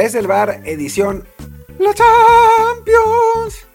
Desde 0.00 0.20
el 0.20 0.28
bar, 0.28 0.62
edición 0.64 1.26
La 1.78 1.92
Champions. 1.92 3.66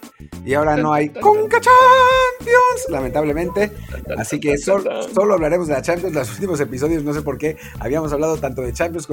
Y 0.44 0.54
ahora 0.54 0.76
no 0.76 0.92
hay 0.92 1.08
Conca 1.10 1.60
Champions, 1.60 2.86
lamentablemente. 2.88 3.70
Así 4.18 4.40
que 4.40 4.58
solo 4.58 5.34
hablaremos 5.34 5.68
de 5.68 5.74
la 5.74 5.82
Champions. 5.82 6.12
Los 6.12 6.32
últimos 6.32 6.58
episodios, 6.58 7.04
no 7.04 7.14
sé 7.14 7.22
por 7.22 7.38
qué, 7.38 7.56
habíamos 7.78 8.12
hablado 8.12 8.38
tanto 8.38 8.62
de 8.62 8.72
Champions 8.72 9.06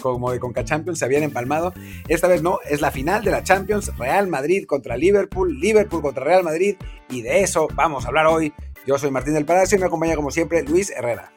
como 0.00 0.30
de, 0.30 0.38
Conca 0.38 0.64
Champions, 0.64 1.00
se 1.00 1.04
habían 1.04 1.24
empalmado. 1.24 1.74
Esta 2.06 2.28
vez 2.28 2.40
no, 2.40 2.60
es 2.64 2.80
la 2.80 2.92
final 2.92 3.24
de 3.24 3.32
la 3.32 3.42
Champions, 3.42 3.90
Real 3.98 4.28
Madrid 4.28 4.64
contra 4.64 4.96
Liverpool, 4.96 5.58
Liverpool 5.58 6.02
contra 6.02 6.22
Real 6.22 6.44
Madrid. 6.44 6.76
Y 7.08 7.22
de 7.22 7.40
eso 7.40 7.66
vamos 7.74 8.04
a 8.04 8.08
hablar 8.10 8.28
hoy. 8.28 8.52
Yo 8.86 8.96
soy 8.96 9.10
Martín 9.10 9.34
del 9.34 9.44
Palacio 9.44 9.76
y 9.76 9.80
me 9.80 9.86
acompaña 9.86 10.14
como 10.14 10.30
siempre 10.30 10.62
Luis 10.62 10.90
Herrera. 10.90 11.32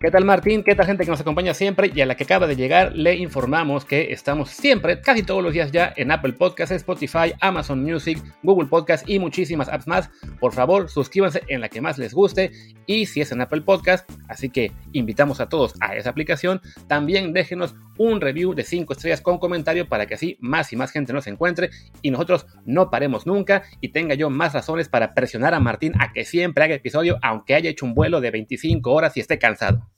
¿Qué 0.00 0.12
tal 0.12 0.24
Martín? 0.24 0.62
¿Qué 0.62 0.76
tal 0.76 0.86
gente 0.86 1.04
que 1.04 1.10
nos 1.10 1.20
acompaña 1.20 1.54
siempre? 1.54 1.90
Y 1.92 2.00
a 2.00 2.06
la 2.06 2.14
que 2.14 2.22
acaba 2.22 2.46
de 2.46 2.54
llegar 2.54 2.94
le 2.94 3.16
informamos 3.16 3.84
que 3.84 4.12
estamos 4.12 4.50
siempre, 4.50 5.00
casi 5.00 5.24
todos 5.24 5.42
los 5.42 5.52
días 5.52 5.72
ya, 5.72 5.92
en 5.96 6.12
Apple 6.12 6.34
Podcasts, 6.34 6.72
Spotify, 6.76 7.32
Amazon 7.40 7.82
Music, 7.82 8.22
Google 8.44 8.68
Podcasts 8.68 9.08
y 9.08 9.18
muchísimas 9.18 9.68
apps 9.68 9.88
más. 9.88 10.08
Por 10.38 10.52
favor, 10.52 10.88
suscríbanse 10.88 11.42
en 11.48 11.60
la 11.60 11.68
que 11.68 11.80
más 11.80 11.98
les 11.98 12.14
guste 12.14 12.52
y 12.86 13.06
si 13.06 13.22
es 13.22 13.32
en 13.32 13.40
Apple 13.40 13.62
Podcast, 13.62 14.08
así 14.28 14.50
que 14.50 14.70
invitamos 14.92 15.40
a 15.40 15.48
todos 15.48 15.74
a 15.80 15.96
esa 15.96 16.10
aplicación, 16.10 16.60
también 16.86 17.32
déjenos 17.32 17.74
un 17.98 18.20
review 18.20 18.54
de 18.54 18.62
5 18.62 18.92
estrellas 18.92 19.20
con 19.20 19.38
comentario 19.38 19.88
para 19.88 20.06
que 20.06 20.14
así 20.14 20.38
más 20.38 20.72
y 20.72 20.76
más 20.76 20.92
gente 20.92 21.12
nos 21.12 21.26
encuentre 21.26 21.70
y 22.02 22.12
nosotros 22.12 22.46
no 22.64 22.88
paremos 22.88 23.26
nunca 23.26 23.64
y 23.80 23.88
tenga 23.88 24.14
yo 24.14 24.30
más 24.30 24.54
razones 24.54 24.88
para 24.88 25.12
presionar 25.12 25.54
a 25.54 25.60
Martín 25.60 25.94
a 25.98 26.12
que 26.12 26.24
siempre 26.24 26.62
haga 26.62 26.76
episodio 26.76 27.18
aunque 27.20 27.56
haya 27.56 27.68
hecho 27.68 27.84
un 27.84 27.94
vuelo 27.94 28.20
de 28.20 28.30
25 28.30 28.92
horas 28.92 29.16
y 29.16 29.20
esté 29.20 29.40
cansado. 29.40 29.88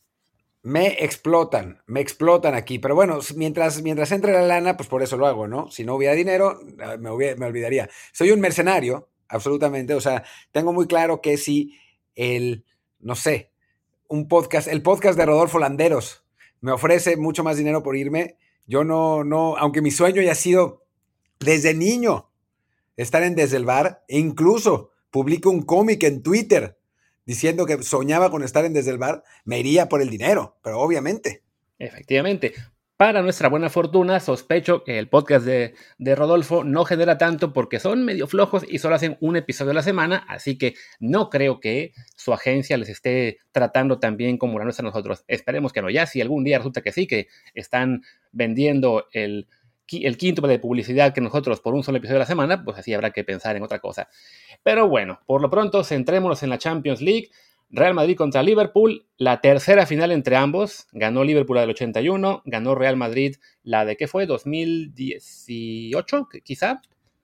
Me 0.63 1.03
explotan, 1.05 1.83
me 1.87 2.01
explotan 2.01 2.55
aquí. 2.55 2.79
Pero 2.79 2.95
bueno, 2.95 3.19
mientras, 3.37 3.83
mientras 3.83 4.13
entre 4.13 4.33
la 4.33 4.43
lana, 4.43 4.77
pues 4.77 4.89
por 4.89 5.03
eso 5.03 5.17
lo 5.17 5.27
hago, 5.27 5.49
¿no? 5.49 5.71
Si 5.71 5.85
no 5.85 5.95
hubiera 5.95 6.15
dinero, 6.15 6.61
ah, 6.83 6.97
me, 6.99 7.11
me 7.37 7.47
olvidaría. 7.47 7.89
Soy 8.13 8.31
un 8.31 8.41
mercenario, 8.41 9.09
absolutamente. 9.29 9.95
O 9.95 10.01
sea, 10.01 10.25
tengo 10.53 10.73
muy 10.73 10.87
claro 10.87 11.21
que 11.23 11.39
si 11.39 11.79
el, 12.15 12.65
no 12.99 13.15
sé, 13.15 13.53
un 14.09 14.29
podcast, 14.29 14.69
el 14.69 14.83
podcast 14.83 15.17
de 15.17 15.27
Rodolfo 15.27 15.59
Landeros 15.59 16.25
me 16.61 16.73
ofrece 16.73 17.17
mucho 17.17 17.43
más 17.43 17.57
dinero 17.57 17.83
por 17.83 17.97
irme, 17.97 18.37
yo 18.67 18.85
no, 18.85 19.25
no, 19.25 19.57
aunque 19.57 19.83
mi 19.83 19.91
sueño 19.91 20.21
haya 20.21 20.35
sido 20.35 20.85
desde 21.39 21.75
niño 21.75 22.31
estar 22.97 23.23
en 23.23 23.35
Desde 23.35 23.57
el 23.57 23.65
Bar, 23.65 24.05
e 24.09 24.19
incluso 24.19 24.91
publico 25.11 25.49
un 25.49 25.63
cómic 25.63 26.03
en 26.05 26.23
Twitter 26.23 26.79
diciendo 27.25 27.67
que 27.67 27.83
soñaba 27.83 28.31
con 28.31 28.43
estar 28.43 28.65
en 28.65 28.73
Desde 28.73 28.91
el 28.91 28.99
Bar, 28.99 29.25
me 29.45 29.59
iría 29.59 29.89
por 29.89 30.03
el 30.03 30.11
dinero, 30.11 30.59
pero 30.63 30.81
obviamente. 30.81 31.43
Efectivamente. 31.79 32.53
Para 33.01 33.23
nuestra 33.23 33.49
buena 33.49 33.71
fortuna, 33.71 34.21
sospecho 34.21 34.85
que 34.85 34.99
el 34.99 35.09
podcast 35.09 35.47
de, 35.47 35.75
Rodolfo 36.15 36.65
no 36.65 36.85
genera 36.85 37.17
tanto 37.17 37.55
porque 37.55 37.81
son 37.81 38.05
medio 38.05 38.27
flojos 38.27 38.63
y 38.69 38.79
solo 38.79 38.95
hacen 38.95 39.17
un 39.21 39.37
episodio 39.37 39.71
a 39.71 39.75
la 39.75 39.83
semana, 39.83 40.27
así 40.29 40.59
que 40.59 40.75
no 40.99 41.31
creo 41.31 41.61
que 41.61 41.95
su 42.15 42.35
agencia 42.35 42.77
les 42.77 42.91
esté 42.91 43.39
tratando 43.53 43.99
tan 44.01 44.19
bien 44.19 44.37
como 44.37 44.59
la 44.59 44.65
nuestra 44.65 44.83
nosotros. 44.83 45.25
Esperemos 45.29 45.73
que 45.73 45.81
no. 45.81 45.89
Ya 45.89 46.05
si 46.05 46.21
algún 46.21 46.45
día 46.45 46.59
resulta 46.59 46.83
que 46.83 46.93
sí, 46.93 47.07
que 47.07 47.29
están 47.55 48.03
vendiendo 48.33 49.07
el, 49.15 49.49
el 49.93 50.17
quinto 50.17 50.47
de 50.47 50.59
publicidad 50.59 51.13
que 51.13 51.21
nosotros 51.21 51.61
por 51.61 51.75
un 51.75 51.83
solo 51.83 51.99
episodio 51.99 52.19
a 52.19 52.21
la 52.21 52.27
semana, 52.27 52.65
pues 52.65 52.79
así 52.79 52.95
habrá 52.95 53.11
que 53.11 53.25
pensar 53.25 53.57
en 53.57 53.63
otra 53.63 53.81
cosa. 53.81 54.09
Pero 54.63 54.89
bueno, 54.89 55.21
por 55.27 55.43
lo 55.43 55.51
pronto 55.51 55.85
centrémonos 55.85 56.43
en 56.43 56.51
la 56.51 56.59
Champions 56.59 57.01
League. 57.01 57.31
Real 57.73 57.95
Madrid 57.95 58.17
contra 58.17 58.43
Liverpool, 58.43 59.07
la 59.17 59.41
tercera 59.41 59.87
final 59.87 60.11
entre 60.11 60.35
ambos. 60.37 60.89
Ganó 60.93 61.23
Liverpool 61.23 61.55
la 61.57 61.61
del 61.63 61.71
81, 61.71 62.43
ganó 62.45 62.75
Real 62.75 62.97
Madrid 62.97 63.37
la 63.63 63.85
de, 63.85 63.97
¿qué 63.97 64.09
fue? 64.09 64.27
¿2018 64.27 66.43
quizá? 66.43 66.83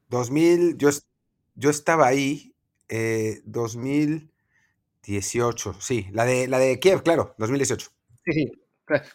2000, 0.08 0.78
yo, 0.78 0.90
yo 1.56 1.70
estaba 1.70 2.06
ahí, 2.06 2.54
2018, 2.88 5.70
eh, 5.70 5.74
sí, 5.80 6.06
la 6.12 6.24
de, 6.24 6.46
la 6.46 6.58
de 6.58 6.78
Kiev, 6.78 7.02
claro, 7.02 7.34
2018. 7.38 7.90
Sí, 8.24 8.32
sí, 8.32 8.52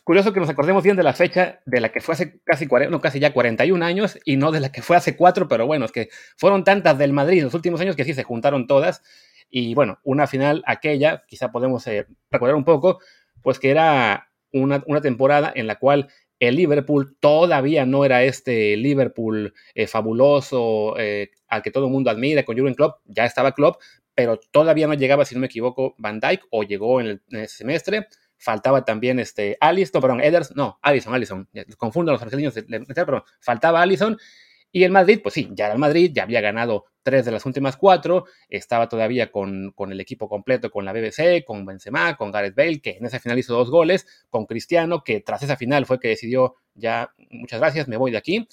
Curioso 0.04 0.34
que 0.34 0.40
nos 0.42 0.50
acordemos 0.50 0.84
bien 0.84 0.98
de 0.98 1.04
la 1.04 1.14
fecha 1.14 1.62
de 1.66 1.80
la 1.80 1.90
que 1.90 2.02
fue 2.02 2.14
hace 2.14 2.42
casi, 2.44 2.68
no, 2.90 3.00
casi 3.00 3.20
ya 3.20 3.34
41 3.34 3.84
años 3.86 4.20
y 4.26 4.36
no 4.36 4.52
de 4.52 4.60
la 4.60 4.72
que 4.72 4.82
fue 4.82 4.98
hace 4.98 5.16
4, 5.16 5.48
pero 5.48 5.66
bueno, 5.66 5.86
es 5.86 5.92
que 5.92 6.10
fueron 6.36 6.64
tantas 6.64 6.98
del 6.98 7.14
Madrid 7.14 7.40
en 7.40 7.46
los 7.46 7.54
últimos 7.54 7.80
años 7.80 7.96
que 7.96 8.04
sí 8.04 8.14
se 8.14 8.24
juntaron 8.24 8.68
todas. 8.68 9.02
Y 9.50 9.74
bueno, 9.74 10.00
una 10.04 10.28
final 10.28 10.64
aquella, 10.66 11.24
quizá 11.28 11.52
podemos 11.52 11.88
eh, 11.88 12.06
recordar 12.30 12.56
un 12.56 12.66
poco, 12.66 13.00
pues 13.42 13.60
que 13.60 13.72
era 13.72 14.30
una, 14.52 14.82
temporada 15.02 15.52
en 15.56 15.68
la 15.68 15.78
cual 15.80 16.10
el 16.40 16.56
Liverpool 16.56 17.16
todavía 17.20 17.86
no 17.86 18.04
era 18.04 18.24
este 18.24 18.76
Liverpool 18.76 19.54
eh, 19.74 19.88
fabuloso 19.88 20.98
eh, 20.98 21.32
al 21.48 21.62
que 21.62 21.72
todo 21.72 21.86
el 21.86 21.92
mundo 21.92 22.10
admira 22.10 22.44
con 22.44 22.58
Jurgen 22.58 22.76
Klopp, 22.76 23.00
ya 23.06 23.26
estaba 23.26 23.54
Klopp, 23.54 23.82
pero 24.16 24.38
todavía 24.52 24.88
no 24.88 24.96
llegaba, 24.96 25.24
si 25.24 25.36
no 25.36 25.42
me 25.42 25.48
equivoco, 25.48 25.96
Van 25.98 26.20
Dijk 26.20 26.46
o 26.50 26.64
llegó 26.64 27.00
en 27.00 27.22
el 27.30 27.48
semestre 27.48 28.08
faltaba 28.42 28.84
también 28.84 29.20
este 29.20 29.56
Alisson, 29.60 30.02
perdón, 30.02 30.22
Eders, 30.22 30.56
no, 30.56 30.80
Allison, 30.82 31.14
Allison, 31.14 31.48
confundo 31.78 32.12
los 32.12 32.22
brasileños, 32.22 32.56
pero 32.96 33.24
faltaba 33.40 33.82
Allison. 33.82 34.18
Y 34.74 34.84
el 34.84 34.92
Madrid, 34.92 35.20
pues 35.22 35.34
sí, 35.34 35.50
ya 35.52 35.66
era 35.66 35.74
el 35.74 35.80
Madrid, 35.80 36.12
ya 36.14 36.24
había 36.24 36.40
ganado 36.40 36.86
tres 37.04 37.26
de 37.26 37.32
las 37.32 37.46
últimas 37.46 37.76
cuatro, 37.76 38.26
estaba 38.48 38.88
todavía 38.88 39.32
con, 39.32 39.74
con, 39.76 39.92
el 39.92 40.00
equipo 40.00 40.30
completo, 40.30 40.72
con 40.72 40.86
la 40.86 40.94
BBC, 40.94 41.44
con 41.46 41.66
Benzema, 41.66 42.16
con 42.16 42.32
Gareth 42.32 42.56
Bale, 42.56 42.82
que 42.82 42.92
en 42.92 43.06
esa 43.06 43.20
final 43.20 43.38
hizo 43.38 43.54
dos 43.54 43.70
goles, 43.70 44.08
con 44.30 44.46
Cristiano, 44.46 45.04
que 45.04 45.20
tras 45.20 45.44
esa 45.44 45.58
final 45.58 45.86
fue 45.86 46.00
que 46.00 46.08
decidió 46.08 46.56
ya, 46.74 47.14
muchas 47.30 47.60
gracias, 47.60 47.88
me 47.90 47.98
voy 47.98 48.12
de 48.12 48.18
aquí. 48.18 48.48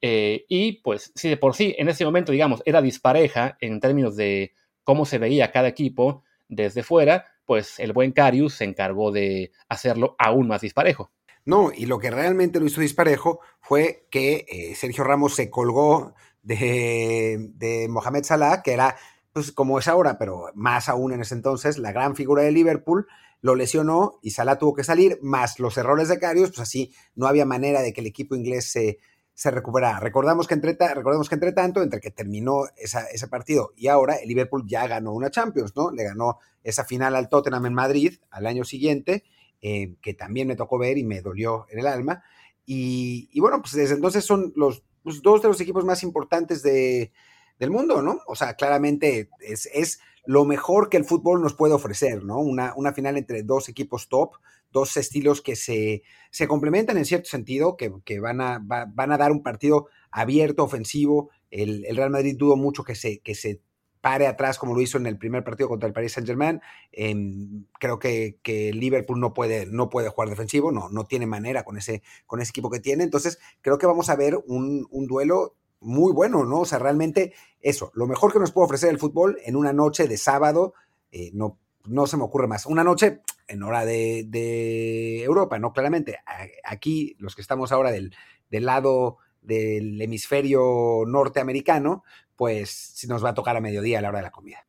Eh, 0.00 0.46
y 0.48 0.80
pues 0.80 1.12
sí, 1.14 1.28
de 1.28 1.36
por 1.36 1.54
sí, 1.54 1.74
en 1.78 1.88
ese 1.88 2.04
momento, 2.04 2.32
digamos, 2.32 2.62
era 2.64 2.80
dispareja 2.80 3.58
en 3.60 3.78
términos 3.78 4.16
de 4.16 4.52
cómo 4.84 5.04
se 5.04 5.18
veía 5.18 5.52
cada 5.52 5.68
equipo 5.68 6.24
desde 6.48 6.82
fuera, 6.82 7.26
pues 7.46 7.78
el 7.78 7.92
buen 7.92 8.12
Carius 8.12 8.54
se 8.54 8.64
encargó 8.64 9.12
de 9.12 9.52
hacerlo 9.68 10.16
aún 10.18 10.48
más 10.48 10.60
disparejo. 10.60 11.10
No, 11.44 11.72
y 11.74 11.86
lo 11.86 11.98
que 11.98 12.10
realmente 12.10 12.60
lo 12.60 12.66
hizo 12.66 12.80
disparejo 12.80 13.40
fue 13.60 14.06
que 14.10 14.46
eh, 14.48 14.74
Sergio 14.76 15.02
Ramos 15.02 15.34
se 15.34 15.50
colgó 15.50 16.14
de, 16.42 17.86
Mohamed 17.88 18.24
Salah, 18.24 18.62
que 18.62 18.72
era, 18.72 18.96
pues 19.32 19.50
como 19.50 19.78
es 19.78 19.88
ahora, 19.88 20.18
pero 20.18 20.46
más 20.54 20.88
aún 20.88 21.12
en 21.12 21.20
ese 21.20 21.34
entonces, 21.34 21.78
la 21.78 21.92
gran 21.92 22.14
figura 22.14 22.42
de 22.42 22.52
Liverpool, 22.52 23.06
lo 23.40 23.56
lesionó 23.56 24.20
y 24.22 24.30
Salah 24.30 24.58
tuvo 24.58 24.74
que 24.74 24.84
salir, 24.84 25.18
más 25.20 25.58
los 25.58 25.76
errores 25.76 26.08
de 26.08 26.20
Carius, 26.20 26.50
pues 26.50 26.60
así 26.60 26.94
no 27.16 27.26
había 27.26 27.44
manera 27.44 27.82
de 27.82 27.92
que 27.92 28.00
el 28.02 28.06
equipo 28.06 28.36
inglés 28.36 28.70
se, 28.70 28.98
se 29.34 29.50
recupera. 29.50 29.98
Recordamos 29.98 30.46
que 30.46 30.54
entre, 30.54 30.76
recordemos 30.94 31.28
que 31.28 31.34
entre 31.34 31.52
tanto, 31.52 31.82
entre 31.82 32.00
que 32.00 32.10
terminó 32.10 32.64
ese 32.76 33.28
partido 33.28 33.72
y 33.76 33.88
ahora, 33.88 34.16
el 34.16 34.28
Liverpool 34.28 34.64
ya 34.66 34.86
ganó 34.86 35.12
una 35.12 35.30
Champions, 35.30 35.74
¿no? 35.74 35.90
Le 35.90 36.04
ganó 36.04 36.38
esa 36.62 36.84
final 36.84 37.16
al 37.16 37.28
Tottenham 37.28 37.66
en 37.66 37.74
Madrid 37.74 38.14
al 38.30 38.46
año 38.46 38.64
siguiente, 38.64 39.24
eh, 39.60 39.94
que 40.02 40.14
también 40.14 40.48
me 40.48 40.56
tocó 40.56 40.78
ver 40.78 40.98
y 40.98 41.04
me 41.04 41.22
dolió 41.22 41.66
en 41.70 41.78
el 41.78 41.86
alma. 41.86 42.22
Y, 42.64 43.38
bueno, 43.40 43.60
pues 43.60 43.72
desde 43.72 43.94
entonces 43.94 44.24
son 44.24 44.52
los 44.56 44.84
pues, 45.02 45.20
dos 45.20 45.42
de 45.42 45.48
los 45.48 45.60
equipos 45.60 45.84
más 45.84 46.02
importantes 46.02 46.62
de, 46.62 47.12
del 47.58 47.70
mundo, 47.70 48.02
¿no? 48.02 48.20
O 48.26 48.36
sea, 48.36 48.54
claramente 48.54 49.30
es, 49.40 49.68
es, 49.72 50.00
lo 50.24 50.44
mejor 50.44 50.88
que 50.88 50.96
el 50.96 51.04
fútbol 51.04 51.42
nos 51.42 51.54
puede 51.54 51.74
ofrecer, 51.74 52.22
¿no? 52.22 52.38
Una, 52.38 52.74
una 52.76 52.92
final 52.92 53.16
entre 53.16 53.42
dos 53.42 53.68
equipos 53.68 54.08
top, 54.08 54.36
dos 54.72 54.96
estilos 54.96 55.40
que 55.40 55.56
se, 55.56 56.02
se 56.30 56.48
complementan 56.48 56.96
en 56.96 57.04
cierto 57.04 57.28
sentido, 57.28 57.76
que, 57.76 58.20
van, 58.20 58.40
a, 58.40 58.58
van 58.60 59.12
a 59.12 59.18
dar 59.18 59.32
un 59.32 59.42
partido 59.42 59.86
abierto, 60.10 60.64
ofensivo. 60.64 61.30
El, 61.50 61.84
Real 61.94 62.10
Madrid 62.10 62.36
dudo 62.36 62.56
mucho 62.56 62.84
que 62.84 62.94
se, 62.94 63.20
que 63.20 63.34
se 63.34 63.60
pare 64.00 64.26
atrás 64.26 64.58
como 64.58 64.74
lo 64.74 64.80
hizo 64.80 64.98
en 64.98 65.06
el 65.06 65.16
primer 65.16 65.44
partido 65.44 65.68
contra 65.68 65.86
el 65.86 65.92
Paris 65.92 66.12
Saint 66.12 66.26
Germain. 66.26 66.60
Em, 66.90 67.66
creo 67.78 67.98
que, 67.98 68.38
que, 68.42 68.72
Liverpool 68.72 69.20
no 69.20 69.32
puede, 69.32 69.66
no 69.66 69.90
puede 69.90 70.08
jugar 70.08 70.28
defensivo, 70.28 70.72
no, 70.72 70.88
no 70.88 71.04
tiene 71.04 71.26
manera 71.26 71.64
con 71.64 71.78
ese, 71.78 72.02
con 72.26 72.40
ese 72.40 72.50
equipo 72.50 72.70
que 72.70 72.80
tiene. 72.80 73.04
Entonces, 73.04 73.38
creo 73.60 73.78
que 73.78 73.86
vamos 73.86 74.08
a 74.08 74.16
ver 74.16 74.38
un, 74.46 74.86
un 74.90 75.06
duelo 75.06 75.56
muy 75.80 76.12
bueno, 76.12 76.44
¿no? 76.44 76.60
O 76.60 76.64
sea, 76.64 76.78
realmente 76.78 77.32
eso, 77.60 77.90
lo 77.94 78.06
mejor 78.06 78.32
que 78.32 78.38
nos 78.38 78.52
puede 78.52 78.66
ofrecer 78.66 78.90
el 78.90 78.98
fútbol 78.98 79.38
en 79.44 79.56
una 79.56 79.72
noche 79.72 80.08
de 80.08 80.16
sábado, 80.16 80.74
eh, 81.10 81.30
no, 81.34 81.58
no 81.84 82.06
se 82.06 82.16
me 82.16 82.24
ocurre 82.24 82.46
más. 82.46 82.66
Una 82.66 82.84
noche 82.84 83.20
en 83.48 83.62
hora 83.62 83.84
de, 83.84 85.22
Europa, 85.22 85.58
¿no? 85.58 85.72
Claramente, 85.72 86.18
aquí 86.64 87.16
los 87.18 87.34
que 87.34 87.42
estamos 87.42 87.72
ahora 87.72 87.90
del, 87.90 88.14
del, 88.50 88.66
lado 88.66 89.18
del 89.40 90.00
hemisferio 90.00 91.04
norteamericano, 91.06 92.04
pues 92.36 93.04
nos 93.08 93.24
va 93.24 93.30
a 93.30 93.34
tocar 93.34 93.56
a 93.56 93.60
mediodía 93.60 93.98
a 93.98 94.02
la 94.02 94.08
hora 94.08 94.18
de 94.18 94.24
la 94.24 94.30
comida. 94.30 94.66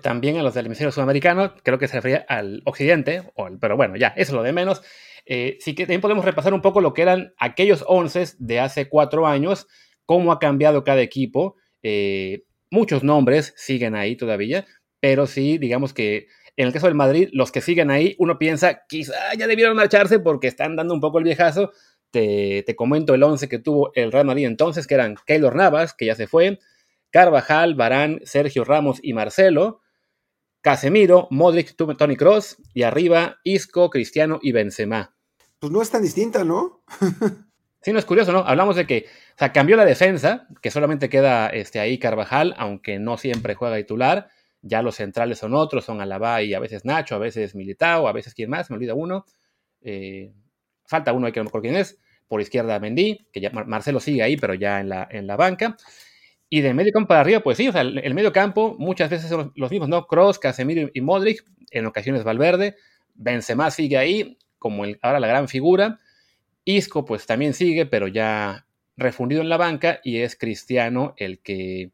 También 0.00 0.38
a 0.38 0.42
los 0.42 0.54
del 0.54 0.66
hemisferio 0.66 0.92
sudamericano, 0.92 1.54
creo 1.62 1.78
que 1.78 1.88
se 1.88 1.96
refería 1.96 2.24
al 2.28 2.62
occidente, 2.64 3.22
pero 3.60 3.76
bueno, 3.76 3.96
ya, 3.96 4.08
eso 4.08 4.32
es 4.32 4.36
lo 4.36 4.42
de 4.42 4.52
menos. 4.52 4.82
Eh, 5.26 5.58
sí 5.60 5.74
que 5.74 5.84
también 5.84 6.00
podemos 6.00 6.24
repasar 6.24 6.54
un 6.54 6.62
poco 6.62 6.80
lo 6.80 6.94
que 6.94 7.02
eran 7.02 7.34
aquellos 7.38 7.84
once 7.86 8.24
de 8.38 8.60
hace 8.60 8.88
cuatro 8.88 9.26
años, 9.26 9.66
cómo 10.06 10.32
ha 10.32 10.38
cambiado 10.38 10.84
cada 10.84 11.02
equipo. 11.02 11.56
Eh, 11.82 12.44
muchos 12.70 13.04
nombres 13.04 13.52
siguen 13.56 13.94
ahí 13.94 14.16
todavía, 14.16 14.64
pero 15.00 15.26
sí, 15.26 15.58
digamos 15.58 15.92
que 15.92 16.28
en 16.56 16.66
el 16.66 16.72
caso 16.72 16.86
del 16.86 16.94
Madrid, 16.94 17.28
los 17.32 17.50
que 17.50 17.60
siguen 17.60 17.90
ahí, 17.90 18.14
uno 18.18 18.38
piensa, 18.38 18.86
quizá 18.86 19.14
ya 19.36 19.46
debieron 19.46 19.76
marcharse 19.76 20.20
porque 20.20 20.46
están 20.46 20.76
dando 20.76 20.94
un 20.94 21.00
poco 21.00 21.18
el 21.18 21.24
viejazo, 21.24 21.72
te, 22.10 22.76
comento 22.76 23.14
el 23.14 23.22
11 23.22 23.48
que 23.48 23.58
tuvo 23.58 23.90
el 23.94 24.12
Real 24.12 24.26
Madrid 24.26 24.46
entonces, 24.46 24.86
que 24.86 24.94
eran 24.94 25.16
Keylor 25.26 25.56
Navas, 25.56 25.94
que 25.94 26.06
ya 26.06 26.14
se 26.14 26.28
fue, 26.28 26.60
Carvajal, 27.10 27.74
Barán, 27.74 28.20
Sergio 28.24 28.64
Ramos 28.64 29.00
y 29.02 29.12
Marcelo, 29.14 29.80
Casemiro, 30.60 31.28
Modric, 31.30 31.74
Tony 31.76 32.16
Cross 32.16 32.56
y 32.72 32.84
arriba 32.84 33.38
Isco, 33.44 33.90
Cristiano 33.90 34.38
y 34.40 34.52
Benzema. 34.52 35.14
Pues 35.58 35.72
no 35.72 35.82
es 35.82 35.90
tan 35.90 36.02
distinta, 36.02 36.44
¿no? 36.44 36.82
sí, 37.82 37.92
no 37.92 37.98
es 37.98 38.04
curioso, 38.04 38.32
¿no? 38.32 38.40
Hablamos 38.40 38.76
de 38.76 38.86
que, 38.86 39.06
o 39.34 39.38
sea, 39.38 39.52
cambió 39.52 39.76
la 39.76 39.84
defensa, 39.84 40.46
que 40.62 40.70
solamente 40.70 41.08
queda 41.08 41.48
este, 41.48 41.80
ahí 41.80 41.98
Carvajal, 41.98 42.54
aunque 42.58 42.98
no 42.98 43.18
siempre 43.18 43.54
juega 43.54 43.76
titular. 43.76 44.28
Ya 44.66 44.80
los 44.80 44.96
centrales 44.96 45.38
son 45.38 45.54
otros, 45.54 45.84
son 45.84 46.00
Alaba 46.00 46.42
y 46.42 46.54
a 46.54 46.58
veces 46.58 46.86
Nacho, 46.86 47.16
a 47.16 47.18
veces 47.18 47.54
Militao, 47.54 48.08
a 48.08 48.12
veces 48.12 48.32
quién 48.32 48.48
más, 48.48 48.70
me 48.70 48.76
olvida 48.76 48.94
uno. 48.94 49.26
Eh, 49.82 50.32
falta 50.86 51.12
uno 51.12 51.26
ahí 51.26 51.32
que 51.32 51.40
no 51.40 51.44
me 51.44 51.48
acuerdo 51.48 51.64
quién 51.64 51.76
es. 51.76 52.00
Por 52.28 52.40
izquierda 52.40 52.80
Mendy, 52.80 53.28
que 53.30 53.40
ya 53.40 53.50
Marcelo 53.50 54.00
sigue 54.00 54.22
ahí, 54.22 54.38
pero 54.38 54.54
ya 54.54 54.80
en 54.80 54.88
la, 54.88 55.06
en 55.10 55.26
la 55.26 55.36
banca. 55.36 55.76
Y 56.48 56.62
de 56.62 56.72
medio 56.72 56.92
campo 56.92 57.08
para 57.08 57.20
arriba, 57.20 57.40
pues 57.40 57.58
sí, 57.58 57.68
o 57.68 57.72
sea, 57.72 57.82
el, 57.82 58.14
medio 58.14 58.32
campo 58.32 58.76
muchas 58.78 59.10
veces 59.10 59.28
son 59.28 59.52
los, 59.54 59.70
mismos, 59.70 59.88
¿no? 59.88 60.06
Cross, 60.06 60.38
Casemiro 60.38 60.90
y 60.94 61.00
Modric, 61.02 61.44
en 61.70 61.84
ocasiones 61.84 62.24
Valverde. 62.24 62.76
Benzema 63.14 63.70
sigue 63.70 63.98
ahí, 63.98 64.38
como 64.58 64.84
ahora 65.02 65.20
la 65.20 65.26
gran 65.26 65.48
figura. 65.48 66.00
Isco, 66.64 67.04
pues 67.04 67.26
también 67.26 67.52
sigue, 67.52 67.86
pero 67.86 68.08
ya 68.08 68.66
refundido 68.96 69.42
en 69.42 69.48
la 69.48 69.56
banca, 69.56 70.00
y 70.02 70.18
es 70.18 70.36
Cristiano 70.36 71.14
el 71.16 71.40
que 71.40 71.90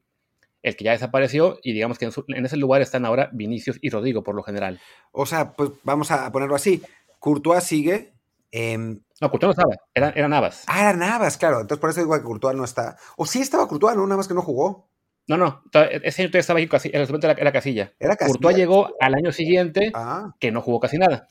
el 0.63 0.77
que 0.77 0.85
ya 0.85 0.93
desapareció 0.93 1.59
y 1.63 1.73
digamos 1.73 1.99
que 1.99 2.05
en, 2.07 2.47
ese 2.47 2.57
lugar 2.57 2.83
están 2.83 3.05
ahora 3.07 3.31
Vinicius 3.33 3.79
y 3.81 3.91
Rodrigo 3.91 4.23
por 4.23 4.35
lo 4.35 4.43
general. 4.43 4.81
O 5.13 5.27
sea, 5.27 5.53
pues 5.53 5.71
vamos 5.83 6.11
a 6.11 6.31
ponerlo 6.33 6.55
así. 6.55 6.83
Courtois 7.19 7.65
sigue. 7.65 8.13
Em, 8.51 9.01
no, 9.21 9.31
Courtois 9.31 9.57
no 9.57 9.63
estaba, 9.63 10.13
era, 10.15 10.29
Navas. 10.29 10.65
Ah, 10.67 10.81
era 10.81 10.93
Navas, 10.95 11.37
claro. 11.37 11.61
Entonces 11.61 11.81
por 11.81 11.91
eso 11.91 12.01
digo 12.01 12.15
que 12.17 12.23
Courtois 12.23 12.57
no 12.57 12.65
está. 12.65 12.97
O 13.17 13.27
sí 13.27 13.41
estaba 13.41 13.69
Courtois, 13.69 13.97
¿no? 13.97 14.07
Nada 14.07 14.17
más 14.17 14.29
que 14.29 14.35
no 14.35 14.43
jugó. 14.43 14.89
No, 15.27 15.37
no, 15.37 15.63
ese 15.73 16.23
año 16.23 16.31
todavía 16.31 16.41
estaba 16.41 16.59
ahí, 16.59 16.69
en 16.71 17.01
el 17.01 17.07
momento 17.07 17.31
era, 17.31 17.53
Casilla. 17.53 17.93
Era 18.01 18.17
Casilla. 18.17 18.35
Courtois 18.35 18.57
llegó 18.57 18.91
al 19.01 19.15
año 19.15 19.33
siguiente 19.33 19.93
ah. 19.95 20.35
que 20.41 20.51
no 20.51 20.61
jugó 20.61 20.81
casi 20.81 20.99
nada. 20.99 21.29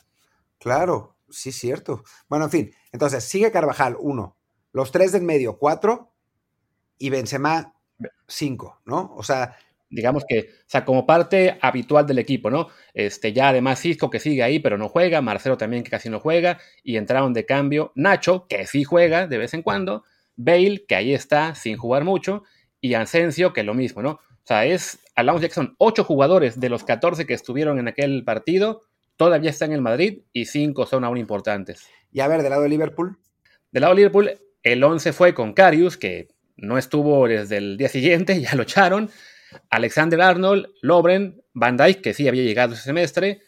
Claro, 0.57 1.17
sí, 1.29 1.51
cierto. 1.51 2.03
Bueno, 2.29 2.45
en 2.45 2.51
fin, 2.51 2.71
entonces 2.91 3.23
sigue 3.25 3.51
Carvajal, 3.51 3.97
uno. 3.99 4.37
Los 4.71 4.91
tres 4.91 5.11
del 5.11 5.23
medio, 5.23 5.57
cuatro. 5.57 6.13
Y 6.97 7.09
Benzema, 7.09 7.73
5, 8.27 8.81
¿no? 8.85 9.13
O 9.15 9.23
sea... 9.23 9.55
Digamos 9.91 10.23
que, 10.29 10.51
o 10.51 10.63
sea, 10.67 10.85
como 10.85 11.07
parte 11.07 11.57
habitual 11.63 12.05
del 12.05 12.19
equipo, 12.19 12.51
¿no? 12.51 12.67
Este, 12.93 13.33
ya 13.33 13.49
además 13.49 13.79
Cisco 13.79 14.11
que 14.11 14.19
sigue 14.19 14.43
ahí, 14.43 14.59
pero 14.59 14.77
no 14.77 14.87
juega, 14.87 15.19
Marcelo 15.19 15.57
también 15.57 15.83
que 15.83 15.89
casi 15.89 16.11
no 16.11 16.19
juega, 16.19 16.59
y 16.83 16.97
entraron 16.97 17.33
de 17.33 17.47
cambio 17.47 17.91
Nacho, 17.95 18.45
que 18.47 18.67
sí 18.67 18.83
juega 18.83 19.25
de 19.25 19.39
vez 19.39 19.55
en 19.55 19.63
cuando, 19.63 20.03
Bale, 20.35 20.85
que 20.87 20.93
ahí 20.93 21.11
está 21.11 21.55
sin 21.55 21.75
jugar 21.75 22.03
mucho, 22.03 22.43
y 22.79 22.93
Asensio, 22.93 23.51
que 23.51 23.63
lo 23.63 23.73
mismo, 23.73 24.03
¿no? 24.03 24.11
O 24.11 24.43
sea, 24.43 24.63
es, 24.63 24.99
hablamos 25.15 25.41
ya 25.41 25.47
que 25.47 25.55
son 25.55 25.73
8 25.79 26.03
jugadores 26.03 26.59
de 26.59 26.69
los 26.69 26.83
14 26.83 27.25
que 27.25 27.33
estuvieron 27.33 27.79
en 27.79 27.87
aquel 27.87 28.23
partido, 28.23 28.83
todavía 29.17 29.49
están 29.49 29.71
en 29.71 29.77
el 29.77 29.81
Madrid 29.81 30.21
y 30.33 30.45
5 30.45 30.85
son 30.85 31.03
aún 31.03 31.17
importantes. 31.17 31.87
Y 32.11 32.19
a 32.19 32.27
ver, 32.27 32.43
del 32.43 32.51
lado 32.51 32.61
de 32.61 32.69
Liverpool. 32.69 33.17
Del 33.71 33.81
lado 33.81 33.95
de 33.95 34.01
Liverpool, 34.01 34.31
el 34.61 34.83
11 34.83 35.13
fue 35.13 35.33
con 35.33 35.53
Carius, 35.53 35.97
que 35.97 36.27
no 36.61 36.77
estuvo 36.77 37.27
desde 37.27 37.57
el 37.57 37.77
día 37.77 37.89
siguiente, 37.89 38.41
ya 38.41 38.55
lo 38.55 38.63
echaron. 38.63 39.09
Alexander 39.69 40.21
Arnold, 40.21 40.67
Lobren, 40.81 41.41
Van 41.53 41.77
Dijk, 41.77 42.01
que 42.01 42.13
sí 42.13 42.27
había 42.27 42.43
llegado 42.43 42.73
ese 42.73 42.83
semestre, 42.83 43.41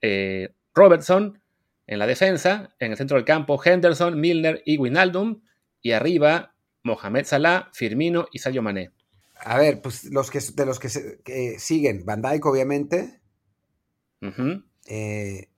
eh, 0.00 0.54
Robertson 0.74 1.40
en 1.86 1.98
la 1.98 2.06
defensa, 2.06 2.74
en 2.78 2.92
el 2.92 2.96
centro 2.96 3.16
del 3.16 3.26
campo, 3.26 3.60
Henderson, 3.62 4.18
Milner 4.18 4.62
y 4.64 4.78
Winaldum, 4.78 5.42
y 5.82 5.92
arriba 5.92 6.54
Mohamed 6.84 7.26
Salah, 7.26 7.70
Firmino 7.72 8.26
y 8.32 8.38
Sadio 8.38 8.62
Mané. 8.62 8.92
A 9.44 9.58
ver, 9.58 9.82
pues 9.82 10.04
los 10.04 10.30
que, 10.30 10.38
de 10.54 10.66
los 10.66 10.78
que, 10.78 11.58
siguen, 11.58 12.04
Van 12.06 12.22
Dijk 12.22 12.46
obviamente, 12.46 13.20
eh, 14.86 15.48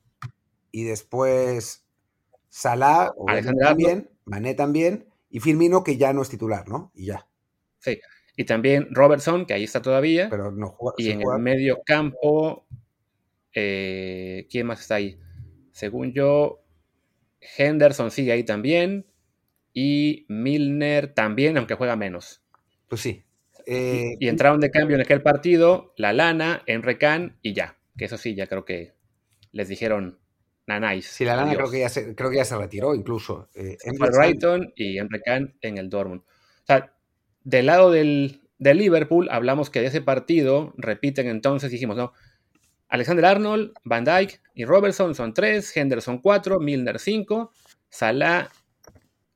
y 0.73 0.85
después 0.85 1.85
Salah, 2.49 3.12
también, 3.61 4.11
Mané 4.25 4.55
también, 4.55 5.06
y 5.34 5.40
Firmino, 5.40 5.82
que 5.82 5.96
ya 5.96 6.12
no 6.12 6.22
es 6.22 6.28
titular, 6.28 6.69
¿no? 6.69 6.92
Y 6.94 7.06
ya. 7.06 7.26
Sí. 7.81 7.98
Y 8.36 8.44
también 8.44 8.86
Robertson, 8.92 9.46
que 9.46 9.54
ahí 9.54 9.64
está 9.64 9.82
todavía. 9.82 10.28
Pero 10.31 10.52
no 10.52 10.69
juega. 10.69 10.94
Y 10.96 11.10
en 11.10 11.22
el 11.22 11.40
medio 11.40 11.82
campo, 11.84 12.69
eh, 13.52 14.46
¿quién 14.48 14.69
más 14.69 14.82
está 14.82 14.94
ahí? 14.94 15.19
Según 15.72 16.12
yo, 16.12 16.62
Henderson 17.58 18.12
sigue 18.12 18.31
ahí 18.31 18.44
también. 18.44 19.06
Y 19.72 20.25
Milner 20.28 21.12
también, 21.12 21.56
aunque 21.56 21.75
juega 21.75 21.96
menos. 21.96 22.44
Pues 22.86 23.00
sí. 23.00 23.25
Eh, 23.66 24.14
y, 24.20 24.28
entraron 24.28 24.60
de 24.60 24.70
cambio 24.70 24.94
en 24.94 25.02
aquel 25.02 25.20
partido 25.20 25.94
La 25.96 26.12
Lana, 26.12 26.62
Enrecan 26.66 27.40
y 27.42 27.54
ya. 27.54 27.76
Que 27.98 28.04
eso 28.04 28.19
sí, 28.19 28.36
ya 28.36 28.46
creo 28.46 28.64
que 28.64 28.92
les 29.50 29.66
dijeron 29.66 30.20
Nanais. 30.66 31.06
Sí, 31.06 31.25
la 31.25 31.37
lana 31.37 31.55
creo 31.55 31.70
que, 31.70 31.81
ya 31.81 31.88
se, 31.88 32.14
creo 32.14 32.31
que 32.31 32.37
ya 32.37 32.44
se 32.44 32.56
retiró 32.56 32.94
incluso. 32.94 33.49
Eh, 33.55 33.76
en 33.84 33.94
Brighton 33.96 34.72
y 34.76 34.99
Emre 34.99 35.20
Can 35.20 35.55
en 35.61 35.78
el 35.78 35.90
Dortmund. 35.90 36.22
O 36.22 36.66
sea, 36.66 36.94
del 37.43 37.66
lado 37.66 37.90
del, 37.90 38.40
Liverpool 38.58 39.28
hablamos 39.31 39.69
que 39.69 39.81
de 39.81 39.88
ese 39.88 40.00
partido, 40.00 40.72
repiten 40.78 41.28
entonces, 41.28 41.70
dijimos, 41.70 41.96
no, 41.96 42.12
Alexander 42.88 43.26
Arnold, 43.26 43.72
Van 43.84 44.05
Dyke 44.05 44.40
y 44.55 44.64
Robertson 44.64 45.14
son 45.14 45.34
tres, 45.34 45.76
Henderson 45.76 46.19
cuatro, 46.19 46.61
Milner 46.61 46.99
cinco, 46.99 47.52
Salah, 47.90 48.50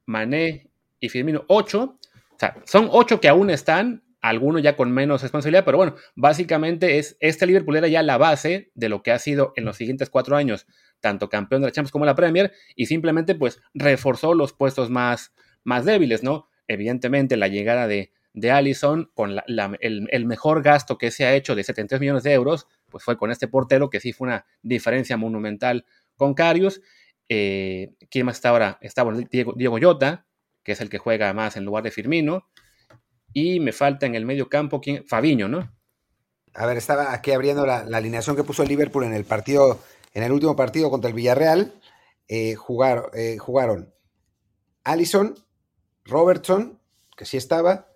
Mané 0.07 0.71
y 1.01 1.09
Firmino 1.11 1.45
ocho. 1.49 1.99
O 2.31 2.39
sea, 2.39 2.57
son 2.65 2.89
ocho 2.91 3.21
que 3.21 3.29
aún 3.29 3.51
están, 3.51 4.03
algunos 4.21 4.63
ya 4.63 4.77
con 4.77 4.91
menos 4.93 5.23
responsabilidad, 5.23 5.65
pero 5.65 5.79
bueno, 5.79 5.95
básicamente 6.15 6.99
es 6.99 7.17
este 7.21 7.47
Liverpool 7.47 7.77
era 7.77 7.89
ya 7.89 8.03
la 8.03 8.17
base 8.17 8.71
de 8.75 8.89
lo 8.89 9.03
que 9.03 9.13
ha 9.13 9.19
sido 9.19 9.53
en 9.57 9.65
los 9.65 9.77
siguientes 9.77 10.09
cuatro 10.11 10.37
años 10.37 10.67
tanto 11.01 11.29
campeón 11.29 11.63
de 11.63 11.69
la 11.69 11.73
Champions 11.73 11.93
como 11.93 12.05
la 12.05 12.15
Premier, 12.15 12.53
y 12.77 12.87
simplemente 12.87 13.35
pues 13.35 13.61
reforzó 13.75 14.35
los 14.35 14.53
puestos 14.53 14.91
más, 14.91 15.33
más 15.65 15.85
débiles, 15.85 16.23
¿no? 16.23 16.49
Evidentemente 16.67 17.37
la 17.37 17.49
llegada 17.49 17.87
de, 17.87 18.13
de 18.35 18.51
Allison 18.51 19.11
con 19.15 19.37
el, 19.81 20.27
mejor 20.27 20.63
gasto 20.63 20.99
que 20.99 21.11
se 21.11 21.25
ha 21.25 21.35
hecho 21.35 21.55
de 21.55 21.65
73 21.65 22.01
millones 22.01 22.23
de 22.23 22.33
euros, 22.33 22.67
pues 22.89 23.05
fue 23.05 23.17
con 23.17 23.31
este 23.31 23.49
portero 23.49 23.91
que 23.91 24.01
sí 24.01 24.13
fue 24.13 24.29
una 24.29 24.47
diferencia 24.63 25.17
monumental 25.17 25.87
con 26.17 26.35
Carius. 26.35 26.81
Eh, 27.29 27.95
¿Quién 28.11 28.27
más 28.27 28.37
está 28.37 28.51
ahora? 28.51 28.79
Está 28.81 29.05
Diego, 29.31 29.55
Diego 29.57 29.79
Llota, 29.79 30.27
que 30.63 30.73
es 30.73 30.81
el 30.81 30.89
que 30.89 30.99
juega 30.99 31.33
más 31.33 31.57
en 31.57 31.65
lugar 31.65 31.83
de 31.83 31.91
Firmino. 31.91 32.49
Y 33.33 33.61
me 33.61 33.73
falta 33.73 34.07
en 34.07 34.15
el 34.15 34.25
medio 34.25 34.49
campo, 34.49 34.81
¿quién? 34.81 35.05
Fabiño, 35.07 35.49
¿no? 35.49 35.71
A 36.55 36.67
ver, 36.67 36.79
estaba 36.79 37.13
aquí 37.13 37.31
abriendo 37.33 37.67
la, 37.67 37.85
la 37.85 37.99
alineación 37.99 38.37
que 38.37 38.45
puso 38.45 38.63
el 38.63 38.69
Liverpool 38.69 39.05
en 39.05 39.13
el 39.13 39.25
partido 39.25 39.81
en 40.19 40.25
el 40.25 40.33
último 40.33 40.57
partido 40.57 40.91
contra 40.91 41.09
el 41.09 41.15
Villarreal 41.15 41.81
eh, 42.27 42.57
eh, 43.15 43.37
jugaron 43.39 43.95
Allison, 44.83 45.37
Robertson, 46.05 46.81
que 47.17 47.25
sí 47.25 47.37
estaba, 47.37 47.87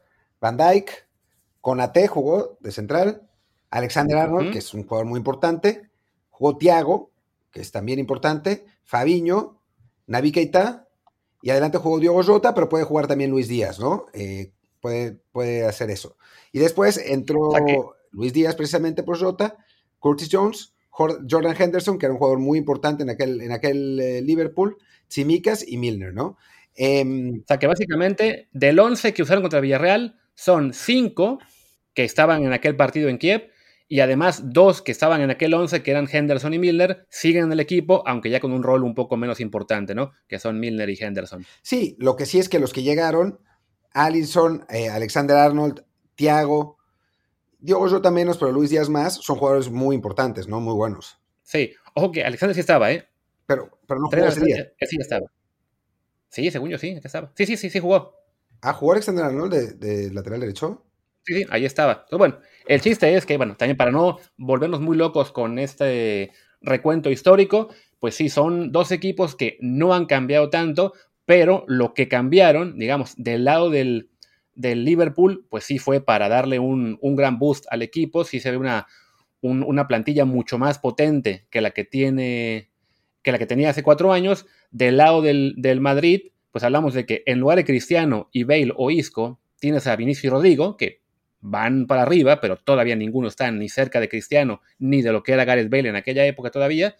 Van 0.40 0.56
Dyke, 0.56 1.08
Conate 1.60 2.06
jugó 2.06 2.58
de 2.60 2.70
central, 2.70 3.28
Alexander 3.70 4.18
Arnold, 4.18 4.52
que 4.52 4.58
es 4.58 4.72
un 4.72 4.84
jugador 4.84 5.06
muy 5.06 5.18
importante, 5.18 5.90
jugó 6.30 6.56
Tiago, 6.58 7.10
que 7.50 7.60
es 7.60 7.72
también 7.72 7.98
importante, 7.98 8.66
Fabiño, 8.84 9.60
Navi 10.06 10.30
Keita, 10.30 10.88
y 11.42 11.50
adelante 11.50 11.78
jugó 11.78 11.98
Diego 11.98 12.22
Jota, 12.22 12.54
pero 12.54 12.68
puede 12.68 12.84
jugar 12.84 13.08
también 13.08 13.32
Luis 13.32 13.48
Díaz, 13.48 13.80
¿no? 13.80 14.06
Eh, 14.12 14.52
puede, 14.80 15.18
puede 15.32 15.66
hacer 15.66 15.90
eso. 15.90 16.16
Y 16.52 16.60
después 16.60 16.98
entró 16.98 17.50
Luis 18.12 18.32
Díaz 18.32 18.54
precisamente 18.54 19.02
por 19.02 19.18
Jota, 19.18 19.56
Curtis 19.98 20.28
Jones, 20.30 20.71
Jordan 20.92 21.56
Henderson, 21.58 21.98
que 21.98 22.06
era 22.06 22.12
un 22.12 22.18
jugador 22.18 22.38
muy 22.38 22.58
importante 22.58 23.02
en 23.02 23.10
aquel, 23.10 23.40
en 23.40 23.50
aquel 23.50 23.98
eh, 23.98 24.22
Liverpool, 24.22 24.76
Chimicas 25.08 25.66
y 25.66 25.78
Milner, 25.78 26.12
¿no? 26.12 26.36
Em, 26.74 27.40
o 27.40 27.44
sea 27.46 27.58
que 27.58 27.66
básicamente 27.66 28.48
del 28.52 28.78
11 28.78 29.12
que 29.12 29.22
usaron 29.22 29.42
contra 29.42 29.60
Villarreal 29.60 30.18
son 30.34 30.72
5 30.72 31.38
que 31.94 32.04
estaban 32.04 32.44
en 32.44 32.52
aquel 32.52 32.76
partido 32.76 33.08
en 33.08 33.18
Kiev 33.18 33.50
y 33.88 34.00
además 34.00 34.52
dos 34.54 34.80
que 34.80 34.92
estaban 34.92 35.20
en 35.20 35.30
aquel 35.30 35.52
11 35.52 35.82
que 35.82 35.90
eran 35.90 36.08
Henderson 36.10 36.54
y 36.54 36.58
Milner 36.58 37.06
siguen 37.10 37.44
en 37.44 37.52
el 37.52 37.60
equipo, 37.60 38.02
aunque 38.06 38.30
ya 38.30 38.40
con 38.40 38.52
un 38.52 38.62
rol 38.62 38.84
un 38.84 38.94
poco 38.94 39.18
menos 39.18 39.38
importante, 39.38 39.94
¿no? 39.94 40.12
Que 40.28 40.38
son 40.38 40.58
Milner 40.58 40.88
y 40.88 40.96
Henderson. 40.98 41.44
Sí, 41.60 41.96
lo 41.98 42.16
que 42.16 42.24
sí 42.24 42.38
es 42.38 42.48
que 42.48 42.58
los 42.58 42.72
que 42.72 42.82
llegaron, 42.82 43.40
Allison, 43.92 44.64
eh, 44.70 44.88
Alexander 44.88 45.36
Arnold, 45.36 45.84
Thiago, 46.14 46.78
Diego 47.62 47.88
Jota 47.88 48.10
menos, 48.10 48.38
pero 48.38 48.50
Luis 48.50 48.70
Díaz 48.70 48.88
más, 48.88 49.14
son 49.14 49.36
jugadores 49.36 49.70
muy 49.70 49.94
importantes, 49.94 50.48
¿no? 50.48 50.60
Muy 50.60 50.74
buenos. 50.74 51.16
Sí, 51.44 51.72
ojo 51.94 52.10
que 52.10 52.24
Alexander 52.24 52.54
sí 52.54 52.60
estaba, 52.60 52.90
¿eh? 52.90 53.06
Pero, 53.46 53.78
pero 53.86 54.00
no 54.00 54.08
jugó 54.08 54.26
ese 54.26 54.44
día. 54.44 54.72
Sí, 54.80 54.96
estaba. 54.98 55.26
Sí, 56.28 56.50
según 56.50 56.70
yo 56.70 56.78
sí, 56.78 56.98
estaba. 57.02 57.30
Sí, 57.36 57.46
sí, 57.46 57.56
sí, 57.56 57.70
sí 57.70 57.78
jugó. 57.78 58.16
¿Ah, 58.62 58.72
jugó 58.72 58.92
Alexander 58.92 59.26
Arnold 59.26 59.52
de, 59.52 59.72
de 59.74 60.12
lateral 60.12 60.40
derecho? 60.40 60.84
Sí, 61.24 61.34
sí, 61.34 61.46
ahí 61.50 61.64
estaba. 61.64 61.92
Entonces, 61.92 62.18
bueno, 62.18 62.38
el 62.66 62.80
chiste 62.80 63.14
es 63.14 63.26
que, 63.26 63.36
bueno, 63.36 63.56
también 63.56 63.76
para 63.76 63.92
no 63.92 64.18
volvernos 64.36 64.80
muy 64.80 64.96
locos 64.96 65.30
con 65.30 65.60
este 65.60 66.32
recuento 66.60 67.10
histórico, 67.10 67.68
pues 68.00 68.16
sí, 68.16 68.28
son 68.28 68.72
dos 68.72 68.90
equipos 68.90 69.36
que 69.36 69.56
no 69.60 69.94
han 69.94 70.06
cambiado 70.06 70.50
tanto, 70.50 70.94
pero 71.26 71.64
lo 71.68 71.94
que 71.94 72.08
cambiaron, 72.08 72.76
digamos, 72.76 73.14
del 73.16 73.44
lado 73.44 73.70
del, 73.70 74.10
Liverpool, 74.54 75.46
pues 75.48 75.64
sí 75.64 75.78
fue 75.78 76.00
para 76.00 76.28
darle 76.28 76.58
un, 76.58 76.98
gran 77.02 77.38
boost 77.38 77.66
al 77.70 77.82
equipo, 77.82 78.24
sí 78.24 78.40
se 78.40 78.50
ve 78.50 78.56
una, 78.56 78.86
una 79.40 79.86
plantilla 79.86 80.24
mucho 80.24 80.58
más 80.58 80.78
potente 80.78 81.46
que 81.50 81.60
la 81.60 81.70
que 81.70 81.84
tiene 81.84 82.70
que 83.22 83.30
la 83.30 83.38
que 83.38 83.46
tenía 83.46 83.70
hace 83.70 83.82
cuatro 83.82 84.12
años. 84.12 84.46
Del 84.70 84.96
lado 84.96 85.22
del, 85.22 85.54
del 85.56 85.80
Madrid, 85.80 86.32
pues 86.50 86.64
hablamos 86.64 86.92
de 86.94 87.06
que 87.06 87.22
en 87.26 87.38
lugar 87.38 87.56
de 87.56 87.64
Cristiano 87.64 88.28
y 88.32 88.44
Bale 88.44 88.72
o 88.76 88.90
Isco, 88.90 89.40
tienes 89.60 89.86
a 89.86 89.94
Vinicius 89.94 90.24
y 90.24 90.28
Rodrigo, 90.28 90.76
que 90.76 91.02
van 91.40 91.86
para 91.86 92.02
arriba, 92.02 92.40
pero 92.40 92.56
todavía 92.56 92.96
ninguno 92.96 93.28
está 93.28 93.50
ni 93.50 93.68
cerca 93.68 94.00
de 94.00 94.08
Cristiano, 94.08 94.60
ni 94.78 95.02
de 95.02 95.12
lo 95.12 95.22
que 95.22 95.32
era 95.32 95.44
Gareth 95.44 95.70
Bale 95.70 95.88
en 95.88 95.96
aquella 95.96 96.24
época 96.26 96.50
todavía. 96.50 96.96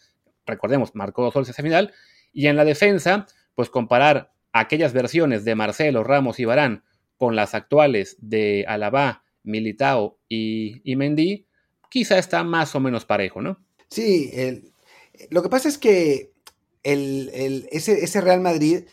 Recordemos, 0.47 0.94
marcó 0.94 1.23
dos 1.23 1.35
goles 1.35 1.49
ese 1.49 1.62
final. 1.62 1.92
Y 2.32 2.47
en 2.47 2.56
la 2.56 2.64
defensa, 2.64 3.26
pues 3.54 3.68
comparar 3.68 4.32
aquellas 4.52 4.92
versiones 4.92 5.44
de 5.44 5.54
Marcelo, 5.54 6.04
Ramos 6.04 6.40
y 6.40 6.44
Barán 6.44 6.85
con 7.23 7.37
las 7.37 7.55
actuales 7.55 8.17
de 8.19 8.64
Alaba, 8.67 9.23
Militao 9.45 10.19
y, 10.29 10.83
y 10.83 10.97
Mendy, 10.97 11.47
quizá 11.88 12.19
está 12.19 12.43
más 12.43 12.75
o 12.75 12.81
menos 12.81 13.05
parejo, 13.05 13.41
¿no? 13.41 13.64
Sí, 13.91 14.33
lo 15.31 15.41
que 15.41 15.49
pasa 15.49 15.69
es 15.69 15.79
que 15.79 16.33
ese, 16.83 18.02
ese 18.02 18.21
Real 18.21 18.41
Madrid 18.41 18.87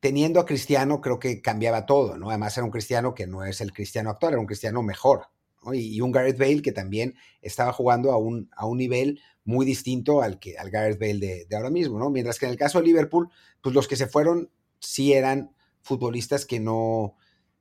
teniendo 0.00 0.38
a 0.38 0.44
Cristiano, 0.44 1.00
creo 1.00 1.18
que 1.18 1.40
cambiaba 1.40 1.86
todo, 1.86 2.18
¿no? 2.18 2.28
Además 2.28 2.54
era 2.58 2.66
un 2.66 2.70
Cristiano 2.70 3.14
que 3.14 3.26
no 3.26 3.42
es 3.42 3.62
el 3.62 3.72
Cristiano 3.72 4.10
actual, 4.10 4.34
era 4.34 4.40
un 4.40 4.46
Cristiano 4.46 4.82
mejor, 4.82 5.28
¿no? 5.64 5.72
y, 5.72 5.98
un 6.02 6.12
Gareth 6.12 6.36
Bale 6.36 6.60
que 6.60 6.72
también 6.72 7.14
estaba 7.40 7.72
jugando 7.72 8.12
a 8.12 8.18
un, 8.18 8.50
a 8.54 8.66
un 8.66 8.76
nivel 8.76 9.18
muy 9.44 9.64
distinto 9.64 10.20
al, 10.20 10.38
que, 10.38 10.58
al 10.58 10.68
Gareth 10.68 11.00
Bale 11.00 11.46
de, 11.48 11.56
ahora 11.56 11.70
mismo, 11.70 11.98
¿no? 11.98 12.10
Mientras 12.10 12.38
que 12.38 12.44
en 12.44 12.52
el 12.52 12.58
caso 12.58 12.80
de 12.80 12.84
Liverpool, 12.84 13.30
pues 13.62 13.74
los 13.74 13.88
que 13.88 13.96
se 13.96 14.08
fueron 14.08 14.50
sí 14.78 15.14
eran 15.14 15.56
futbolistas 15.80 16.44
que 16.44 16.60
no, 16.60 17.16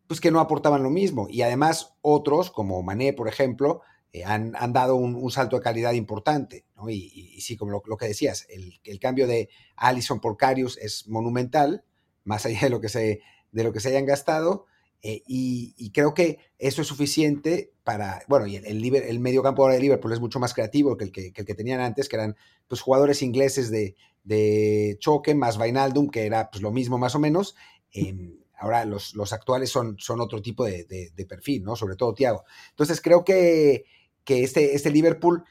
pues 0.08 0.22
que 0.22 0.32
no 0.32 0.40
aportaban 0.40 0.84
lo 0.84 0.90
mismo. 0.90 1.28
Y 1.30 1.42
además 1.42 1.96
otros, 2.02 2.52
como 2.52 2.82
Mané, 2.84 3.14
por 3.14 3.28
ejemplo, 3.28 3.82
eh, 4.12 4.24
han, 4.24 4.54
han, 4.58 4.74
dado 4.74 4.96
un, 4.96 5.30
salto 5.32 5.58
de 5.58 5.62
calidad 5.62 5.94
importante, 5.94 6.66
¿no? 6.76 6.90
Y, 6.90 7.40
sí, 7.42 7.58
como 7.58 7.82
lo, 7.86 7.98
que 7.98 8.08
decías, 8.08 8.46
el, 8.50 8.80
el, 8.84 9.00
cambio 9.00 9.28
de 9.28 9.50
Allison 9.76 10.22
por 10.22 10.38
Carius 10.38 10.78
es 10.78 11.08
monumental, 11.08 11.84
más 12.24 12.46
allá 12.46 12.62
de 12.62 12.70
lo 12.70 12.80
que 12.80 12.90
se, 12.90 13.22
de 13.52 13.64
lo 13.64 13.74
que 13.74 13.80
se 13.80 13.90
hayan 13.90 14.06
gastado. 14.06 14.68
Eh, 15.02 15.22
y, 15.28 15.92
creo 15.92 16.14
que 16.14 16.40
eso 16.58 16.82
es 16.82 16.88
suficiente 16.88 17.72
para, 17.84 18.24
bueno, 18.28 18.48
y 18.48 18.56
el, 18.56 18.84
el, 18.96 19.20
medio 19.20 19.44
campo 19.44 19.62
ahora 19.62 19.76
de 19.76 19.82
Liverpool 19.82 20.14
es 20.14 20.20
mucho 20.20 20.40
más 20.40 20.54
creativo 20.54 20.98
que 20.98 21.04
el 21.04 21.12
que, 21.12 21.32
que, 21.32 21.54
tenían 21.54 21.80
antes, 21.80 22.10
que 22.10 22.16
eran 22.16 22.36
pues, 22.68 22.82
jugadores 22.82 23.22
ingleses 23.22 23.70
de, 23.70 23.96
de 24.24 24.98
choque, 25.00 25.36
más 25.36 25.58
Vainaldum, 25.58 26.10
que 26.10 26.26
era 26.26 26.50
pues, 26.50 26.64
lo 26.64 26.72
mismo 26.72 26.98
más 26.98 27.14
o 27.14 27.20
menos. 27.20 27.56
Em, 27.92 28.40
ahora 28.60 28.86
los, 28.86 29.16
los, 29.16 29.34
actuales 29.34 29.70
son, 29.70 29.98
son 30.00 30.22
otro 30.22 30.42
tipo 30.42 30.66
de, 30.66 30.86
de, 30.86 31.26
perfil, 31.26 31.64
¿no? 31.64 31.76
Sobre 31.76 31.96
todo 31.96 32.14
Thiago. 32.14 32.44
Entonces 32.70 33.02
creo 33.02 33.24
que, 33.24 33.86
que 34.24 34.44
este, 34.44 34.76
este 34.76 34.92
Liverpool 34.92 35.44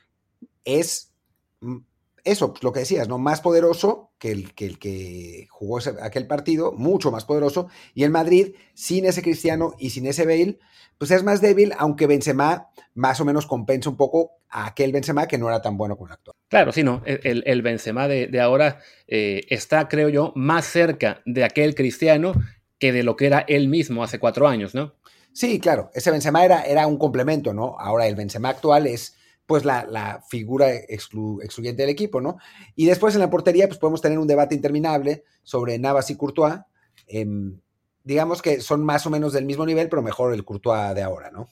es 0.65 1.13
mm, 1.61 1.79
eso, 2.25 2.53
pues, 2.53 2.65
lo 2.65 2.73
que 2.73 2.81
decías, 2.81 3.07
¿no? 3.07 3.19
Más 3.19 3.41
poderoso 3.41 4.11
que 4.19 4.33
el 4.33 4.55
que, 4.55 4.67
el 4.67 4.79
que 4.79 5.47
jugó 5.51 5.79
aquel 6.03 6.27
partido, 6.27 6.73
mucho 6.73 7.11
más 7.11 7.25
poderoso. 7.25 7.69
Y 7.93 8.05
el 8.05 8.11
Madrid, 8.11 8.55
sin 8.73 9.05
ese 9.05 9.23
Cristiano 9.23 9.75
y 9.79 9.91
sin 9.91 10.07
ese 10.07 10.25
Bale, 10.25 10.59
pues 10.97 11.11
es 11.11 11.23
más 11.23 11.41
débil, 11.41 11.73
aunque 11.77 12.07
Benzema 12.07 12.69
más 12.95 13.21
o 13.21 13.25
menos 13.25 13.47
compensa 13.47 13.91
un 13.91 13.97
poco 13.97 14.33
a 14.49 14.67
aquel 14.67 14.93
Benzema 14.93 15.27
que 15.27 15.37
no 15.37 15.49
era 15.49 15.61
tan 15.61 15.77
bueno 15.77 15.97
como 15.97 16.07
el 16.09 16.15
actual. 16.15 16.37
Claro, 16.49 16.73
sí, 16.73 16.83
no. 16.83 17.03
El, 17.05 17.43
el 17.47 17.63
Benzema 17.63 18.09
de, 18.09 18.41
ahora 18.41 18.79
eh, 19.07 19.43
está, 19.51 19.89
creo 19.89 20.09
yo, 20.09 20.33
más 20.35 20.65
cerca 20.65 21.21
de 21.27 21.45
aquel 21.45 21.75
Cristiano 21.75 22.35
que 22.78 22.93
de 22.93 23.02
lo 23.02 23.16
que 23.16 23.26
era 23.26 23.45
él 23.49 23.69
mismo 23.69 24.02
hace 24.02 24.19
cuatro 24.19 24.49
años, 24.49 24.75
¿no? 24.75 24.95
Sí, 25.33 25.59
claro. 25.59 25.90
Ese 25.95 26.11
Benzema 26.11 26.45
era, 26.45 26.62
era 26.62 26.87
un 26.87 26.97
complemento, 26.97 27.52
¿no? 27.52 27.76
Ahora 27.78 28.07
el 28.07 28.14
Benzema 28.14 28.50
actual 28.50 28.87
es 28.87 29.16
pues 29.47 29.64
la, 29.64 30.23
figura 30.28 30.73
excluyente 30.73 31.83
del 31.83 31.90
equipo, 31.90 32.21
¿no? 32.21 32.38
Y 32.76 32.87
después 32.87 33.14
en 33.14 33.21
la 33.21 33.31
portería, 33.31 33.69
pues 33.69 33.78
podemos 33.78 34.00
tener 34.00 34.19
un 34.19 34.26
debate 34.26 34.54
interminable 34.54 35.25
sobre 35.43 35.78
Navas 35.78 36.11
y 36.11 36.16
Courtois. 36.16 36.61
Em, 37.07 37.61
digamos 38.04 38.40
que 38.40 38.61
son 38.61 38.85
más 38.85 39.07
o 39.07 39.11
menos 39.11 39.33
del 39.33 39.45
mismo 39.45 39.66
nivel, 39.66 39.88
pero 39.88 40.02
mejor 40.02 40.33
el 40.33 40.45
Courtois 40.45 40.95
de 40.95 41.02
ahora, 41.02 41.31
¿no? 41.31 41.49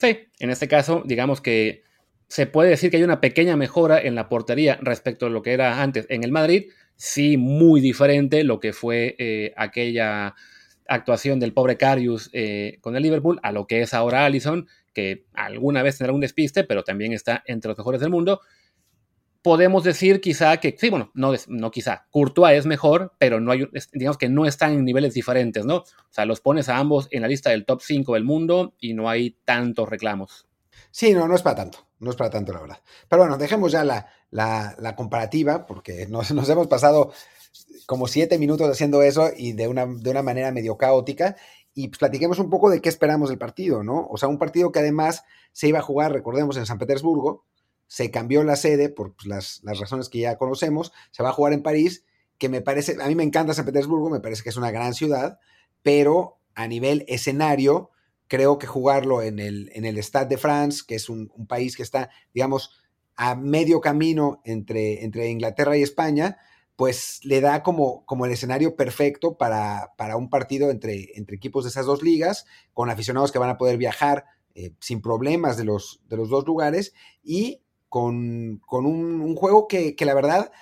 Sí, 0.00 0.18
en 0.38 0.50
este 0.50 0.68
caso, 0.68 1.02
digamos 1.04 1.40
que 1.40 1.82
se 2.28 2.46
puede 2.46 2.70
decir 2.70 2.90
que 2.90 2.98
hay 2.98 3.02
una 3.02 3.20
pequeña 3.20 3.56
mejora 3.56 4.00
en 4.00 4.14
la 4.14 4.28
portería 4.28 4.78
respecto 4.82 5.26
a 5.26 5.30
lo 5.30 5.42
que 5.42 5.52
era 5.52 5.82
antes 5.82 6.06
en 6.08 6.24
el 6.24 6.32
Madrid. 6.32 6.70
Sí, 6.96 7.36
muy 7.36 7.80
diferente 7.80 8.44
lo 8.44 8.60
que 8.60 8.72
fue 8.72 9.16
eh, 9.18 9.52
aquella 9.56 10.34
actuación 10.88 11.38
del 11.38 11.52
pobre 11.52 11.76
Carius 11.76 12.30
eh, 12.32 12.78
con 12.80 12.96
el 12.96 13.02
Liverpool 13.02 13.38
a 13.42 13.52
lo 13.52 13.66
que 13.66 13.82
es 13.82 13.94
ahora 13.94 14.24
Allison, 14.24 14.66
que 14.92 15.26
alguna 15.34 15.82
vez 15.82 15.98
tendrá 15.98 16.12
un 16.12 16.20
despiste, 16.20 16.64
pero 16.64 16.82
también 16.82 17.12
está 17.12 17.44
entre 17.46 17.68
los 17.68 17.78
mejores 17.78 18.00
del 18.00 18.10
mundo. 18.10 18.40
Podemos 19.42 19.84
decir 19.84 20.20
quizá 20.20 20.56
que, 20.56 20.74
sí, 20.76 20.90
bueno, 20.90 21.12
no, 21.14 21.32
no 21.46 21.70
quizá, 21.70 22.06
Courtois 22.10 22.58
es 22.58 22.66
mejor, 22.66 23.12
pero 23.18 23.38
no 23.38 23.52
hay, 23.52 23.68
digamos 23.92 24.18
que 24.18 24.28
no 24.28 24.46
están 24.46 24.72
en 24.72 24.84
niveles 24.84 25.14
diferentes, 25.14 25.64
¿no? 25.64 25.76
O 25.76 25.84
sea, 26.10 26.24
los 26.24 26.40
pones 26.40 26.68
a 26.68 26.78
ambos 26.78 27.06
en 27.12 27.22
la 27.22 27.28
lista 27.28 27.50
del 27.50 27.64
top 27.64 27.80
5 27.82 28.14
del 28.14 28.24
mundo 28.24 28.74
y 28.80 28.94
no 28.94 29.08
hay 29.08 29.38
tantos 29.44 29.88
reclamos. 29.88 30.48
Sí, 30.90 31.12
no, 31.12 31.28
no 31.28 31.34
es 31.34 31.42
para 31.42 31.56
tanto, 31.56 31.86
no 32.00 32.10
es 32.10 32.16
para 32.16 32.30
tanto, 32.30 32.52
la 32.52 32.60
verdad. 32.60 32.82
Pero 33.08 33.22
bueno, 33.22 33.38
dejemos 33.38 33.70
ya 33.70 33.84
la, 33.84 34.06
la, 34.30 34.94
comparativa, 34.96 35.66
porque 35.66 36.06
nos, 36.06 36.32
nos, 36.32 36.48
hemos 36.48 36.66
pasado 36.66 37.12
como 37.86 38.06
siete 38.06 38.38
minutos 38.38 38.68
haciendo 38.68 39.02
eso 39.02 39.30
y 39.36 39.52
de 39.52 39.68
una, 39.68 39.86
de 39.86 40.10
una 40.10 40.22
manera 40.22 40.52
medio 40.52 40.76
caótica 40.76 41.36
y 41.74 41.88
pues 41.88 41.98
platiquemos 41.98 42.38
un 42.38 42.50
poco 42.50 42.70
de 42.70 42.80
qué 42.80 42.88
esperamos 42.88 43.28
del 43.28 43.38
partido, 43.38 43.84
¿no? 43.84 44.08
O 44.10 44.16
sea, 44.16 44.28
un 44.28 44.38
partido 44.38 44.72
que 44.72 44.80
además 44.80 45.22
se 45.52 45.68
iba 45.68 45.78
a 45.78 45.82
jugar, 45.82 46.12
recordemos, 46.12 46.56
en 46.56 46.66
San 46.66 46.78
Petersburgo, 46.78 47.44
se 47.86 48.10
cambió 48.10 48.42
la 48.42 48.56
sede 48.56 48.88
por 48.88 49.14
pues, 49.14 49.26
las, 49.26 49.60
las, 49.62 49.78
razones 49.78 50.08
que 50.08 50.18
ya 50.18 50.36
conocemos, 50.36 50.92
se 51.12 51.22
va 51.22 51.28
a 51.28 51.32
jugar 51.32 51.52
en 51.52 51.62
París, 51.62 52.04
que 52.36 52.48
me 52.48 52.60
parece, 52.60 52.96
a 53.00 53.06
mí 53.06 53.14
me 53.14 53.22
encanta 53.22 53.54
San 53.54 53.64
Petersburgo, 53.64 54.10
me 54.10 54.20
parece 54.20 54.42
que 54.42 54.48
es 54.48 54.56
una 54.56 54.70
gran 54.70 54.92
ciudad, 54.92 55.38
pero 55.82 56.40
a 56.54 56.66
nivel 56.66 57.04
escenario, 57.06 57.90
creo 58.26 58.58
que 58.58 58.66
jugarlo 58.66 59.22
en 59.22 59.38
el, 59.38 59.70
en 59.72 59.84
el 59.84 59.98
Stade 59.98 60.28
de 60.28 60.36
France, 60.36 60.82
que 60.86 60.96
es 60.96 61.08
un, 61.08 61.30
un 61.36 61.46
país 61.46 61.76
que 61.76 61.84
está, 61.84 62.10
digamos, 62.34 62.72
a 63.14 63.34
medio 63.34 63.80
camino 63.80 64.40
entre, 64.44 65.04
entre 65.04 65.28
Inglaterra 65.28 65.76
y 65.76 65.82
España, 65.82 66.38
pues 66.78 67.18
le 67.24 67.40
da 67.40 67.64
como, 67.64 68.06
como 68.06 68.24
el 68.24 68.30
escenario 68.30 68.76
perfecto 68.76 69.36
para, 69.36 69.94
para, 69.96 70.16
un 70.16 70.30
partido 70.30 70.70
entre, 70.70 71.10
entre 71.16 71.34
equipos 71.34 71.64
de 71.64 71.70
esas 71.70 71.86
dos 71.86 72.04
ligas, 72.04 72.46
con 72.72 72.88
aficionados 72.88 73.32
que 73.32 73.40
van 73.40 73.50
a 73.50 73.58
poder 73.58 73.78
viajar 73.78 74.26
eh, 74.54 74.70
sin 74.78 75.02
problemas 75.02 75.56
de 75.56 75.64
los, 75.64 76.00
de 76.08 76.16
los 76.16 76.28
dos 76.28 76.46
lugares 76.46 76.94
y 77.20 77.62
con, 77.88 78.62
con 78.64 78.86
un, 78.86 79.34
juego 79.34 79.66
que, 79.66 79.96
que, 79.96 80.04
la 80.04 80.14
verdad 80.14 80.52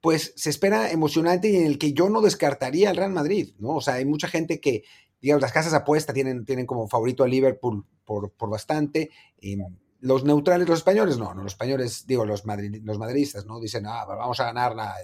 pues 0.00 0.32
se 0.36 0.48
espera 0.48 0.92
emocionante 0.92 1.48
y 1.48 1.56
en 1.56 1.66
el 1.66 1.78
que 1.78 1.92
yo 1.92 2.08
no 2.08 2.20
descartaría 2.20 2.90
al 2.90 2.96
Real 2.96 3.10
Madrid, 3.10 3.54
¿no? 3.58 3.70
O 3.70 3.80
sea, 3.80 3.94
hay 3.94 4.04
mucha 4.04 4.28
gente 4.28 4.60
que, 4.60 4.84
digamos, 5.20 5.42
las 5.42 5.50
casas 5.50 5.74
apuesta 5.74 6.12
tienen, 6.12 6.44
tienen 6.44 6.66
como 6.66 6.86
favorito 6.86 7.24
a 7.24 7.28
Liverpool 7.28 7.84
por, 8.04 8.30
por 8.30 8.48
bastante. 8.48 9.10
Eh, 9.40 9.56
los 9.98 10.22
neutrales, 10.22 10.68
los 10.68 10.78
españoles, 10.78 11.18
no, 11.18 11.34
no, 11.34 11.42
los 11.42 11.54
españoles, 11.54 12.06
digo, 12.06 12.24
los, 12.24 12.44
los 12.44 12.98
madridistas, 12.98 13.44
¿no? 13.46 13.58
Dicen, 13.58 13.86
ah, 13.86 14.04
vamos 14.04 14.38
a 14.38 14.44
ganar 14.44 14.76
la, 14.76 14.94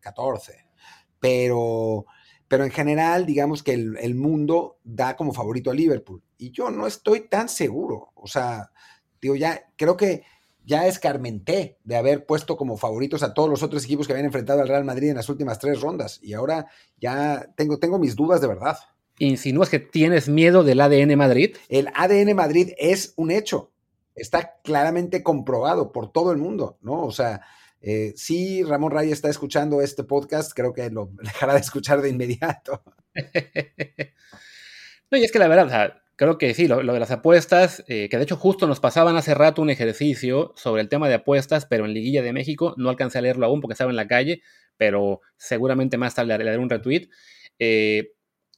14. 0.00 0.66
Pero, 1.20 2.06
pero 2.48 2.64
en 2.64 2.70
general, 2.70 3.26
digamos 3.26 3.62
que 3.62 3.72
el, 3.72 4.14
mundo 4.14 4.78
da 4.84 5.16
como 5.16 5.32
favorito 5.32 5.70
a 5.70 5.74
Liverpool. 5.74 6.22
Y 6.38 6.50
yo 6.50 6.70
no 6.70 6.86
estoy 6.86 7.28
tan 7.28 7.48
seguro. 7.48 8.12
O 8.14 8.26
sea, 8.26 8.70
digo, 9.20 9.36
ya 9.36 9.70
creo 9.76 9.96
que 9.96 10.24
ya 10.64 10.86
escarmenté 10.86 11.78
de 11.84 11.96
haber 11.96 12.26
puesto 12.26 12.56
como 12.56 12.76
favoritos 12.76 13.22
a 13.22 13.34
todos 13.34 13.48
los 13.48 13.62
otros 13.62 13.84
equipos 13.84 14.06
que 14.06 14.12
habían 14.12 14.26
enfrentado 14.26 14.60
al 14.60 14.68
Real 14.68 14.84
Madrid 14.84 15.10
en 15.10 15.16
las 15.16 15.28
últimas 15.28 15.58
tres 15.58 15.80
rondas. 15.80 16.18
Y 16.22 16.34
ahora 16.34 16.66
ya 16.98 17.52
tengo, 17.56 17.78
tengo 17.78 17.98
mis 17.98 18.16
dudas 18.16 18.40
de 18.40 18.48
verdad. 18.48 18.76
¿Insinúas 19.18 19.70
que 19.70 19.78
tienes 19.78 20.28
miedo 20.28 20.62
del 20.62 20.80
ADN 20.80 21.16
Madrid? 21.16 21.56
El 21.68 21.88
ADN 21.94 22.34
Madrid 22.34 22.72
es 22.78 23.14
un 23.16 23.30
hecho. 23.30 23.72
Está 24.14 24.56
claramente 24.62 25.22
comprobado 25.22 25.92
por 25.92 26.10
todo 26.10 26.32
el 26.32 26.38
mundo, 26.38 26.78
¿no? 26.82 27.04
O 27.04 27.12
sea, 27.12 27.42
eh, 27.88 28.14
si 28.16 28.64
Ramón 28.64 28.90
Ray 28.90 29.12
está 29.12 29.30
escuchando 29.30 29.80
este 29.80 30.02
podcast, 30.02 30.52
creo 30.52 30.72
que 30.72 30.90
lo 30.90 31.08
dejará 31.22 31.54
de 31.54 31.60
escuchar 31.60 32.02
de 32.02 32.08
inmediato. 32.08 32.82
no, 35.12 35.16
y 35.16 35.22
es 35.22 35.30
que 35.30 35.38
la 35.38 35.46
verdad, 35.46 36.02
creo 36.16 36.36
que 36.36 36.52
sí, 36.52 36.66
lo, 36.66 36.78
de 36.80 36.98
las 36.98 37.12
apuestas, 37.12 37.84
eh, 37.86 38.08
que 38.08 38.16
de 38.16 38.24
hecho 38.24 38.36
justo 38.36 38.66
nos 38.66 38.80
pasaban 38.80 39.14
hace 39.14 39.34
rato 39.34 39.62
un 39.62 39.70
ejercicio 39.70 40.52
sobre 40.56 40.82
el 40.82 40.88
tema 40.88 41.08
de 41.08 41.14
apuestas, 41.14 41.64
pero 41.64 41.84
en 41.84 41.94
Liguilla 41.94 42.22
de 42.22 42.32
México, 42.32 42.74
no 42.76 42.90
alcancé 42.90 43.18
a 43.18 43.22
leerlo 43.22 43.46
aún 43.46 43.60
porque 43.60 43.74
estaba 43.74 43.90
en 43.90 43.96
la 43.96 44.08
calle, 44.08 44.42
pero 44.76 45.20
seguramente 45.36 45.96
más 45.96 46.16
tarde 46.16 46.36
le 46.36 46.44
daré 46.44 46.58
un 46.58 46.68
retweet. 46.68 47.08
Eh, 47.60 48.14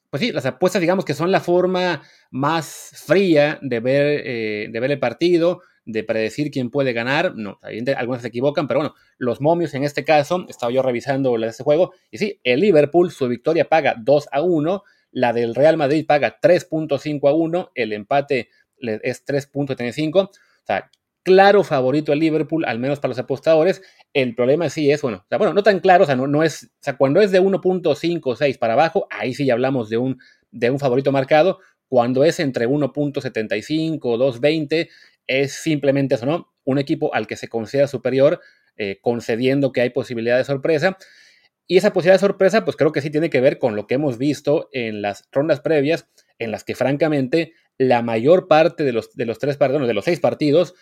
pues 0.09 0.23
sí, 0.23 0.33
las 0.33 0.47
apuestas 0.47 0.81
digamos 0.81 1.05
que 1.05 1.13
son 1.13 1.31
la 1.31 1.41
forma 1.41 2.01
más 2.31 2.93
fría 2.95 3.59
de 3.61 3.81
ver, 3.81 4.71
de 4.73 4.81
ver 4.81 4.91
el 4.91 4.99
partido, 4.99 5.61
de 5.89 6.05
predecir 6.05 6.51
quién 6.51 6.71
puede 6.71 6.93
ganar. 6.93 7.35
No, 7.35 7.59
algunos 7.97 8.21
se 8.21 8.29
equivocan, 8.29 8.69
pero 8.69 8.81
bueno, 8.81 8.95
los 9.17 9.41
momios 9.41 9.73
en 9.73 9.85
este 9.85 10.05
caso, 10.05 10.45
estaba 10.49 10.71
yo 10.71 10.83
revisando 10.83 11.35
este 11.39 11.65
juego, 11.65 11.95
y 12.11 12.19
sí, 12.19 12.41
el 12.45 12.61
Liverpool, 12.61 13.11
su 13.11 13.27
victoria 13.27 13.69
paga 13.71 13.97
2 13.99 14.29
a 14.31 14.43
1, 14.43 14.83
la 15.13 15.33
del 15.33 15.55
Real 15.55 15.79
Madrid 15.79 16.05
paga 16.07 16.39
3.5 16.41 17.29
a 17.29 17.33
1, 17.33 17.73
el 17.75 17.95
empate 17.95 18.51
es 18.79 19.25
3.35, 19.25 20.29
o 20.29 20.31
sea, 20.65 20.91
claro 21.23 21.65
favorito 21.65 22.13
el 22.13 22.19
Liverpool, 22.19 22.67
al 22.67 22.79
menos 22.79 23.01
para 23.01 23.11
los 23.11 23.19
apostadores. 23.19 23.83
El 24.13 24.35
problema 24.35 24.69
sí 24.69 24.91
es, 24.91 25.01
bueno, 25.01 25.25
bueno, 25.31 25.55
no 25.55 25.63
tan 25.63 25.81
claro, 25.81 26.05
o 26.05 26.07
sea, 26.07 26.17
no, 26.17 26.27
no 26.27 26.43
es, 26.43 26.65
o 26.65 26.83
sea, 26.83 26.99
cuando 26.99 27.23
es 27.23 27.31
de 27.31 27.41
1.5 27.41 28.21
o 28.25 28.37
6 28.37 28.59
para 28.59 28.75
abajo, 28.75 29.07
ahí 29.11 29.33
sí 29.33 29.51
hablamos 29.51 29.89
de 29.89 29.97
un, 29.97 30.19
de 30.51 30.71
un 30.71 30.79
favorito 30.79 31.13
marcado. 31.13 31.61
Cuando 31.89 32.23
es 32.25 32.39
entre 32.39 32.69
1.75 32.69 34.01
o 34.03 34.19
2.20, 34.19 34.91
es 35.29 35.53
simplemente 35.53 36.17
eso, 36.17 36.27
¿no? 36.27 36.53
Un 36.65 36.79
equipo 36.79 37.15
al 37.15 37.29
que 37.29 37.37
se 37.37 37.49
considera 37.49 37.87
superior, 37.87 38.41
eh, 38.77 38.99
concediendo 39.01 39.73
que 39.73 39.83
hay 39.83 39.91
posibilidad 39.91 40.37
de 40.37 40.45
sorpresa. 40.45 40.99
Y 41.69 41.77
esa 41.77 41.93
posibilidad 41.93 42.17
de 42.17 42.27
sorpresa, 42.27 42.65
pues 42.65 42.77
creo 42.77 42.93
que 42.93 43.03
sí 43.03 43.11
tiene 43.11 43.31
que 43.31 43.41
ver 43.41 43.59
con 43.59 43.77
lo 43.77 43.87
que 43.87 43.95
hemos 43.95 44.19
visto 44.19 44.69
en 44.73 45.03
las 45.03 45.29
rondas 45.31 45.61
previas, 45.61 46.09
en 46.39 46.51
las 46.51 46.65
que 46.65 46.75
francamente 46.75 47.53
la 47.77 48.03
mayor 48.03 48.49
parte 48.49 48.85
de 48.85 48.93
los, 48.93 49.15
de 49.15 49.27
los 49.27 49.39
tres 49.39 49.57
partidos, 49.57 49.87
de 49.87 49.95
los 49.95 50.05
seis 50.05 50.19
partidos, 50.19 50.75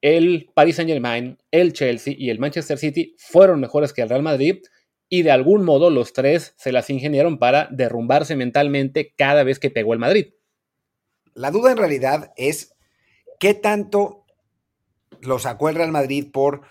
el 0.00 0.50
Paris 0.54 0.76
Saint 0.76 0.90
Germain, 0.90 1.38
el 1.50 1.72
Chelsea 1.72 2.14
y 2.16 2.30
el 2.30 2.38
Manchester 2.38 2.78
City 2.78 3.14
fueron 3.18 3.60
mejores 3.60 3.92
que 3.92 4.02
el 4.02 4.08
Real 4.08 4.22
Madrid 4.22 4.62
y 5.08 5.22
de 5.22 5.32
algún 5.32 5.64
modo 5.64 5.90
los 5.90 6.12
tres 6.12 6.54
se 6.56 6.72
las 6.72 6.88
ingeniaron 6.88 7.38
para 7.38 7.68
derrumbarse 7.70 8.36
mentalmente 8.36 9.12
cada 9.16 9.42
vez 9.42 9.58
que 9.58 9.70
pegó 9.70 9.92
el 9.92 9.98
Madrid. 9.98 10.28
La 11.34 11.50
duda 11.50 11.72
en 11.72 11.76
realidad 11.76 12.32
es 12.36 12.74
qué 13.40 13.54
tanto 13.54 14.24
los 15.22 15.42
sacó 15.42 15.68
el 15.68 15.74
Real 15.74 15.90
Madrid 15.90 16.30
por, 16.32 16.62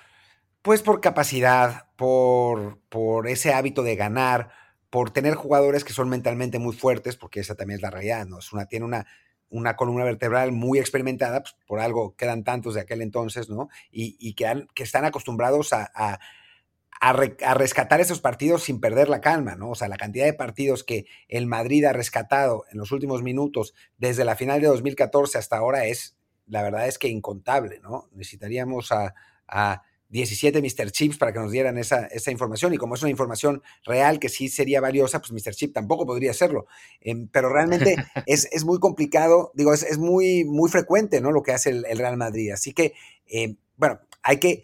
pues 0.62 0.82
por 0.82 1.02
capacidad, 1.02 1.90
por, 1.98 2.80
por 2.88 3.28
ese 3.28 3.54
hábito 3.54 3.84
de 3.84 3.98
ganar, 3.98 4.52
por 4.90 5.12
tener 5.12 5.36
jugadores 5.36 5.84
que 5.84 5.94
son 5.94 6.08
mentalmente 6.08 6.60
muy 6.60 6.76
fuertes, 6.76 7.18
porque 7.18 7.42
esa 7.42 7.56
también 7.56 7.78
es 7.78 7.82
la 7.82 7.90
realidad, 7.90 8.26
¿no? 8.26 8.40
Es 8.40 8.54
una, 8.54 8.66
tiene 8.66 8.86
una, 8.86 9.08
una 9.50 9.76
columna 9.76 10.04
vertebral 10.04 10.52
muy 10.52 10.80
experimentada, 10.80 11.42
pues, 11.42 11.56
por 11.68 11.80
algo 11.80 12.16
quedan 12.16 12.44
tantos 12.44 12.76
de 12.76 12.82
aquel 12.82 13.02
entonces, 13.02 13.50
¿no? 13.50 13.70
Y, 13.92 14.34
que, 14.34 14.68
que, 14.74 14.84
están 14.84 15.06
acostumbrados 15.06 15.74
a, 15.74 15.92
a, 15.94 17.14
rescatar 17.14 18.02
esos 18.02 18.20
partidos 18.20 18.64
sin 18.64 18.80
perder 18.80 19.10
la 19.10 19.22
calma, 19.22 19.56
¿no? 19.56 19.72
O 19.72 19.76
sea, 19.76 19.88
la 19.88 19.98
cantidad 19.98 20.26
de 20.26 20.34
partidos 20.34 20.84
que 20.84 21.06
el 21.28 21.48
Madrid 21.48 21.86
ha 21.86 21.94
rescatado 21.94 22.66
en 22.72 22.78
los 22.78 22.92
últimos 22.92 23.24
minutos, 23.24 23.74
desde 23.98 24.26
la 24.26 24.36
final 24.36 24.62
de 24.62 24.68
2014 24.68 25.38
hasta 25.38 25.58
ahora, 25.58 25.86
es, 25.86 26.19
la 26.50 26.64
verdad 26.64 26.88
es 26.88 26.98
que 26.98 27.08
incontable, 27.08 27.80
¿no? 27.82 28.10
Necesitaríamos 28.14 28.92
a 28.92 29.84
17 30.10 30.62
Mr. 30.62 30.92
Chips 30.92 31.18
para 31.18 31.32
que 31.32 31.40
nos 31.40 31.52
dieran 31.52 31.78
esa, 31.78 32.08
esa, 32.08 32.32
información. 32.32 32.74
Y 32.74 32.78
como 32.78 32.96
es 32.96 33.02
una 33.02 33.12
información 33.12 33.62
real 33.86 34.20
que 34.20 34.30
sí 34.30 34.50
sería 34.50 34.82
valiosa, 34.82 35.22
pues 35.22 35.32
Mr. 35.32 35.54
Chip 35.54 35.74
tampoco 35.74 36.06
podría 36.06 36.32
hacerlo. 36.32 36.66
Em, 37.00 37.28
pero 37.28 37.50
realmente 37.50 37.96
es, 38.26 38.48
es, 38.52 38.66
muy 38.66 38.80
complicado, 38.80 39.52
digo, 39.54 39.74
es, 39.74 39.84
es, 39.84 40.00
muy, 40.00 40.46
muy 40.46 40.70
frecuente 40.70 41.22
¿no? 41.22 41.32
lo 41.32 41.44
que 41.44 41.54
hace 41.54 41.70
el, 41.70 41.98
Real 41.98 42.18
Madrid. 42.18 42.52
Así 42.52 42.74
que, 42.74 42.94
em, 43.28 43.58
bueno, 43.78 44.00
hay 44.24 44.38
que 44.38 44.64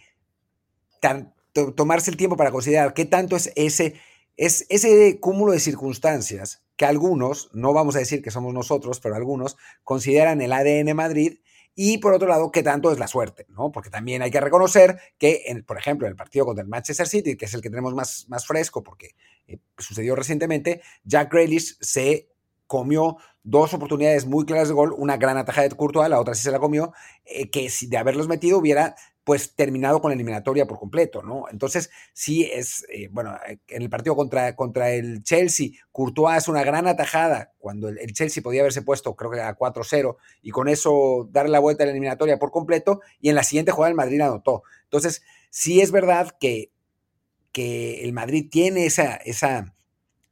tomarse 1.75 2.09
el 2.09 2.17
tiempo 2.17 2.35
para 2.35 2.49
considerar 2.49 2.95
qué 2.95 3.05
tanto 3.05 3.35
es 3.35 3.51
ese, 3.55 3.93
es 4.37 4.65
ese 4.69 5.19
cúmulo 5.19 5.51
de 5.51 5.59
circunstancias 5.59 6.63
que 6.75 6.85
algunos, 6.85 7.49
no 7.53 7.71
vamos 7.71 7.95
a 7.95 7.99
decir 7.99 8.23
que 8.23 8.31
somos 8.31 8.53
nosotros, 8.53 8.99
pero 8.99 9.15
algunos 9.15 9.55
consideran 9.83 10.41
el 10.41 10.51
ADN 10.51 10.95
Madrid 10.95 11.37
y 11.75 11.97
por 11.97 12.13
otro 12.13 12.27
lado, 12.27 12.51
qué 12.51 12.63
tanto 12.63 12.91
es 12.91 12.99
la 12.99 13.07
suerte, 13.07 13.45
¿no? 13.49 13.71
Porque 13.71 13.89
también 13.89 14.21
hay 14.21 14.31
que 14.31 14.39
reconocer 14.39 14.97
que, 15.17 15.43
por 15.67 15.77
ejemplo, 15.77 16.07
en 16.07 16.11
el 16.11 16.15
partido 16.15 16.45
contra 16.45 16.63
el 16.63 16.69
Manchester 16.69 17.05
City, 17.05 17.35
que 17.35 17.45
es 17.45 17.53
el 17.53 17.61
que 17.61 17.69
tenemos 17.69 17.93
más, 17.93 18.25
más 18.29 18.47
fresco 18.47 18.81
porque 18.81 19.15
eh, 19.47 19.59
sucedió 19.77 20.15
recientemente, 20.15 20.81
Jack 21.03 21.33
Grealish 21.33 21.77
se 21.81 22.29
comió 22.65 23.17
dos 23.43 23.73
oportunidades 23.73 24.25
muy 24.25 24.45
claras 24.45 24.69
de 24.69 24.73
gol, 24.73 24.93
una 24.97 25.17
gran 25.17 25.37
atajada 25.37 25.67
de 25.67 25.75
Courtois, 25.75 26.09
la 26.09 26.19
otra 26.19 26.33
sí 26.33 26.43
se 26.43 26.51
la 26.51 26.59
comió, 26.59 26.93
eh, 27.25 27.49
que 27.49 27.69
si 27.69 27.87
de 27.87 27.97
haberlos 27.97 28.27
metido 28.27 28.57
hubiera 28.57 28.95
pues 29.25 29.55
terminado 29.55 29.99
con 30.01 30.11
la 30.11 30.15
eliminatoria 30.15 30.67
por 30.67 30.77
completo, 30.77 31.23
¿no? 31.23 31.45
Entonces, 31.51 31.89
sí 32.13 32.43
es, 32.43 32.85
eh, 32.89 33.09
bueno, 33.11 33.35
eh, 33.47 33.57
en 33.69 33.81
el 33.81 33.89
partido 33.89 34.15
contra, 34.15 34.55
contra 34.55 34.91
el 34.91 35.23
Chelsea, 35.23 35.69
Courtois 35.91 36.37
hace 36.37 36.51
una 36.51 36.63
gran 36.63 36.87
atajada 36.87 37.51
cuando 37.57 37.89
el, 37.89 38.13
Chelsea 38.13 38.43
podía 38.43 38.61
haberse 38.61 38.83
puesto, 38.83 39.15
creo 39.15 39.31
que 39.31 39.41
a 39.41 39.57
4-0, 39.57 40.17
y 40.43 40.51
con 40.51 40.69
eso 40.69 41.27
darle 41.31 41.51
la 41.51 41.59
vuelta 41.59 41.83
a 41.83 41.87
la 41.87 41.91
eliminatoria 41.91 42.37
por 42.37 42.51
completo, 42.51 43.01
y 43.19 43.29
en 43.29 43.35
la 43.35 43.43
siguiente 43.43 43.71
jugada 43.71 43.89
el 43.89 43.95
Madrid 43.95 44.21
anotó. 44.21 44.61
Entonces, 44.83 45.23
sí 45.49 45.81
es 45.81 45.91
verdad 45.91 46.29
que, 46.39 46.71
que 47.51 48.03
el 48.03 48.13
Madrid 48.13 48.47
tiene 48.51 48.85
esa, 48.85 49.15
esa 49.15 49.75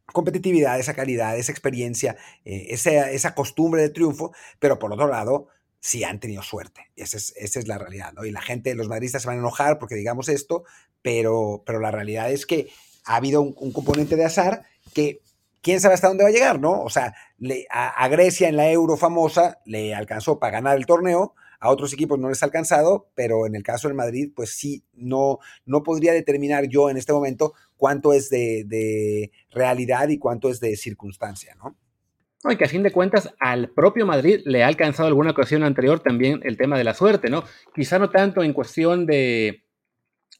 competitividad, 0.06 0.80
esa 0.80 0.94
calidad, 0.94 1.36
esa 1.36 1.52
experiencia, 1.52 2.16
eh, 2.46 2.68
esa, 2.70 3.10
esa 3.10 3.34
costumbre 3.34 3.82
de 3.82 3.90
triunfo, 3.90 4.34
pero 4.60 4.78
por 4.78 4.94
otro 4.94 5.08
lado, 5.08 5.48
sí 5.84 6.06
han 6.06 6.22
tenido 6.22 6.42
suerte. 6.42 6.92
Esa 6.96 7.18
es, 7.18 7.34
esa 7.36 7.60
es 7.60 7.68
la 7.68 7.78
realidad, 7.78 8.14
¿no? 8.14 8.24
Y 8.24 8.32
la 8.32 8.42
gente, 8.42 8.74
los 8.74 8.88
madridistas 8.88 9.24
se 9.24 9.28
van 9.28 9.36
a 9.36 9.42
enojar 9.42 9.80
porque 9.80 9.96
digamos 9.96 10.30
esto, 10.30 10.64
pero, 11.02 11.62
pero 11.66 11.82
la 11.82 11.92
realidad 11.92 12.32
es 12.32 12.46
que 12.46 12.70
ha 13.04 13.18
habido 13.18 13.42
un, 13.42 13.74
componente 13.74 14.16
de 14.16 14.24
azar 14.24 14.64
que 14.94 15.20
quién 15.62 15.82
sabe 15.82 15.96
hasta 15.96 16.08
dónde 16.08 16.24
va 16.24 16.30
a 16.30 16.34
llegar, 16.34 16.58
¿no? 16.58 16.82
O 16.84 16.90
sea, 16.90 17.14
le, 17.38 17.68
a, 17.70 18.08
Grecia 18.08 18.48
en 18.48 18.56
la 18.56 18.72
Euro 18.72 18.96
famosa 18.96 19.60
le 19.66 19.94
alcanzó 19.94 20.40
para 20.40 20.54
ganar 20.54 20.78
el 20.78 20.86
torneo, 20.86 21.36
a 21.60 21.70
otros 21.70 21.92
equipos 21.92 22.18
no 22.18 22.30
les 22.30 22.42
ha 22.44 22.46
alcanzado, 22.46 23.10
pero 23.14 23.46
en 23.46 23.54
el 23.54 23.64
caso 23.64 23.90
del 23.90 23.98
Madrid, 23.98 24.32
pues 24.34 24.56
sí, 24.56 24.86
no, 24.94 25.40
no 25.66 25.84
podría 25.84 26.14
determinar 26.14 26.70
yo 26.70 26.90
en 26.90 26.96
este 26.96 27.12
momento 27.12 27.56
cuánto 27.76 28.14
es 28.14 28.30
de, 28.30 28.64
de 28.66 29.32
realidad 29.52 30.08
y 30.08 30.18
cuánto 30.18 30.50
es 30.50 30.62
de 30.62 30.78
circunstancia, 30.78 31.56
¿no? 31.56 31.76
Y 32.52 32.58
que 32.58 32.66
a 32.66 32.70
fin 32.70 32.84
de 32.84 32.92
cuentas 32.92 33.34
al 33.40 33.70
propio 33.70 34.06
Madrid 34.06 34.42
le 34.46 34.64
ha 34.64 34.68
alcanzado 34.68 35.08
alguna 35.08 35.32
ocasión 35.32 35.64
anterior 35.64 36.00
también 36.02 36.42
el 36.44 36.58
tema 36.58 36.78
de 36.78 36.84
la 36.84 36.94
suerte, 36.94 37.30
¿no? 37.30 37.44
Quizá 37.74 38.00
no 38.00 38.10
tanto 38.10 38.44
en 38.44 38.54
cuestión 38.54 39.06
de, 39.06 39.64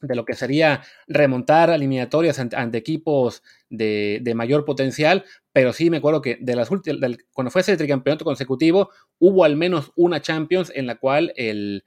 de 0.00 0.14
lo 0.14 0.24
que 0.24 0.34
sería 0.34 0.82
remontar 1.06 1.70
eliminatorias 1.70 2.38
ante, 2.38 2.78
equipos 2.78 3.42
de, 3.70 4.32
mayor 4.34 4.64
potencial, 4.64 5.24
pero 5.52 5.72
sí 5.72 5.90
me 5.90 5.98
acuerdo 5.98 6.20
que 6.20 6.36
de 6.40 6.56
las 6.56 6.70
últimas, 6.70 7.16
cuando 7.32 7.50
fue 7.50 7.62
ese 7.62 7.76
tricampeonato 7.76 8.24
consecutivo, 8.24 8.90
hubo 9.18 9.44
al 9.44 9.56
menos 9.56 9.92
una 9.96 10.20
Champions 10.20 10.72
en 10.74 10.86
la 10.86 10.96
cual 10.96 11.32
el, 11.36 11.84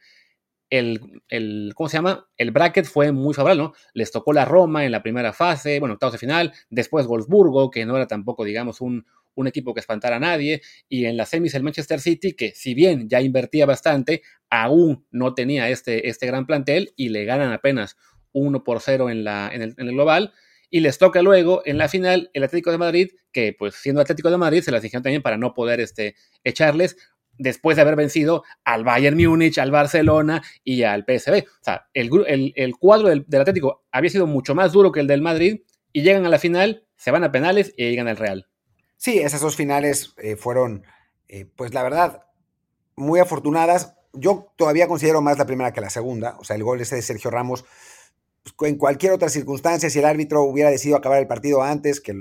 el, 0.69 1.21
el, 1.29 1.73
¿cómo 1.75 1.89
se 1.89 1.97
llama? 1.97 2.27
El 2.37 2.51
bracket 2.51 2.85
fue 2.85 3.11
muy 3.11 3.33
favorable, 3.33 3.63
¿no? 3.63 3.73
Les 3.93 4.11
tocó 4.11 4.33
la 4.33 4.45
Roma 4.45 4.85
en 4.85 4.91
la 4.91 5.03
primera 5.03 5.33
fase, 5.33 5.79
bueno, 5.79 5.93
octavos 5.93 6.13
de 6.13 6.19
final, 6.19 6.53
después 6.69 7.07
Wolfsburgo, 7.07 7.69
que 7.69 7.85
no 7.85 7.95
era 7.95 8.07
tampoco, 8.07 8.43
digamos, 8.43 8.81
un, 8.81 9.05
un 9.37 9.47
equipo 9.47 9.73
que 9.73 9.79
espantara 9.79 10.17
a 10.17 10.19
nadie, 10.19 10.61
y 10.89 11.05
en 11.05 11.15
la 11.15 11.25
semis 11.25 11.53
el 11.55 11.63
Manchester 11.63 12.01
City, 12.01 12.33
que 12.33 12.53
si 12.55 12.73
bien 12.73 13.07
ya 13.07 13.21
invertía 13.21 13.65
bastante, 13.65 14.23
aún 14.49 15.05
no 15.11 15.33
tenía 15.33 15.69
este, 15.69 16.09
este 16.09 16.25
gran 16.25 16.45
plantel 16.45 16.93
y 16.95 17.09
le 17.09 17.23
ganan 17.25 17.51
apenas 17.51 17.95
1 18.33 18.63
por 18.63 18.81
0 18.81 19.09
en, 19.09 19.23
la, 19.23 19.49
en, 19.53 19.61
el, 19.61 19.91
global. 19.91 20.33
Y 20.69 20.81
les 20.81 20.97
toca 20.97 21.21
luego 21.21 21.61
en 21.65 21.77
la 21.77 21.87
final 21.87 22.29
el 22.33 22.43
Atlético 22.43 22.71
de 22.71 22.77
Madrid, 22.77 23.11
que 23.31 23.55
pues 23.57 23.75
siendo 23.75 24.01
Atlético 24.01 24.29
de 24.29 24.37
Madrid 24.37 24.61
se 24.61 24.71
las 24.71 24.81
dijeron 24.81 25.03
también 25.03 25.21
para 25.21 25.37
no 25.37 25.53
poder 25.53 25.79
este, 25.79 26.15
echarles 26.43 26.97
después 27.37 27.75
de 27.75 27.83
haber 27.83 27.95
vencido 27.95 28.43
al 28.65 28.83
Bayern 28.83 29.17
Múnich, 29.17 29.59
al 29.59 29.71
Barcelona 29.71 30.41
y 30.63 30.83
al 30.83 31.05
PSV. 31.05 31.45
O 31.45 31.63
sea, 31.63 31.87
el, 31.93 32.53
el, 32.55 32.75
cuadro 32.77 33.09
del, 33.09 33.23
del, 33.27 33.41
Atlético 33.41 33.85
había 33.91 34.09
sido 34.09 34.27
mucho 34.27 34.55
más 34.55 34.73
duro 34.73 34.91
que 34.91 34.99
el 34.99 35.07
del 35.07 35.21
Madrid 35.21 35.61
y 35.93 36.01
llegan 36.01 36.25
a 36.25 36.29
la 36.29 36.39
final, 36.39 36.85
se 36.95 37.11
van 37.11 37.23
a 37.23 37.31
penales 37.31 37.73
y 37.77 37.89
llegan 37.89 38.07
al 38.07 38.17
Real. 38.17 38.47
Sí, 38.97 39.19
esas 39.19 39.41
dos 39.41 39.55
finales 39.55 40.13
eh, 40.17 40.35
fueron, 40.35 40.83
eh, 41.27 41.45
pues 41.55 41.73
la 41.73 41.83
verdad, 41.83 42.25
muy 42.95 43.19
afortunadas. 43.19 43.95
Yo 44.13 44.51
todavía 44.55 44.87
considero 44.87 45.21
más 45.21 45.37
la 45.37 45.45
primera 45.45 45.71
que 45.71 45.81
la 45.81 45.89
segunda. 45.89 46.35
O 46.39 46.43
sea, 46.43 46.55
el 46.55 46.63
gol 46.63 46.81
ese 46.81 46.95
de 46.95 47.01
Sergio 47.03 47.29
Ramos, 47.29 47.65
pues, 48.57 48.71
en 48.71 48.77
cualquier 48.77 49.13
otra 49.13 49.29
circunstancia, 49.29 49.89
si 49.89 49.99
el 49.99 50.05
árbitro 50.05 50.43
hubiera 50.43 50.69
decidido 50.71 50.97
acabar 50.97 51.19
el 51.19 51.27
partido 51.27 51.61
antes, 51.61 52.01
que 52.01 52.15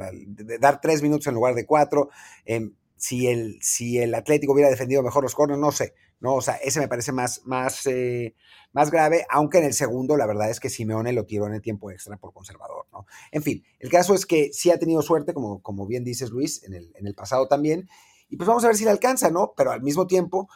dar 0.60 0.80
tres 0.80 1.02
minutos 1.02 1.26
en 1.26 1.34
lugar 1.34 1.54
de 1.54 1.66
cuatro, 1.66 2.10
em, 2.44 2.74
si, 2.96 3.26
el, 3.28 3.58
si 3.62 3.98
el 3.98 4.14
Atlético 4.14 4.52
hubiera 4.52 4.70
defendido 4.70 5.02
mejor 5.02 5.22
los 5.22 5.34
corners, 5.34 5.60
no 5.60 5.72
sé. 5.72 5.94
¿No? 6.26 6.34
O 6.34 6.40
sea, 6.40 6.56
ese 6.56 6.80
me 6.80 6.88
parece 6.88 7.12
más, 7.12 7.42
más, 7.44 7.86
eh, 7.86 8.34
más 8.72 8.90
grave, 8.90 9.24
aunque 9.30 9.58
en 9.58 9.64
el 9.64 9.74
segundo 9.74 10.16
la 10.16 10.26
verdad 10.26 10.50
es 10.50 10.58
que 10.58 10.68
Simeone 10.68 11.12
lo 11.12 11.24
tiró 11.24 11.46
en 11.46 11.54
el 11.54 11.62
tiempo 11.62 11.92
extra 11.92 12.16
por 12.16 12.32
conservador, 12.32 12.86
¿no? 12.92 13.06
En 13.30 13.44
fin, 13.44 13.64
el 13.78 13.90
caso 13.90 14.12
es 14.12 14.26
que 14.26 14.52
sí 14.52 14.72
ha 14.72 14.78
tenido 14.80 15.02
suerte, 15.02 15.32
como, 15.32 15.62
como 15.62 15.86
bien 15.86 16.02
dices 16.02 16.30
Luis, 16.30 16.64
en 16.64 16.74
el, 16.74 16.92
en 16.96 17.06
el 17.06 17.14
pasado 17.14 17.46
también, 17.46 17.88
y 18.28 18.36
pues 18.36 18.48
vamos 18.48 18.64
a 18.64 18.66
ver 18.66 18.76
si 18.76 18.82
le 18.82 18.90
alcanza, 18.90 19.30
¿no? 19.30 19.54
Pero 19.56 19.70
al 19.70 19.82
mismo 19.82 20.08
tiempo, 20.08 20.48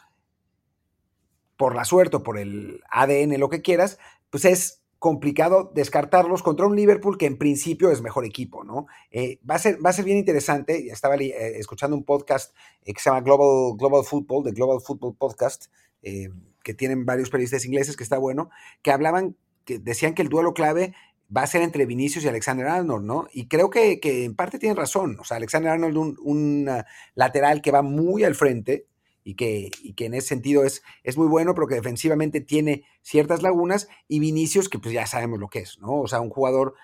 por 1.56 1.76
la 1.76 1.84
suerte 1.84 2.16
o 2.16 2.22
por 2.24 2.36
el 2.36 2.80
ADN, 2.90 3.38
lo 3.38 3.48
que 3.48 3.62
quieras, 3.62 3.98
pues 4.28 4.44
es 4.44 4.79
complicado 5.00 5.72
descartarlos 5.74 6.42
contra 6.42 6.66
un 6.66 6.76
Liverpool 6.76 7.16
que 7.16 7.24
en 7.24 7.38
principio 7.38 7.90
es 7.90 8.02
mejor 8.02 8.26
equipo, 8.26 8.64
¿no? 8.64 8.86
Eh, 9.10 9.40
va, 9.50 9.54
a 9.54 9.58
ser, 9.58 9.84
va 9.84 9.90
a 9.90 9.94
ser 9.94 10.04
bien 10.04 10.18
interesante. 10.18 10.88
Estaba 10.90 11.16
eh, 11.16 11.58
escuchando 11.58 11.96
un 11.96 12.04
podcast 12.04 12.54
eh, 12.84 12.92
que 12.92 13.00
se 13.00 13.08
llama 13.08 13.22
Global, 13.22 13.78
Global 13.78 14.04
Football, 14.04 14.44
de 14.44 14.52
Global 14.52 14.80
Football 14.82 15.16
Podcast, 15.16 15.66
que 16.02 16.74
tienen 16.74 17.06
varios 17.06 17.30
periodistas 17.30 17.64
ingleses, 17.64 17.96
que 17.96 18.04
está 18.04 18.18
bueno, 18.18 18.50
que 18.82 18.90
hablaban, 18.90 19.36
que 19.64 19.78
decían 19.78 20.14
que 20.14 20.22
el 20.22 20.28
duelo 20.28 20.54
clave 20.54 20.94
va 21.34 21.42
a 21.42 21.46
ser 21.46 21.62
entre 21.62 21.86
Vinicius 21.86 22.24
y 22.24 22.28
Alexander 22.28 22.66
Arnold, 22.66 23.04
¿no? 23.04 23.26
Y 23.32 23.48
creo 23.48 23.70
que, 23.70 24.00
en 24.02 24.34
parte 24.34 24.58
tienen 24.58 24.76
razón. 24.76 25.18
O 25.18 25.24
sea, 25.24 25.38
Alexander 25.38 25.72
Arnold, 25.72 25.96
un, 25.96 26.18
un 26.22 26.70
lateral 27.14 27.62
que 27.62 27.70
va 27.70 27.80
muy 27.80 28.24
al 28.24 28.34
frente, 28.34 28.86
y 29.24 29.34
que, 29.34 29.70
que 29.96 30.06
en 30.06 30.14
ese 30.14 30.28
sentido 30.28 30.64
es, 30.64 30.82
es 31.04 31.16
muy 31.16 31.26
bueno, 31.26 31.54
pero 31.54 31.66
que 31.66 31.74
defensivamente 31.74 32.40
tiene 32.40 32.84
ciertas 33.02 33.42
lagunas, 33.42 33.88
y 34.08 34.18
Vinicius, 34.20 34.68
que 34.68 34.78
pues 34.78 34.94
ya 34.94 35.06
sabemos 35.06 35.38
lo 35.38 35.48
que 35.48 35.60
es, 35.60 35.78
¿no? 35.78 36.00
O 36.00 36.08
sea, 36.08 36.20
un 36.20 36.30
jugador 36.30 36.74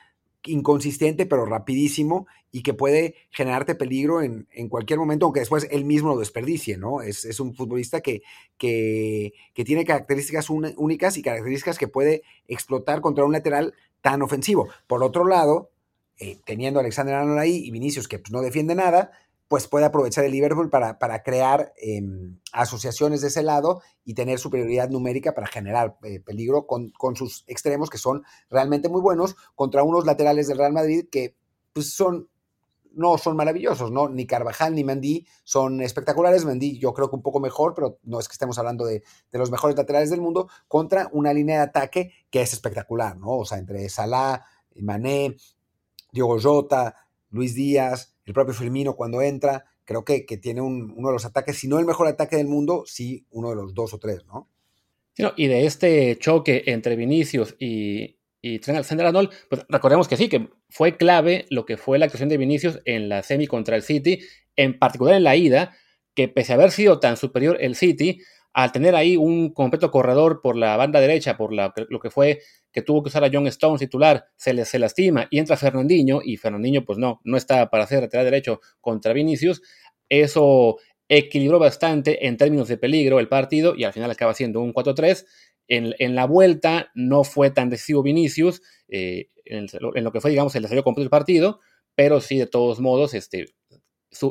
inconsistente, 0.45 1.27
pero 1.27 1.45
rapidísimo, 1.45 2.27
y 2.53 2.63
que 2.63 2.75
puede 2.75 3.17
generarte 3.31 3.75
peligro 3.75 4.23
en, 4.23 4.47
cualquier 4.69 4.99
momento, 4.99 5.27
aunque 5.27 5.41
después 5.41 5.67
él 5.71 5.85
mismo 5.85 6.11
lo 6.11 6.19
desperdicie, 6.19 6.79
¿no? 6.79 7.03
Es, 7.03 7.39
un 7.41 7.55
futbolista 7.55 8.01
que, 8.01 8.23
que, 8.57 9.33
tiene 9.65 9.85
características 9.85 10.49
únicas 10.49 11.19
y 11.19 11.23
características 11.23 11.79
que 11.79 11.89
puede 11.89 12.23
explotar 12.49 13.01
contra 13.01 13.25
un 13.25 13.33
lateral 13.33 13.75
tan 14.01 14.23
ofensivo. 14.23 14.69
Por 14.87 15.03
otro 15.03 15.27
lado, 15.27 15.71
eh, 16.19 16.39
teniendo 16.47 16.81
a 16.81 16.83
Alexander 16.83 17.15
Arnold 17.15 17.39
ahí 17.39 17.57
y 17.67 17.71
Vinicius, 17.71 18.09
que 18.09 18.19
pues, 18.19 18.33
no 18.33 18.41
defiende 18.41 18.75
nada, 18.75 19.11
pues 19.49 19.69
puede 19.69 19.85
aprovechar 19.85 20.25
el 20.25 20.33
Liverpool 20.33 20.71
para, 20.71 20.99
para 20.99 21.23
crear 21.23 21.73
em, 21.77 22.39
asociaciones 22.53 23.21
de 23.21 23.29
ese 23.29 23.43
lado 23.43 23.81
y 24.05 24.15
tener 24.15 24.39
superioridad 24.39 24.89
numérica 24.91 25.35
para 25.35 25.47
generar 25.47 25.97
eh, 26.03 26.21
peligro 26.21 26.67
con, 26.67 26.93
sus 27.15 27.45
extremos 27.47 27.89
que 27.89 27.99
son 27.99 28.25
realmente 28.51 28.89
muy 28.89 29.01
buenos 29.01 29.37
contra 29.55 29.85
unos 29.85 30.05
laterales 30.05 30.49
del 30.49 30.59
Real 30.59 30.73
Madrid 30.73 31.07
que 31.11 31.37
pues 31.73 31.95
son 31.95 32.29
no 32.93 33.19
son 33.19 33.37
maravillosos, 33.37 33.93
¿no? 33.93 34.09
Ni 34.09 34.27
Carvajal 34.27 34.75
ni 34.75 34.83
Mendy 34.83 35.27
son 35.45 35.83
espectaculares. 35.83 36.47
Mendy 36.47 36.79
yo 36.79 36.95
creo 36.95 37.11
que 37.11 37.17
un 37.17 37.23
poco 37.23 37.41
mejor, 37.41 37.75
pero 37.75 37.99
no 38.05 38.19
es 38.19 38.27
que 38.27 38.33
estemos 38.33 38.59
hablando 38.59 38.87
de, 38.87 39.03
de, 39.31 39.39
los 39.39 39.51
mejores 39.51 39.77
laterales 39.77 40.09
del 40.09 40.23
mundo, 40.23 40.49
contra 40.67 41.11
una 41.13 41.35
línea 41.35 41.57
de 41.57 41.63
ataque 41.65 42.13
que 42.31 42.41
es 42.41 42.55
espectacular, 42.55 43.19
¿no? 43.19 43.37
O 43.37 43.45
sea, 43.45 43.59
entre 43.59 43.87
Salah, 43.91 44.47
Mané, 44.77 45.37
Diogo 46.11 46.41
Jota, 46.41 46.95
Luis 47.29 47.55
Díaz, 47.55 48.16
el 48.27 48.35
propio 48.35 48.53
Firmino 48.53 48.95
cuando 48.95 49.23
entra, 49.23 49.65
creo 49.85 50.05
que, 50.05 50.27
que 50.27 50.37
tiene 50.37 50.61
uno 50.61 51.09
de 51.09 51.13
los 51.13 51.25
ataques, 51.25 51.57
si 51.57 51.69
no 51.69 51.79
el 51.79 51.87
mejor 51.87 52.09
ataque 52.09 52.37
del 52.37 52.49
mundo, 52.49 52.83
sí 52.87 53.25
uno 53.31 53.51
de 53.51 53.57
los 53.57 53.73
dos 53.73 53.95
o 53.95 53.99
tres, 53.99 54.27
¿no? 54.27 54.51
y 55.37 55.47
de 55.47 55.65
este 55.65 56.19
choque 56.19 56.65
entre 56.67 56.95
Vinicius 56.95 57.57
y, 57.59 58.19
y 58.43 58.59
Trent 58.59 58.77
Alexander-Arnold, 58.77 59.31
pues 59.49 59.63
recordemos 59.69 60.09
que 60.09 60.17
sí, 60.17 60.29
que 60.29 60.51
fue 60.69 60.97
clave 60.97 61.47
lo 61.49 61.65
que 61.65 61.77
fue 61.77 61.99
la 61.99 62.05
actuación 62.05 62.29
de 62.29 62.37
Vinicius 62.37 62.81
en 62.85 63.09
la 63.09 63.23
semi 63.23 63.47
contra 63.47 63.77
el 63.77 63.83
City, 63.83 64.21
en 64.57 64.79
particular 64.79 65.17
en 65.17 65.25
la 65.25 65.37
ida, 65.37 65.75
que 66.15 66.29
pese 66.29 66.53
a 66.53 66.57
haber 66.57 66.71
sido 66.71 67.01
tan 67.01 67.17
superior 67.17 67.57
el 67.61 67.77
City, 67.77 68.21
al 68.57 68.73
tener 68.73 68.95
ahí 68.95 69.19
un 69.19 69.53
completo 69.53 69.91
corredor 69.91 70.41
por 70.41 70.57
la 70.57 70.79
banda 70.79 70.99
derecha, 70.99 71.37
por 71.37 71.53
lo 71.53 72.01
que 72.01 72.09
fue 72.09 72.41
que 72.73 72.81
tuvo 72.81 73.03
que 73.03 73.09
usar 73.09 73.23
a 73.23 73.29
John 73.31 73.47
Stones 73.49 73.81
titular, 73.81 74.29
se, 74.35 74.55
le, 74.55 74.65
se 74.65 74.79
lastima 74.79 75.29
y 75.31 75.39
entra 75.39 75.59
Fernandinho, 75.59 76.23
y 76.25 76.39
Fernandinho 76.39 76.83
pues 76.83 76.99
no, 76.99 77.21
no 77.25 77.37
está 77.37 77.69
para 77.69 77.85
hacer 77.85 78.01
lateral 78.01 78.25
derecho 78.25 78.63
contra 78.81 79.13
Vinicius, 79.13 79.61
eso 80.09 80.79
equilibró 81.07 81.59
bastante 81.59 82.27
en 82.27 82.39
términos 82.39 82.69
de 82.69 82.79
peligro 82.79 83.21
el 83.21 83.29
partido 83.29 83.75
y 83.77 83.85
al 83.85 83.93
final 83.93 84.11
acaba 84.11 84.33
siendo 84.33 84.63
un 84.63 84.73
4-3. 84.73 85.27
En, 85.69 86.15
la 86.15 86.25
vuelta 86.25 86.91
no 86.95 87.25
fue 87.25 87.51
tan 87.51 87.69
decisivo 87.69 88.03
Vinicius, 88.03 88.63
eh, 88.89 89.29
en, 89.45 89.67
lo 89.83 90.13
que 90.13 90.23
fue, 90.23 90.31
digamos, 90.31 90.57
el 90.57 90.63
desarrollo 90.63 90.83
completo 90.83 91.05
del 91.05 91.11
partido, 91.11 91.61
pero 91.95 92.23
sí, 92.23 92.39
de 92.39 92.47
todos 92.47 92.81
modos, 92.81 93.13
este, 93.13 93.45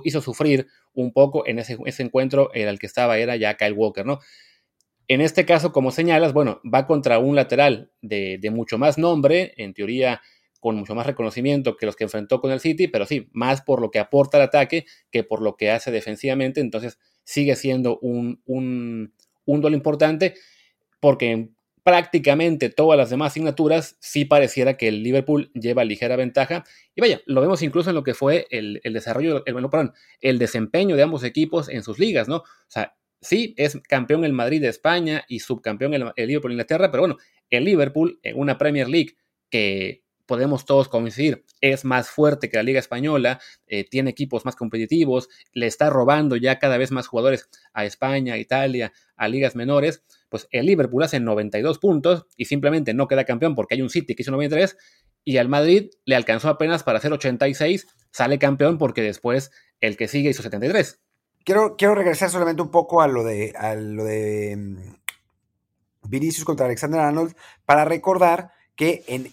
hizo 0.03 0.21
sufrir 0.21 0.65
un 0.95 1.13
poco 1.13 1.45
en 1.45 1.59
ese, 1.59 1.77
ese 1.85 2.03
encuentro, 2.03 2.49
en 2.53 2.67
el 2.67 2.79
que 2.79 2.87
estaba 2.87 3.17
era 3.17 3.35
ya 3.35 3.55
Kyle 3.55 3.73
Walker, 3.73 4.05
¿no? 4.05 4.19
En 5.07 5.21
este 5.21 5.45
caso, 5.45 5.71
como 5.71 5.91
señalas, 5.91 6.33
bueno, 6.33 6.61
va 6.71 6.87
contra 6.87 7.19
un 7.19 7.35
lateral 7.35 7.91
de, 8.01 8.39
mucho 8.51 8.77
más 8.77 8.97
nombre, 8.97 9.53
en 9.57 9.73
teoría 9.73 10.21
con 10.59 10.75
mucho 10.77 10.95
más 10.95 11.05
reconocimiento 11.05 11.77
que 11.77 11.85
los 11.85 11.95
que 11.95 12.05
enfrentó 12.05 12.41
con 12.41 12.51
el 12.51 12.59
City, 12.59 12.87
pero 12.87 13.05
sí, 13.05 13.29
más 13.31 13.61
por 13.61 13.81
lo 13.81 13.91
que 13.91 13.99
aporta 13.99 14.37
el 14.37 14.43
ataque 14.43 14.85
que 15.11 15.23
por 15.23 15.43
lo 15.43 15.57
que 15.57 15.69
hace 15.69 15.91
defensivamente, 15.91 16.59
entonces 16.59 16.97
sigue 17.23 17.55
siendo 17.55 17.99
un, 17.99 18.41
un, 18.45 19.13
un 19.45 19.61
duelo 19.61 19.77
importante 19.77 20.33
porque 20.99 21.49
prácticamente 21.85 22.71
todas 22.71 22.97
las 22.97 23.11
demás 23.11 23.31
asignaturas 23.31 23.95
sí 23.99 24.25
pareciera 24.25 24.75
que 24.75 24.87
el 24.87 25.03
Liverpool 25.03 25.51
lleva 25.53 25.83
ligera 25.83 26.15
ventaja. 26.15 26.63
Y 26.95 27.01
vaya, 27.01 27.21
lo 27.27 27.41
vemos 27.41 27.61
incluso 27.61 27.91
en 27.91 27.95
lo 27.95 28.03
que 28.03 28.15
fue 28.15 28.47
el, 28.49 28.81
desarrollo, 28.83 29.45
el, 29.45 29.53
perdón, 29.69 29.93
el 30.19 30.39
desempeño 30.39 30.95
de 30.95 31.03
ambos 31.03 31.23
equipos 31.23 31.69
en 31.69 31.83
sus 31.83 31.99
ligas, 31.99 32.27
¿no? 32.27 32.37
O 32.37 32.43
sea, 32.67 32.95
sí, 33.21 33.53
es 33.55 33.79
campeón 33.87 34.25
el 34.25 34.33
Madrid 34.33 34.61
de 34.61 34.69
España 34.69 35.25
y 35.27 35.41
subcampeón 35.41 35.93
el, 35.93 36.11
Liverpool 36.15 36.49
de 36.49 36.53
Inglaterra, 36.55 36.89
pero 36.89 37.03
bueno, 37.03 37.17
el 37.51 37.65
Liverpool 37.65 38.19
en 38.23 38.39
una 38.39 38.57
Premier 38.57 38.89
League 38.89 39.15
que 39.51 40.01
podemos 40.25 40.65
todos 40.65 40.87
coincidir, 40.89 41.45
es 41.61 41.85
más 41.85 42.09
fuerte 42.09 42.49
que 42.49 42.57
la 42.57 42.63
Liga 42.63 42.79
Española, 42.79 43.39
eh, 43.67 43.87
tiene 43.87 44.09
equipos 44.09 44.43
más 44.43 44.55
competitivos, 44.55 45.29
le 45.53 45.67
está 45.67 45.91
robando 45.91 46.35
ya 46.35 46.57
cada 46.57 46.79
vez 46.79 46.89
más 46.89 47.05
jugadores 47.05 47.47
a 47.73 47.85
España, 47.85 48.33
a 48.33 48.37
Italia, 48.39 48.91
a 49.15 49.27
ligas 49.27 49.55
menores, 49.55 50.03
pues 50.35 50.49
el 50.51 50.65
Liverpool 50.65 51.01
hace 51.01 51.21
92 51.21 51.79
puntos 51.79 52.25
y 52.35 52.43
simplemente 52.43 52.93
no 52.93 53.07
queda 53.07 53.23
campeón 53.23 53.55
porque 53.55 53.75
hay 53.75 53.81
un 53.81 53.89
City 53.89 54.15
que 54.15 54.23
hizo 54.23 54.31
93 54.31 54.75
y 55.23 55.37
al 55.37 55.47
Madrid 55.47 55.91
le 56.03 56.17
alcanzó 56.17 56.49
apenas 56.49 56.83
para 56.83 56.97
hacer 56.97 57.13
86, 57.13 57.87
sale 58.11 58.37
campeón 58.37 58.77
porque 58.77 59.01
después 59.01 59.51
el 59.79 59.95
que 59.95 60.09
sigue 60.09 60.31
hizo 60.31 60.43
73. 60.43 60.99
Quiero, 61.45 61.77
regresar 61.95 62.29
solamente 62.29 62.61
un 62.61 62.69
poco 62.69 63.01
a 63.01 63.07
lo 63.07 63.23
de, 63.23 63.53
lo 63.77 64.03
de 64.03 64.57
mm, 64.57 66.09
Vinicius 66.09 66.43
contra 66.43 66.65
Alexander 66.65 66.99
Arnold 66.99 67.33
para 67.63 67.85
recordar 67.85 68.51
que 68.75 69.05
en 69.07 69.31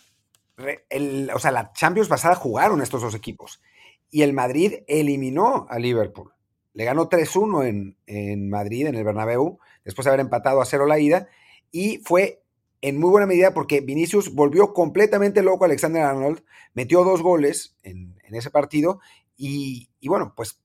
el, 0.88 1.32
o 1.34 1.40
sea, 1.40 1.50
la 1.50 1.72
Champions 1.72 2.08
pasada 2.08 2.36
jugaron 2.36 2.80
estos 2.80 3.02
dos 3.02 3.16
equipos 3.16 3.60
y 4.08 4.22
el 4.22 4.32
Madrid 4.34 4.84
eliminó 4.86 5.66
a 5.68 5.80
Liverpool. 5.80 6.32
Le 6.74 6.84
ganó 6.84 7.08
3-1 7.08 7.66
en, 7.66 7.96
en, 8.06 8.48
Madrid, 8.48 8.86
en 8.86 8.94
el 8.94 9.04
Bernabéu, 9.04 9.58
después 9.84 10.04
de 10.04 10.10
haber 10.10 10.20
empatado 10.20 10.60
a 10.60 10.64
cero 10.64 10.86
la 10.86 10.98
ida, 10.98 11.28
y 11.70 11.98
fue 11.98 12.42
en 12.80 12.98
muy 12.98 13.10
buena 13.10 13.26
medida 13.26 13.54
porque 13.54 13.80
Vinicius 13.80 14.34
volvió 14.34 14.72
completamente 14.72 15.42
loco 15.42 15.64
a 15.64 15.66
Alexander 15.66 16.02
Arnold, 16.02 16.42
metió 16.74 17.04
dos 17.04 17.22
goles 17.22 17.76
en, 17.82 18.16
ese 18.30 18.50
partido, 18.50 19.00
y, 19.36 19.90
y, 20.00 20.08
bueno, 20.08 20.32
pues 20.36 20.62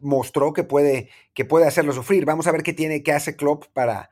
mostró 0.00 0.52
que 0.52 0.64
puede, 0.64 1.10
que 1.34 1.44
puede 1.44 1.66
hacerlo 1.66 1.92
sufrir. 1.92 2.24
Vamos 2.24 2.46
a 2.46 2.52
ver 2.52 2.62
qué 2.62 2.72
tiene, 2.72 3.02
qué 3.02 3.12
hace 3.12 3.36
Klopp 3.36 3.64
para, 3.72 4.10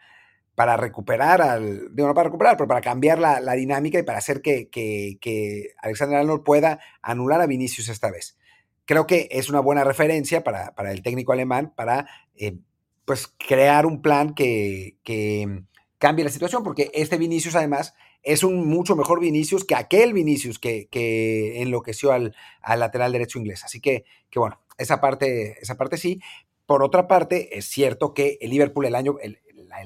para 0.56 0.76
recuperar 0.76 1.42
al, 1.42 1.94
digo, 1.94 2.08
no 2.08 2.14
para 2.14 2.28
recuperar, 2.28 2.56
pero 2.56 2.66
para 2.66 2.80
cambiar 2.80 3.18
la, 3.18 3.52
dinámica 3.52 3.98
y 3.98 4.02
para 4.02 4.18
hacer 4.18 4.40
que, 4.40 4.68
que, 4.70 5.70
Alexander 5.82 6.18
Arnold 6.18 6.42
pueda 6.42 6.80
anular 7.02 7.40
a 7.40 7.46
Vinicius 7.46 7.88
esta 7.88 8.10
vez. 8.10 8.36
Creo 8.86 9.06
que 9.06 9.28
es 9.30 9.50
una 9.50 9.60
buena 9.60 9.84
referencia 9.84 10.42
para, 10.42 10.74
para 10.74 10.92
el 10.92 11.02
técnico 11.02 11.32
alemán 11.32 11.72
para 11.76 12.08
eh, 12.36 12.56
pues 13.04 13.28
crear 13.38 13.84
un 13.84 14.00
plan 14.00 14.34
que, 14.34 14.96
que 15.02 15.62
cambie 15.98 16.24
la 16.24 16.30
situación, 16.30 16.62
porque 16.62 16.90
este 16.94 17.18
Vinicius 17.18 17.56
además 17.56 17.94
es 18.22 18.42
un 18.42 18.68
mucho 18.68 18.96
mejor 18.96 19.20
Vinicius 19.20 19.64
que 19.64 19.76
aquel 19.76 20.12
Vinicius 20.12 20.58
que, 20.58 20.88
que 20.90 21.62
enloqueció 21.62 22.12
al, 22.12 22.34
al, 22.60 22.80
lateral 22.80 23.12
derecho 23.12 23.38
inglés. 23.38 23.64
Así 23.64 23.80
que, 23.80 24.04
que 24.30 24.40
bueno, 24.40 24.60
esa 24.78 25.00
parte, 25.00 25.56
esa 25.60 25.76
parte 25.76 25.96
sí. 25.96 26.20
Por 26.66 26.82
otra 26.82 27.06
parte, 27.06 27.56
es 27.56 27.66
cierto 27.66 28.12
que 28.12 28.38
el 28.40 28.50
Liverpool 28.50 28.86
el 28.86 28.96
año, 28.96 29.16
el, 29.22 29.38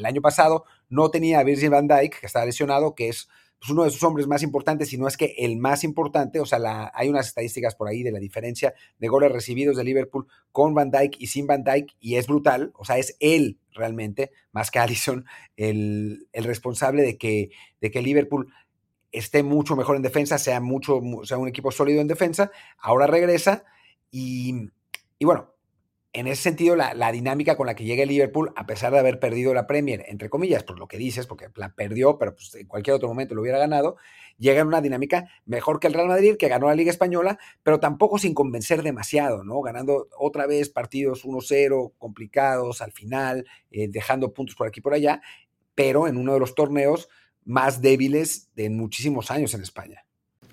año 0.06 0.22
pasado 0.22 0.64
no 0.88 1.10
tenía 1.10 1.40
a 1.40 1.44
Virgil 1.44 1.68
van 1.68 1.86
Dijk, 1.86 2.20
que 2.20 2.26
está 2.26 2.44
lesionado, 2.44 2.94
que 2.94 3.08
es 3.08 3.28
pues, 3.60 3.70
uno 3.70 3.84
de 3.84 3.90
sus 3.90 4.02
hombres 4.02 4.26
más 4.26 4.42
importantes, 4.42 4.88
si 4.88 4.98
no 4.98 5.06
es 5.06 5.16
que 5.16 5.34
el 5.38 5.58
más 5.58 5.84
importante. 5.84 6.40
O 6.40 6.46
sea, 6.46 6.58
la, 6.58 6.90
hay 6.94 7.08
unas 7.08 7.28
estadísticas 7.28 7.74
por 7.76 7.88
ahí 7.88 8.02
de 8.02 8.10
la 8.10 8.18
diferencia 8.18 8.74
de 8.98 9.08
goles 9.08 9.30
recibidos 9.30 9.76
de 9.76 9.84
Liverpool 9.84 10.26
con 10.50 10.74
Van 10.74 10.90
Dijk 10.90 11.16
y 11.18 11.28
sin 11.28 11.46
Van 11.46 11.62
Dijk, 11.62 11.94
y 12.00 12.16
es 12.16 12.26
brutal. 12.26 12.72
O 12.74 12.84
sea, 12.84 12.98
es 12.98 13.16
él 13.20 13.58
realmente, 13.72 14.32
más 14.50 14.70
que 14.70 14.78
Allison, 14.78 15.24
el, 15.56 16.26
el 16.32 16.44
responsable 16.44 17.02
de 17.02 17.18
que, 17.18 17.50
de 17.80 17.90
que 17.90 18.02
Liverpool 18.02 18.52
esté 19.12 19.42
mucho 19.42 19.76
mejor 19.76 19.96
en 19.96 20.02
defensa, 20.02 20.38
sea, 20.38 20.60
mucho, 20.60 21.00
sea 21.24 21.38
un 21.38 21.48
equipo 21.48 21.70
sólido 21.70 22.00
en 22.00 22.08
defensa. 22.08 22.50
Ahora 22.78 23.06
regresa 23.06 23.64
y 24.10 24.70
y 25.20 25.26
bueno, 25.26 25.52
en 26.12 26.26
ese 26.26 26.42
sentido, 26.42 26.74
la, 26.74 27.12
dinámica 27.12 27.56
con 27.56 27.66
la 27.66 27.76
que 27.76 27.84
llega 27.84 28.02
el 28.02 28.08
Liverpool, 28.08 28.52
a 28.56 28.66
pesar 28.66 28.92
de 28.92 28.98
haber 28.98 29.20
perdido 29.20 29.54
la 29.54 29.68
Premier, 29.68 30.04
entre 30.08 30.28
comillas, 30.28 30.64
por 30.64 30.78
lo 30.78 30.88
que 30.88 30.98
dices, 30.98 31.26
porque 31.26 31.46
la 31.54 31.74
perdió, 31.74 32.18
pero 32.18 32.34
pues 32.34 32.52
en 32.56 32.66
cualquier 32.66 32.96
otro 32.96 33.08
momento 33.08 33.34
lo 33.34 33.42
hubiera 33.42 33.58
ganado, 33.58 33.96
llega 34.36 34.60
en 34.60 34.66
una 34.66 34.80
dinámica 34.80 35.28
mejor 35.46 35.78
que 35.78 35.86
el 35.86 35.94
Real 35.94 36.08
Madrid, 36.08 36.36
que 36.36 36.48
ganó 36.48 36.66
la 36.66 36.74
Liga 36.74 36.90
Española, 36.90 37.38
pero 37.62 37.78
tampoco 37.78 38.18
sin 38.18 38.34
convencer 38.34 38.82
demasiado, 38.82 39.44
¿no? 39.44 39.60
Ganando 39.60 40.08
otra 40.18 40.46
vez 40.46 40.68
partidos 40.68 41.24
1-0, 41.24 41.92
complicados 41.96 42.82
al 42.82 42.90
final, 42.90 43.46
eh, 43.70 43.86
dejando 43.88 44.32
puntos 44.34 44.56
por 44.56 44.66
aquí 44.66 44.80
y 44.80 44.82
por 44.82 44.94
allá, 44.94 45.22
pero 45.76 46.08
en 46.08 46.16
uno 46.16 46.34
de 46.34 46.40
los 46.40 46.56
torneos 46.56 47.08
más 47.44 47.80
débiles 47.82 48.50
de 48.56 48.68
muchísimos 48.68 49.30
años 49.30 49.54
en 49.54 49.62
España. 49.62 50.04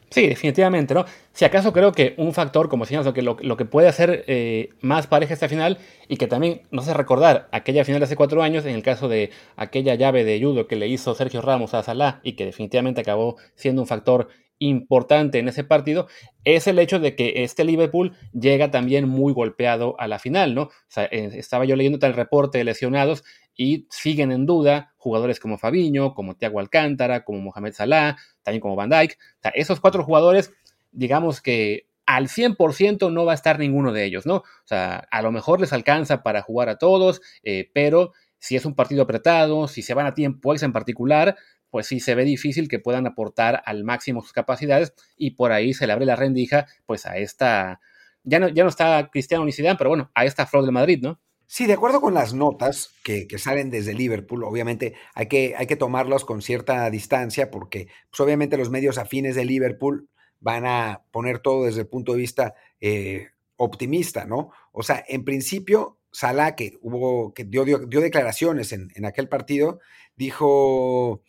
Sí, 0.10 0.26
definitivamente, 0.28 0.94
¿no? 0.94 1.06
Si 1.34 1.44
acaso 1.44 1.74
creo 1.74 1.92
que 1.92 2.14
un 2.18 2.34
factor, 2.34 2.70
como 2.70 2.86
señalas, 2.86 3.06
lo 3.08 3.14
que, 3.14 3.22
lo, 3.22 3.58
que 3.58 3.66
puede 3.66 3.90
hacer 3.90 4.24
eh, 4.28 4.70
más 4.80 5.06
pareja 5.06 5.34
esta 5.34 5.50
final 5.50 5.80
y 6.08 6.16
que 6.16 6.28
también 6.28 6.62
nos 6.72 6.86
hace 6.86 6.94
recordar 6.94 7.50
aquella 7.52 7.84
final 7.84 8.00
de 8.00 8.06
hace 8.06 8.16
cuatro 8.16 8.42
años, 8.42 8.66
en 8.66 8.74
el 8.74 8.84
caso 8.84 9.10
de 9.10 9.32
aquella 9.58 9.96
llave 9.96 10.24
de 10.24 10.42
judo 10.42 10.66
que 10.68 10.78
le 10.78 10.88
hizo 10.88 11.14
Sergio 11.14 11.42
Ramos 11.42 11.74
a 11.74 11.84
Salah 11.84 12.22
y 12.24 12.34
que 12.34 12.46
definitivamente 12.46 13.02
acabó 13.02 13.36
siendo 13.56 13.82
un 13.82 13.88
factor 13.88 14.30
importante 14.60 15.40
en 15.40 15.50
ese 15.50 15.64
partido, 15.66 16.08
es 16.46 16.68
el 16.68 16.80
hecho 16.80 17.00
de 17.00 17.16
que 17.16 17.44
este 17.44 17.66
Liverpool 17.66 18.16
llega 18.34 18.72
también 18.72 19.08
muy 19.08 19.34
golpeado 19.34 19.96
a 20.00 20.08
la 20.08 20.20
final, 20.20 20.56
¿no? 20.56 20.64
O 20.64 20.72
sea, 20.88 21.04
eh, 21.06 21.32
estaba 21.34 21.66
yo 21.66 21.76
leyendo 21.76 22.00
tal 22.00 22.14
reporte 22.14 22.58
de 22.58 22.64
lesionados 22.64 23.24
y 23.58 23.88
siguen 23.90 24.32
en 24.32 24.46
duda 24.46 24.94
jugadores 24.98 25.40
como 25.40 25.58
Fabiño, 25.58 26.14
como 26.14 26.36
Thiago 26.36 26.60
Alcántara, 26.60 27.26
como 27.26 27.42
Mohamed 27.42 27.74
Salah, 27.74 28.18
también 28.44 28.62
como 28.62 28.76
Van 28.76 28.90
Dijk. 28.90 29.18
Esos 29.56 29.80
cuatro 29.80 30.04
jugadores, 30.04 30.54
digamos 30.92 31.42
que 31.42 31.88
al 32.06 32.30
100% 32.30 33.12
no 33.12 33.26
va 33.26 33.34
a 33.34 33.36
estar 33.36 33.60
ninguno 33.60 33.92
de 33.92 34.06
ellos, 34.06 34.26
¿no? 34.26 34.36
O 34.38 34.66
sea, 34.66 35.08
a 35.12 35.22
lo 35.22 35.32
mejor 35.32 35.60
les 35.60 35.74
alcanza 35.74 36.24
para 36.24 36.42
jugar 36.42 36.70
a 36.70 36.78
todos, 36.78 37.22
eh, 37.44 37.70
pero 37.74 38.14
si 38.40 38.56
es 38.56 38.66
un 38.66 38.76
partido 38.76 39.04
apretado, 39.04 39.68
si 39.68 39.82
se 39.82 39.94
van 39.94 40.06
a 40.06 40.14
tiempo 40.14 40.54
en 40.56 40.72
particular, 40.72 41.36
pues 41.70 41.88
sí 41.88 42.00
se 42.00 42.16
ve 42.16 42.24
difícil 42.24 42.70
que 42.70 42.80
puedan 42.80 43.08
aportar 43.08 43.62
al 43.66 43.84
máximo 43.84 44.22
sus 44.22 44.32
capacidades 44.32 44.94
y 45.18 45.32
por 45.32 45.52
ahí 45.52 45.74
se 45.74 45.86
le 45.88 45.94
abre 45.94 46.06
la 46.06 46.16
rendija 46.16 46.68
pues 46.86 47.06
a 47.06 47.18
esta, 47.18 47.82
ya 48.24 48.40
no, 48.40 48.48
ya 48.48 48.64
no 48.64 48.70
está 48.70 49.10
Cristiano 49.12 49.44
ni 49.44 49.52
pero 49.52 49.90
bueno, 49.90 50.12
a 50.14 50.26
esta 50.26 50.46
Flor 50.46 50.66
de 50.66 50.72
Madrid, 50.72 51.00
¿no? 51.02 51.20
Sí, 51.50 51.66
de 51.66 51.74
acuerdo 51.74 52.02
con 52.02 52.14
las 52.14 52.34
notas 52.34 52.94
que, 53.06 53.26
salen 53.38 53.70
desde 53.70 53.94
Liverpool, 53.94 54.44
obviamente 54.44 54.96
hay 55.16 55.28
que, 55.28 55.56
hay 55.58 55.66
que 55.66 55.78
tomarlos 55.78 56.26
con 56.26 56.42
cierta 56.42 56.90
distancia 56.90 57.50
porque 57.50 57.88
pues 58.10 58.20
obviamente 58.20 58.58
los 58.58 58.70
medios 58.70 58.98
afines 58.98 59.34
de 59.36 59.46
Liverpool 59.46 60.10
van 60.42 60.66
a 60.66 61.04
poner 61.12 61.40
todo 61.40 61.64
desde 61.64 61.82
el 61.82 61.88
punto 61.88 62.12
de 62.12 62.18
vista 62.20 62.54
eh, 62.82 63.30
optimista, 63.56 64.26
¿no? 64.26 64.52
O 64.74 64.84
sea, 64.84 65.06
en 65.08 65.24
principio, 65.24 65.98
Salah, 66.12 66.56
que 66.56 66.78
hubo, 66.82 67.34
que 67.34 67.46
dio, 67.46 67.64
dio, 67.64 68.02
declaraciones 68.02 68.74
en, 68.74 68.90
en, 68.96 69.06
aquel 69.06 69.30
partido, 69.30 69.80
dijo, 70.18 71.24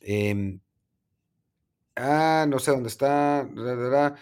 em, 0.00 0.60
ah, 1.96 2.46
no 2.48 2.60
sé 2.60 2.70
dónde 2.70 2.88
está, 2.88 3.44
no 3.44 4.14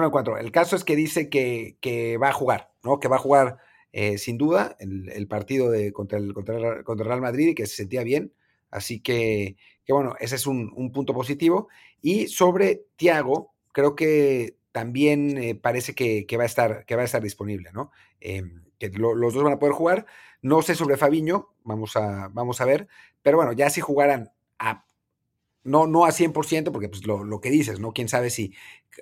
lo 0.00 0.06
encuentro. 0.06 0.38
El 0.38 0.52
caso 0.52 0.76
es 0.76 0.84
que 0.84 0.94
dice 0.96 1.28
que, 1.28 1.76
que 1.80 2.16
va 2.16 2.28
a 2.28 2.32
jugar, 2.32 2.70
¿no? 2.84 3.00
Que 3.00 3.08
va 3.08 3.16
a 3.16 3.20
jugar 3.20 3.58
eh, 3.92 4.18
sin 4.18 4.38
duda, 4.38 4.76
el, 4.78 5.26
partido 5.26 5.70
de, 5.70 5.92
contra, 5.92 6.18
el, 6.18 6.32
contra, 6.32 6.84
contra, 6.84 7.06
Real 7.06 7.20
Madrid 7.20 7.48
y 7.48 7.54
que 7.54 7.66
se 7.66 7.76
sentía 7.76 8.02
bien. 8.04 8.32
Así 8.70 9.00
que, 9.00 9.56
que 9.84 9.92
bueno, 9.92 10.14
ese 10.20 10.36
es 10.36 10.46
un, 10.46 10.92
punto 10.92 11.12
positivo. 11.12 11.68
Y 12.00 12.28
sobre 12.28 12.84
Tiago, 12.96 13.52
creo 13.72 13.96
que 13.96 14.56
también 14.72 15.36
eh, 15.38 15.54
parece 15.56 15.94
que, 15.94 16.26
va 16.36 16.44
a 16.44 16.46
estar, 16.46 16.84
que 16.86 16.96
va 16.96 17.02
a 17.02 17.06
estar 17.06 17.22
disponible, 17.22 17.70
¿no? 17.72 17.90
Em, 18.20 18.62
que 18.78 18.88
los 18.90 19.34
dos 19.34 19.42
van 19.42 19.54
a 19.54 19.58
poder 19.58 19.74
jugar. 19.74 20.06
No 20.42 20.62
sé 20.62 20.74
sobre 20.74 20.96
Fabiño, 20.96 21.48
vamos 21.64 21.96
a, 21.96 22.28
vamos 22.32 22.60
a 22.60 22.64
ver. 22.64 22.88
Pero 23.22 23.36
bueno, 23.36 23.52
ya 23.52 23.70
si 23.70 23.80
jugaran 23.80 24.32
a 24.58 24.86
no, 25.62 25.86
no 25.86 26.04
a 26.04 26.10
100%, 26.10 26.70
porque 26.72 26.88
pues 26.88 27.06
lo, 27.06 27.40
que 27.40 27.50
dices, 27.50 27.80
¿no? 27.80 27.92
Quién 27.92 28.08
sabe 28.08 28.30
si 28.30 28.54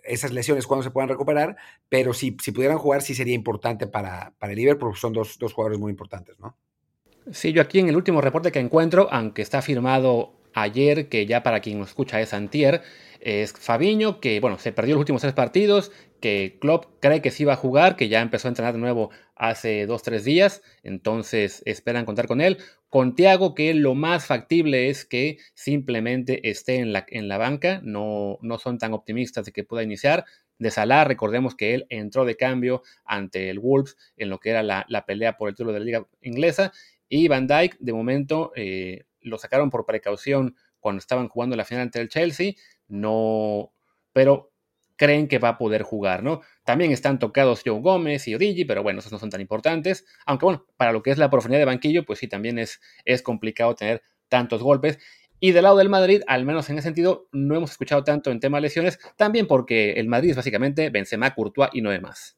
esas 0.03 0.33
lesiones 0.33 0.66
cuándo 0.66 0.83
se 0.83 0.90
puedan 0.90 1.09
recuperar, 1.09 1.57
pero 1.88 2.12
si, 2.12 2.37
si 2.42 2.53
pudieran 2.53 2.79
jugar 2.79 3.03
sí 3.03 3.14
sería 3.14 3.35
importante 3.35 3.87
para, 3.87 4.35
para 4.38 4.53
el 4.53 4.59
Liverpool, 4.59 4.97
son 4.97 5.12
dos, 5.12 5.38
dos 5.38 5.53
jugadores 5.53 5.79
muy 5.79 5.90
importantes, 5.90 6.38
¿no? 6.38 6.57
Sí, 7.33 7.53
yo 7.53 7.61
aquí 7.61 7.79
en 7.79 7.88
el 7.88 7.97
último 7.97 8.21
reporte 8.21 8.51
que 8.51 8.59
encuentro, 8.59 9.09
aunque 9.11 9.42
está 9.42 9.61
firmado 9.61 10.33
ayer, 10.55 11.09
que 11.09 11.27
ya 11.27 11.42
para 11.42 11.61
quien 11.61 11.79
nos 11.79 11.88
escucha 11.88 12.21
es 12.21 12.33
Antier, 12.33 12.83
es 13.21 13.53
Fabiño, 13.53 14.21
que 14.21 14.40
bueno, 14.40 14.59
se 14.59 14.73
perdió 14.73 14.94
los 14.94 15.01
últimos 15.01 15.21
tres 15.23 15.35
partidos, 15.35 15.92
que 16.20 16.59
Klopp 16.61 16.87
cree 17.00 17.22
que 17.22 17.31
sí 17.31 17.44
va 17.44 17.54
a 17.54 17.57
jugar, 17.57 17.96
que 17.96 18.09
ya 18.09 18.20
empezó 18.20 18.48
a 18.48 18.50
entrenar 18.50 18.74
de 18.74 18.81
nuevo 18.81 19.11
hace 19.37 19.87
dos, 19.87 20.02
tres 20.02 20.24
días, 20.24 20.62
entonces 20.83 21.62
esperan 21.64 22.04
contar 22.04 22.26
con 22.26 22.40
él. 22.40 22.59
Con 22.88 23.14
Thiago, 23.14 23.54
que 23.54 23.74
lo 23.74 23.94
más 23.94 24.26
factible 24.26 24.88
es 24.88 25.04
que 25.04 25.38
simplemente 25.54 26.48
esté 26.48 26.76
en 26.76 26.92
la, 26.92 27.04
en 27.09 27.28
la 27.28 27.38
banca, 27.38 27.81
no, 27.85 28.38
no 28.42 28.59
son 28.59 28.78
tan 28.78 28.94
optimistas 28.94 29.44
de 29.44 29.52
que 29.52 29.64
pueda 29.64 29.83
iniciar. 29.83 30.24
De 30.59 30.70
Salah, 30.70 31.04
recordemos 31.04 31.54
que 31.54 31.74
él 31.74 31.87
entró 31.88 32.24
de 32.24 32.37
cambio 32.37 32.83
ante 33.04 33.48
el 33.50 33.61
Wolves 33.61 33.96
en 34.16 34.28
lo 34.28 34.38
que 34.38 34.50
era 34.50 34.62
la, 34.62 35.04
pelea 35.07 35.37
por 35.37 35.48
el 35.48 35.54
título 35.54 35.72
de 35.72 35.78
la 35.78 35.85
liga 35.85 36.07
inglesa. 36.20 36.72
Y 37.09 37.28
Van 37.28 37.46
Dijk, 37.46 37.76
de 37.78 37.92
momento, 37.92 38.52
eh, 38.57 39.04
lo 39.20 39.38
sacaron 39.38 39.70
por 39.70 39.87
precaución 39.87 40.57
cuando 40.81 40.98
estaban 40.98 41.28
jugando 41.28 41.57
la 41.57 41.64
final 41.64 41.83
ante 41.83 42.00
el 42.00 42.09
Chelsea. 42.09 42.54
No, 42.88 43.72
pero 44.12 44.47
creen 44.98 45.28
que 45.28 45.38
va 45.38 45.50
a 45.50 45.58
poder 45.58 45.82
jugar, 45.82 46.22
¿no? 46.22 46.42
También 46.64 46.92
están 46.92 47.18
tocados 47.18 47.62
Joe 47.64 47.80
Gómez 47.80 48.28
y 48.28 48.34
Origi, 48.34 48.66
pero 48.66 48.82
bueno, 48.82 48.98
esos 48.98 49.12
no 49.12 49.18
son 49.18 49.30
tan 49.30 49.40
importantes. 49.40 50.04
Aunque 50.26 50.44
bueno, 50.44 50.66
para 50.76 50.92
lo 50.92 51.02
que 51.02 51.11
es 51.11 51.18
la 51.18 51.30
profundidad 51.30 51.61
de 51.61 51.66
banquillo, 51.66 52.04
pues 52.04 52.18
sí, 52.18 52.28
también 52.28 52.58
es, 52.58 52.80
es 53.06 53.22
complicado 53.22 53.74
tener 53.74 54.02
tantos 54.28 54.62
golpes. 54.62 54.98
Y 55.40 55.52
del 55.52 55.62
lado 55.62 55.76
del 55.76 55.88
Madrid, 55.88 56.22
al 56.26 56.44
menos 56.44 56.68
en 56.68 56.78
ese 56.78 56.88
sentido, 56.88 57.28
no 57.32 57.54
hemos 57.54 57.70
escuchado 57.70 58.02
tanto 58.02 58.32
en 58.32 58.40
tema 58.40 58.58
de 58.58 58.62
lesiones, 58.62 58.98
también 59.16 59.46
porque 59.46 59.92
el 59.92 60.08
Madrid 60.08 60.30
es 60.30 60.37
básicamente 60.37 60.90
Benzema, 60.90 61.32
Courtois 61.34 61.70
y 61.72 61.80
no 61.80 61.90
demás. 61.90 62.37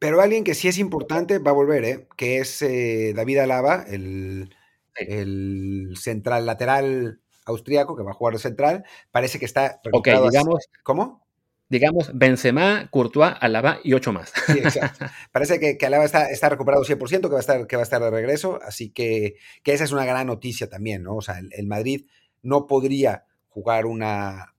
Pero 0.00 0.20
alguien 0.20 0.42
que 0.42 0.54
sí 0.54 0.66
es 0.66 0.78
importante 0.78 1.38
va 1.38 1.52
a 1.52 1.54
volver, 1.54 1.84
¿eh? 1.84 2.08
que 2.16 2.38
es 2.38 2.60
eh, 2.62 3.12
David 3.14 3.38
Alaba, 3.38 3.84
el, 3.88 4.52
el 4.96 5.94
central 5.96 6.46
lateral 6.46 7.20
austriaco 7.44 7.96
que 7.96 8.02
va 8.02 8.10
a 8.10 8.14
jugar 8.14 8.34
de 8.34 8.40
central. 8.40 8.84
Parece 9.12 9.38
que 9.38 9.44
está. 9.44 9.80
Ok, 9.92 10.08
digamos. 10.08 10.68
¿Cómo? 10.82 11.21
Digamos, 11.72 12.10
Benzema, 12.12 12.88
Courtois, 12.90 13.32
Alaba 13.40 13.78
y 13.82 13.94
ocho 13.94 14.12
más. 14.12 14.30
Sí, 14.46 14.58
exacto. 14.58 15.06
Parece 15.32 15.58
que, 15.58 15.86
Alaba 15.86 16.04
está, 16.04 16.30
está, 16.30 16.50
recuperado 16.50 16.84
100%, 16.84 17.22
que 17.22 17.28
va, 17.28 17.38
a 17.38 17.40
estar, 17.40 17.66
que 17.66 17.76
va 17.76 17.82
a 17.82 17.84
estar 17.84 18.02
de 18.02 18.10
regreso, 18.10 18.60
así 18.62 18.90
que, 18.90 19.36
que 19.62 19.72
esa 19.72 19.84
es 19.84 19.92
una 19.92 20.04
gran 20.04 20.26
noticia 20.26 20.68
también, 20.68 21.02
¿no? 21.02 21.16
O 21.16 21.22
sea, 21.22 21.38
el, 21.38 21.66
Madrid 21.66 22.04
no 22.42 22.66
podría 22.66 23.24
jugar 23.48 23.86
una, 23.86 24.51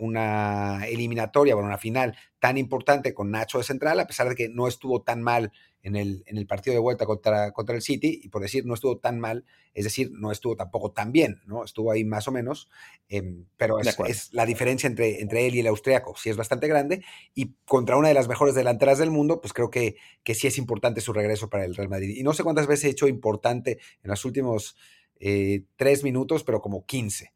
una 0.00 0.86
eliminatoria, 0.86 1.54
bueno, 1.54 1.68
una 1.68 1.78
final 1.78 2.16
tan 2.38 2.56
importante 2.56 3.12
con 3.12 3.30
Nacho 3.30 3.58
de 3.58 3.64
central, 3.64 4.00
a 4.00 4.06
pesar 4.06 4.28
de 4.28 4.34
que 4.34 4.48
no 4.48 4.66
estuvo 4.66 5.02
tan 5.02 5.22
mal 5.22 5.52
en 5.82 5.96
el, 5.96 6.24
en 6.26 6.36
el 6.36 6.46
partido 6.46 6.74
de 6.74 6.80
vuelta 6.80 7.06
contra, 7.06 7.52
contra 7.52 7.76
el 7.76 7.82
City, 7.82 8.20
y 8.22 8.28
por 8.28 8.42
decir 8.42 8.66
no 8.66 8.74
estuvo 8.74 8.98
tan 8.98 9.20
mal, 9.20 9.44
es 9.74 9.84
decir, 9.84 10.10
no 10.12 10.32
estuvo 10.32 10.56
tampoco 10.56 10.92
tan 10.92 11.12
bien, 11.12 11.40
¿no? 11.46 11.64
Estuvo 11.64 11.90
ahí 11.90 12.04
más 12.04 12.28
o 12.28 12.32
menos, 12.32 12.68
em, 13.08 13.44
pero 13.56 13.78
es, 13.78 14.32
la 14.32 14.46
diferencia 14.46 14.86
entre, 14.86 15.20
entre 15.20 15.46
él 15.46 15.54
y 15.54 15.60
el 15.60 15.66
austriaco, 15.66 16.14
sí 16.16 16.30
es 16.30 16.36
bastante 16.36 16.66
grande, 16.66 17.04
y 17.34 17.54
contra 17.64 17.96
una 17.96 18.08
de 18.08 18.14
las 18.14 18.28
mejores 18.28 18.54
delanteras 18.54 18.98
del 18.98 19.10
mundo, 19.10 19.40
pues 19.40 19.52
creo 19.52 19.70
que, 19.70 19.96
que 20.22 20.34
sí 20.34 20.46
es 20.46 20.58
importante 20.58 21.00
su 21.00 21.12
regreso 21.12 21.50
para 21.50 21.64
el 21.64 21.74
Real 21.74 21.88
Madrid. 21.88 22.16
Y 22.16 22.22
no 22.22 22.32
sé 22.32 22.42
cuántas 22.42 22.66
veces 22.66 22.86
he 22.86 22.90
hecho 22.90 23.08
importante 23.08 23.78
en 24.02 24.10
los 24.10 24.24
últimos 24.24 24.76
eh, 25.18 25.64
tres 25.76 26.02
minutos, 26.04 26.42
pero 26.44 26.60
como 26.60 26.86
15 26.86 27.32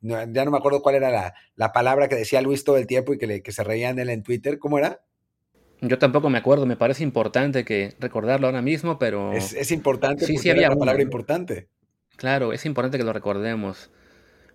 ya 0.00 0.44
no 0.44 0.50
me 0.50 0.58
acuerdo 0.58 0.82
cuál 0.82 0.94
era 0.94 1.10
la, 1.10 1.34
la, 1.56 1.72
palabra 1.72 2.08
que 2.08 2.16
decía 2.16 2.40
Luis 2.40 2.64
todo 2.64 2.76
el 2.76 2.86
tiempo 2.86 3.12
y 3.12 3.18
que, 3.18 3.26
le, 3.26 3.42
que 3.42 3.52
se 3.52 3.64
reían 3.64 3.96
de 3.96 4.02
él 4.02 4.10
en 4.10 4.22
Twitter. 4.22 4.58
¿Cómo 4.58 4.78
era? 4.78 5.02
Yo 5.82 5.98
tampoco 5.98 6.28
me 6.28 6.38
acuerdo, 6.38 6.66
me 6.66 6.76
parece 6.76 7.02
importante 7.02 7.64
que 7.64 7.94
recordarlo 7.98 8.46
ahora 8.46 8.60
mismo, 8.60 8.98
pero... 8.98 9.32
Es, 9.32 9.72
importante 9.72 10.26
sí, 10.26 10.36
sí 10.36 10.50
había 10.50 10.68
una 10.68 10.76
palabra 10.76 11.02
importante. 11.02 11.68
Claro, 12.16 12.52
es 12.52 12.66
importante 12.66 12.98
que 12.98 13.04
lo 13.04 13.14
recordemos. 13.14 13.90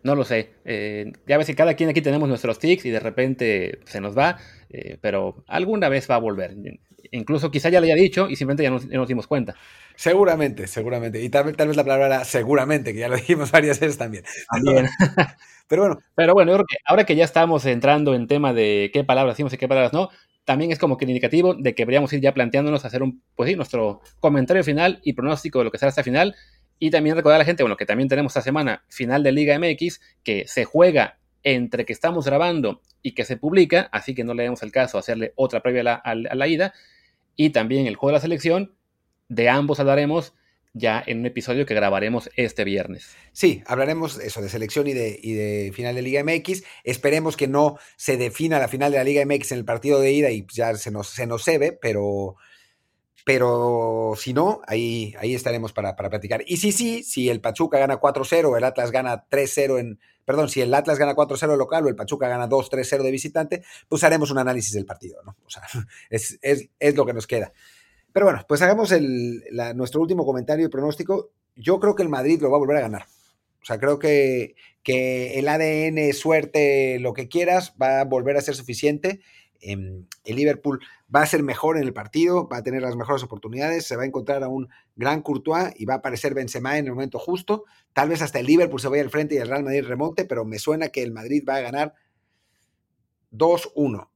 No 0.04 0.14
lo 0.14 0.24
sé. 0.24 0.52
Eh, 0.66 1.14
ya 1.26 1.40
ves 1.40 1.48
que 1.48 1.56
cada 1.56 1.74
quien 1.74 1.90
aquí 1.90 2.02
tenemos 2.02 2.30
nuestros 2.30 2.60
tics 2.60 2.86
y 2.86 2.92
de 2.92 3.00
repente 3.00 3.80
se 3.86 4.02
nos 4.02 4.16
va, 4.16 4.38
eh, 4.70 5.00
pero 5.02 5.44
alguna 5.48 5.90
vez 5.90 6.08
va 6.10 6.16
a 6.16 6.20
volver. 6.20 6.56
Incluso 7.16 7.52
quizá 7.52 7.70
ya 7.70 7.80
lo 7.80 7.86
haya 7.86 7.96
dicho 7.96 8.30
y 8.30 8.36
simplemente 8.36 8.64
ya 8.64 8.98
nos, 8.98 9.08
dimos 9.08 9.28
cuenta. 9.28 9.56
Seguramente, 9.96 10.68
seguramente. 10.68 11.22
Y 11.22 11.30
tal, 11.30 11.56
tal, 11.56 11.68
vez 11.68 11.78
la 11.78 11.84
palabra 11.84 12.08
era 12.08 12.26
seguramente, 12.26 12.94
que 12.94 13.00
ya 13.00 13.08
lo 13.08 13.16
dijimos 13.16 13.52
varias 13.52 13.80
veces 13.80 13.98
también. 13.98 14.24
También. 14.50 14.88
pero 15.68 15.84
bueno. 15.84 16.00
Pero 16.16 16.34
bueno, 16.34 16.52
yo 16.52 16.58
creo 16.58 16.66
que 16.68 16.78
ahora 16.86 17.06
que 17.06 17.16
ya 17.16 17.24
estamos 17.24 17.66
entrando 17.66 18.14
en 18.14 18.28
tema 18.28 18.54
de 18.54 18.92
qué 18.94 19.04
palabras 19.04 19.36
decimos 19.36 19.54
y 19.54 19.58
qué 19.58 19.68
palabras 19.68 19.94
no, 19.94 20.10
también 20.44 20.72
es 20.72 20.80
como 20.80 20.98
que 20.98 21.06
indicativo 21.06 21.56
de 21.56 21.74
que 21.74 21.84
deberíamos 21.84 22.14
ir 22.14 22.22
ya 22.22 22.34
planteándonos 22.34 22.86
hacer 22.86 23.02
un, 23.02 23.22
pues 23.36 23.50
sí, 23.50 23.56
nuestro 23.56 24.02
comentario 24.20 24.64
final 24.64 25.00
y 25.04 25.14
pronóstico 25.14 25.60
de 25.60 25.66
lo 25.66 25.72
que 25.72 25.78
será 25.78 25.90
esta 25.90 26.04
final. 26.04 26.36
Y 26.78 26.92
también 26.92 27.16
recordar 27.16 27.38
a 27.38 27.40
la 27.40 27.46
gente, 27.46 27.64
bueno, 27.64 27.78
que 27.78 27.86
también 27.86 28.10
tenemos 28.10 28.32
esta 28.32 28.42
semana 28.42 28.84
final 28.90 29.24
de 29.24 29.32
Liga 29.32 29.58
MX, 29.58 30.02
que 30.24 30.46
se 30.48 30.66
juega 30.66 31.18
entre 31.44 31.86
que 31.86 31.94
estamos 31.94 32.26
grabando 32.26 32.82
y 33.02 33.14
que 33.14 33.24
se 33.24 33.38
publica, 33.38 33.88
así 33.92 34.16
que 34.16 34.24
no 34.24 34.34
le 34.34 34.44
demos 34.44 34.64
el 34.64 34.72
caso 34.72 34.98
hacerle 34.98 35.32
otra 35.36 35.62
previa 35.62 35.94
a 35.94 36.16
la, 36.16 36.48
ida. 36.48 36.74
Y 37.36 37.52
también 37.52 37.88
el 37.88 37.96
juego 37.96 38.12
de 38.12 38.18
la 38.18 38.22
selección, 38.22 38.76
de 39.30 39.50
ambos 39.50 39.80
hablaremos 39.80 40.34
ya 40.74 41.02
en 41.06 41.20
un 41.20 41.26
episodio 41.26 41.66
que 41.66 41.74
grabaremos 41.74 42.30
este 42.36 42.66
viernes. 42.66 43.16
Sí, 43.32 43.64
hablaremos 43.66 44.20
eso 44.20 44.42
de 44.42 44.50
selección 44.50 44.88
y 44.88 44.94
de, 44.94 45.18
y 45.22 45.34
de 45.34 45.72
final 45.74 45.96
de 45.96 46.02
Liga 46.02 46.24
MX. 46.24 46.64
Esperemos 46.84 47.38
que 47.38 47.48
no 47.48 47.78
se 47.96 48.18
defina 48.18 48.60
la 48.60 48.68
final 48.68 48.92
de 48.92 48.98
la 48.98 49.06
Liga 49.06 49.26
MX 49.26 49.54
en 49.54 49.60
el 49.60 49.66
partido 49.66 50.02
de 50.02 50.12
ida 50.12 50.32
y 50.32 50.46
ya 50.52 50.76
se 50.76 50.92
nos, 50.92 51.08
se 51.08 51.28
nos 51.28 51.44
se 51.44 51.58
ve, 51.58 51.72
pero, 51.72 52.36
pero 53.26 54.14
si 54.16 54.34
no, 54.34 54.62
ahí, 54.68 55.16
ahí 55.20 55.34
estaremos 55.34 55.74
para, 55.74 55.96
para 55.96 56.12
platicar. 56.12 56.44
Y 56.46 56.58
sí, 56.58 56.72
sí, 56.72 57.04
si 57.04 57.28
el 57.28 57.42
Pachuca 57.42 57.80
gana 57.80 58.00
4-0, 58.00 58.56
el 58.56 58.64
Atlas 58.64 58.92
gana 58.92 59.26
3-0 59.28 59.80
en, 59.80 60.00
perdón, 60.24 60.48
si 60.48 60.62
el 60.62 60.72
Atlas 60.74 61.00
gana 61.00 61.16
4-0 61.16 61.58
local 61.58 61.84
o 61.84 61.90
el 61.90 61.96
Pachuca 61.96 62.28
gana 62.28 62.48
2-3-0 62.48 63.02
de 63.02 63.12
visitante, 63.12 63.64
pues 63.90 64.04
haremos 64.04 64.30
un 64.30 64.38
análisis 64.38 64.74
del 64.74 64.86
partido, 64.86 65.24
¿no? 65.24 65.36
O 65.44 65.50
sea, 65.50 65.64
es, 66.12 66.38
es, 66.44 66.70
es 66.80 66.96
lo 66.96 67.04
que 67.04 67.14
nos 67.14 67.26
queda. 67.26 67.52
Pero 68.14 68.28
bueno, 68.28 68.46
pues 68.48 68.62
hagamos 68.62 68.92
el, 68.92 69.44
nuestro 69.74 70.02
último 70.02 70.24
comentario 70.24 70.68
y 70.68 70.70
pronóstico. 70.70 71.32
Yo 71.56 71.80
creo 71.80 71.96
que 71.96 72.04
el 72.04 72.10
Madrid 72.10 72.40
lo 72.42 72.52
va 72.52 72.58
a 72.58 72.60
volver 72.60 72.78
a 72.78 72.82
ganar. 72.82 73.08
O 73.62 73.66
sea, 73.66 73.80
creo 73.80 73.98
que, 73.98 74.56
que 74.84 75.40
el 75.40 75.48
ADN, 75.48 76.14
suerte, 76.14 77.00
lo 77.00 77.14
que 77.14 77.28
quieras, 77.28 77.74
va 77.82 78.02
a 78.02 78.06
volver 78.06 78.38
a 78.38 78.42
ser 78.42 78.56
suficiente. 78.56 79.20
el 79.60 80.06
Liverpool 80.26 80.80
va 81.14 81.22
a 81.22 81.26
ser 81.26 81.44
mejor 81.44 81.78
en 81.78 81.84
el 81.84 81.94
partido, 81.94 82.48
va 82.48 82.58
a 82.58 82.64
tener 82.64 82.82
las 82.82 82.96
mejores 82.96 83.24
oportunidades, 83.24 83.86
se 83.86 83.96
va 83.96 84.04
a 84.04 84.06
encontrar 84.06 84.44
a 84.44 84.48
un 84.48 84.70
gran 84.96 85.22
Courtois 85.22 85.74
y 85.76 85.86
va 85.86 85.96
a 85.96 85.98
aparecer 85.98 86.34
Benzema 86.34 86.78
en 86.78 86.86
el 86.86 86.94
momento 86.94 87.20
justo. 87.20 87.66
Tal 87.94 88.10
vez 88.10 88.22
hasta 88.22 88.40
el 88.40 88.48
Liverpool 88.48 88.80
se 88.80 88.88
vaya 88.88 89.04
al 89.04 89.10
frente 89.10 89.36
y 89.36 89.38
el 89.38 89.48
Real 89.48 89.64
Madrid 89.64 89.86
remonte, 89.86 90.26
pero 90.26 90.46
me 90.46 90.60
suena 90.60 90.90
que 90.90 91.04
el 91.04 91.12
Madrid 91.12 91.44
va 91.48 91.56
a 91.56 91.62
ganar 91.62 91.94
2-1 93.32 94.10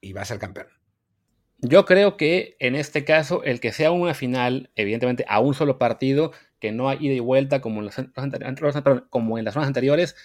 y 0.00 0.12
va 0.12 0.22
a 0.22 0.26
ser 0.26 0.38
campeón. 0.38 0.66
Yo 1.62 1.84
creo 1.84 2.16
que 2.16 2.56
en 2.58 2.74
este 2.74 3.04
caso, 3.04 3.42
el 3.44 3.60
que 3.60 3.72
sea 3.72 3.90
una 3.90 4.14
final, 4.14 4.70
evidentemente 4.76 5.26
a 5.28 5.40
un 5.40 5.54
solo 5.54 5.78
partido, 5.78 6.32
que 6.58 6.72
no 6.72 6.88
hay 6.88 6.98
ida 7.00 7.14
y 7.14 7.20
vuelta 7.20 7.60
como 7.60 7.80
en, 7.80 7.86
las, 7.86 7.96
como 9.10 9.38
en 9.38 9.44
las 9.44 9.54
zonas 9.54 9.66
anteriores, 9.66 10.16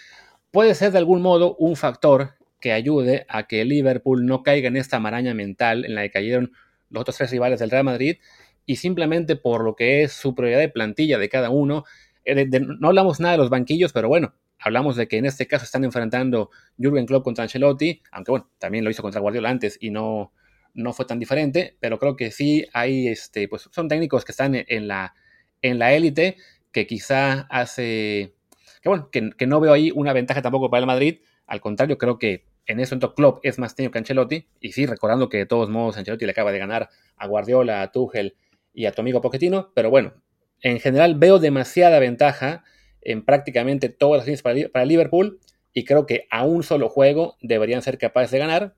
puede 0.51 0.75
ser 0.75 0.91
de 0.91 0.97
algún 0.97 1.21
modo 1.21 1.55
un 1.57 1.75
factor 1.75 2.35
que 2.65 2.73
ayude 2.73 3.27
a 3.29 3.45
que 3.45 3.63
Liverpool 3.63 4.25
no 4.25 4.41
caiga 4.41 4.69
en 4.69 4.75
esta 4.75 4.99
maraña 4.99 5.35
mental 5.35 5.85
en 5.85 5.93
la 5.93 6.01
que 6.01 6.09
cayeron 6.09 6.51
los 6.89 7.01
otros 7.01 7.15
tres 7.15 7.29
rivales 7.29 7.59
del 7.59 7.69
Real 7.69 7.83
Madrid 7.83 8.17
y 8.65 8.77
simplemente 8.77 9.35
por 9.35 9.63
lo 9.63 9.75
que 9.75 10.01
es 10.01 10.13
su 10.13 10.33
prioridad 10.33 10.57
de 10.57 10.69
plantilla 10.69 11.19
de 11.19 11.29
cada 11.29 11.51
uno. 11.51 11.83
Eh, 12.23 12.49
no 12.49 12.87
hablamos 12.87 13.19
nada 13.19 13.33
de 13.33 13.37
los 13.37 13.51
banquillos, 13.51 13.93
pero 13.93 14.07
bueno, 14.07 14.33
hablamos 14.57 14.95
de 14.95 15.07
que 15.07 15.17
en 15.17 15.27
este 15.27 15.45
caso 15.45 15.63
están 15.63 15.83
enfrentando 15.83 16.49
Jürgen 16.79 17.05
Klopp 17.05 17.23
contra 17.23 17.43
Ancelotti, 17.43 18.01
aunque 18.11 18.31
bueno, 18.31 18.49
también 18.57 18.83
lo 18.83 18.89
hizo 18.89 19.03
contra 19.03 19.21
Guardiola 19.21 19.51
antes 19.51 19.77
y 19.79 19.91
no, 19.91 20.33
no 20.73 20.91
fue 20.91 21.05
tan 21.05 21.19
diferente, 21.19 21.77
pero 21.79 21.99
creo 21.99 22.15
que 22.15 22.31
sí 22.31 22.65
hay, 22.73 23.09
este, 23.09 23.47
pues 23.47 23.69
son 23.71 23.87
técnicos 23.87 24.25
que 24.25 24.31
están 24.31 24.55
en 24.55 24.87
la 24.87 25.13
en 25.61 25.77
la 25.77 25.93
élite, 25.93 26.37
que 26.71 26.87
quizá 26.87 27.41
hace, 27.51 28.33
que 28.81 28.89
bueno, 28.89 29.11
que, 29.11 29.45
no 29.45 29.59
veo 29.59 29.71
ahí 29.71 29.91
una 29.93 30.13
ventaja 30.13 30.41
tampoco 30.41 30.71
para 30.71 30.79
el 30.79 30.87
Madrid, 30.87 31.19
al 31.45 31.61
contrario, 31.61 31.99
creo 31.99 32.17
que 32.17 32.54
en 32.65 32.79
eso 32.79 32.95
entonces 32.95 33.15
Klopp 33.15 33.39
es 33.43 33.59
más 33.59 33.75
técnico 33.75 33.93
que 33.93 33.99
Ancelotti, 33.99 34.47
y 34.59 34.71
sí, 34.71 34.85
recordando 34.85 35.29
que 35.29 35.37
de 35.37 35.45
todos 35.45 35.69
modos 35.69 35.97
Ancelotti 35.97 36.25
le 36.25 36.31
acaba 36.31 36.51
de 36.51 36.59
ganar 36.59 36.89
a 37.17 37.27
Guardiola, 37.27 37.81
a 37.81 37.91
Tuchel 37.91 38.35
y 38.73 38.85
a 38.85 38.91
tu 38.91 39.01
amigo 39.01 39.21
Pochettino, 39.21 39.71
pero 39.73 39.89
bueno, 39.89 40.13
en 40.61 40.79
general 40.79 41.15
veo 41.15 41.39
demasiada 41.39 41.99
ventaja 41.99 42.63
en 43.01 43.23
prácticamente 43.23 43.89
todas 43.89 44.19
las 44.19 44.25
líneas 44.25 44.41
para, 44.41 44.67
para 44.69 44.85
Liverpool, 44.85 45.39
y 45.73 45.83
creo 45.83 46.05
que 46.05 46.25
a 46.31 46.45
un 46.45 46.63
solo 46.63 46.89
juego 46.89 47.37
deberían 47.41 47.81
ser 47.81 47.97
capaces 47.97 48.31
de 48.31 48.39
ganar. 48.39 48.75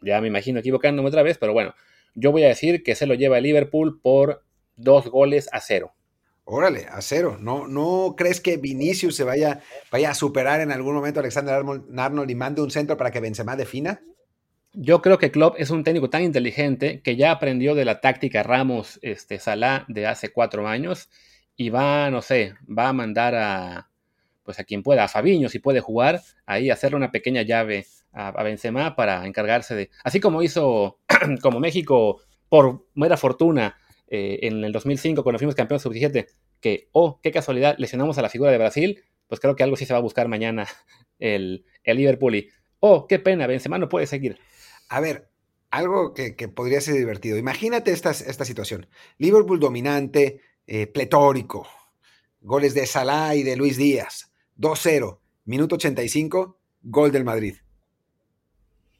Ya 0.00 0.20
me 0.22 0.28
imagino 0.28 0.58
equivocándome 0.58 1.08
otra 1.08 1.22
vez, 1.22 1.36
pero 1.38 1.52
bueno, 1.52 1.74
yo 2.14 2.32
voy 2.32 2.44
a 2.44 2.48
decir 2.48 2.82
que 2.82 2.94
se 2.94 3.06
lo 3.06 3.14
lleva 3.14 3.40
Liverpool 3.40 4.00
por 4.00 4.42
dos 4.76 5.06
goles 5.08 5.48
a 5.52 5.60
cero. 5.60 5.92
Órale, 6.44 6.86
a 6.90 7.00
cero. 7.00 7.38
¿No, 7.40 7.66
¿No 7.66 8.14
crees 8.16 8.40
que 8.40 8.58
Vinicius 8.58 9.16
se 9.16 9.24
vaya, 9.24 9.60
vaya 9.90 10.10
a 10.10 10.14
superar 10.14 10.60
en 10.60 10.72
algún 10.72 10.94
momento 10.94 11.20
a 11.20 11.22
Alexander 11.22 11.54
Arnold 11.54 12.30
y 12.30 12.34
mande 12.34 12.60
un 12.60 12.70
centro 12.70 12.96
para 12.96 13.10
que 13.10 13.20
Benzema 13.20 13.56
defina? 13.56 14.02
Yo 14.74 15.00
creo 15.00 15.18
que 15.18 15.30
Klopp 15.30 15.56
es 15.58 15.70
un 15.70 15.84
técnico 15.84 16.10
tan 16.10 16.22
inteligente 16.22 17.00
que 17.00 17.16
ya 17.16 17.30
aprendió 17.30 17.74
de 17.74 17.84
la 17.84 18.00
táctica 18.00 18.42
Ramos 18.42 18.98
este, 19.02 19.38
Salah 19.38 19.84
de 19.88 20.06
hace 20.06 20.30
cuatro 20.32 20.66
años 20.66 21.08
y 21.56 21.70
va, 21.70 22.10
no 22.10 22.20
sé, 22.20 22.54
va 22.66 22.88
a 22.88 22.92
mandar 22.92 23.34
a, 23.36 23.88
pues 24.42 24.58
a 24.58 24.64
quien 24.64 24.82
pueda, 24.82 25.04
a 25.04 25.08
Fabiño, 25.08 25.48
si 25.48 25.60
puede 25.60 25.80
jugar, 25.80 26.20
ahí 26.44 26.70
hacerle 26.70 26.96
una 26.96 27.12
pequeña 27.12 27.42
llave 27.42 27.86
a, 28.12 28.28
a 28.28 28.42
Benzema 28.42 28.96
para 28.96 29.24
encargarse 29.26 29.74
de, 29.74 29.90
así 30.02 30.20
como 30.20 30.42
hizo, 30.42 30.98
como 31.40 31.60
México, 31.60 32.20
por 32.48 32.84
mera 32.94 33.16
fortuna, 33.16 33.76
eh, 34.08 34.40
en 34.42 34.64
el 34.64 34.72
2005 34.72 35.22
cuando 35.22 35.38
fuimos 35.38 35.54
campeones 35.54 35.82
sub-17, 35.82 36.26
que, 36.60 36.88
oh, 36.92 37.20
qué 37.22 37.30
casualidad, 37.30 37.76
lesionamos 37.78 38.18
a 38.18 38.22
la 38.22 38.28
figura 38.28 38.50
de 38.50 38.58
Brasil, 38.58 39.02
pues 39.26 39.40
creo 39.40 39.56
que 39.56 39.62
algo 39.62 39.76
sí 39.76 39.86
se 39.86 39.92
va 39.92 39.98
a 39.98 40.02
buscar 40.02 40.28
mañana 40.28 40.66
el, 41.18 41.64
el 41.82 41.96
Liverpool 41.96 42.34
y, 42.34 42.48
oh, 42.80 43.06
qué 43.06 43.18
pena, 43.18 43.46
Benzema 43.46 43.78
no 43.78 43.88
puede 43.88 44.06
seguir. 44.06 44.38
A 44.88 45.00
ver, 45.00 45.28
algo 45.70 46.14
que, 46.14 46.32
podría 46.48 46.80
ser 46.80 46.94
divertido. 46.94 47.36
Imagínate 47.36 47.90
esta, 47.90 48.10
esta 48.10 48.44
situación. 48.44 48.86
Liverpool 49.18 49.58
dominante, 49.58 50.40
eh, 50.66 50.86
pletórico, 50.86 51.66
goles 52.40 52.74
de 52.74 52.86
Salah 52.86 53.34
y 53.34 53.42
de 53.42 53.56
Luis 53.56 53.76
Díaz, 53.76 54.32
2-0, 54.56 55.18
minuto 55.46 55.74
85, 55.74 56.58
gol 56.82 57.10
del 57.10 57.24
Madrid. 57.24 57.56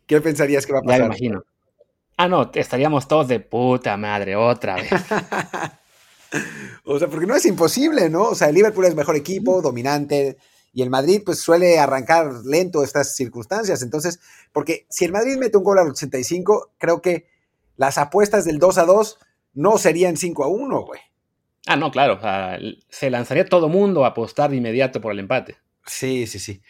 ¿Qué 0.06 0.20
pensarías 0.20 0.66
que 0.66 0.72
va 0.72 0.80
a 0.80 0.82
pasar? 0.82 0.98
Ya 0.98 1.02
me 1.04 1.06
imagino. 1.06 1.44
Ah, 2.16 2.28
no, 2.28 2.50
estaríamos 2.54 3.08
todos 3.08 3.28
de 3.28 3.40
puta 3.40 3.96
madre 3.96 4.36
otra 4.36 4.76
vez. 4.76 4.90
o 6.84 6.98
sea, 6.98 7.08
porque 7.08 7.26
no 7.26 7.34
es 7.34 7.44
imposible, 7.44 8.08
¿no? 8.08 8.24
O 8.24 8.34
sea, 8.34 8.48
el 8.48 8.54
Liverpool 8.54 8.84
es 8.84 8.94
mejor 8.94 9.16
equipo, 9.16 9.60
dominante, 9.60 10.36
y 10.72 10.82
el 10.82 10.90
Madrid 10.90 11.22
pues 11.24 11.40
suele 11.40 11.78
arrancar 11.78 12.32
lento 12.44 12.82
estas 12.82 13.16
circunstancias. 13.16 13.82
Entonces, 13.82 14.20
porque 14.52 14.86
si 14.90 15.04
el 15.04 15.12
Madrid 15.12 15.36
mete 15.36 15.56
un 15.56 15.64
gol 15.64 15.78
al 15.78 15.90
85, 15.90 16.72
creo 16.78 17.00
que 17.00 17.26
las 17.76 17.98
apuestas 17.98 18.44
del 18.44 18.58
2 18.58 18.78
a 18.78 18.84
2 18.84 19.18
no 19.54 19.78
serían 19.78 20.16
5 20.16 20.44
a 20.44 20.48
1, 20.48 20.80
güey. 20.82 21.00
Ah, 21.66 21.76
no, 21.76 21.90
claro. 21.90 22.14
O 22.14 22.20
sea, 22.20 22.58
se 22.88 23.10
lanzaría 23.10 23.46
todo 23.46 23.68
mundo 23.68 24.04
a 24.04 24.08
apostar 24.08 24.50
de 24.50 24.56
inmediato 24.56 25.00
por 25.00 25.12
el 25.12 25.20
empate. 25.20 25.56
Sí, 25.86 26.26
sí, 26.26 26.38
sí. 26.38 26.62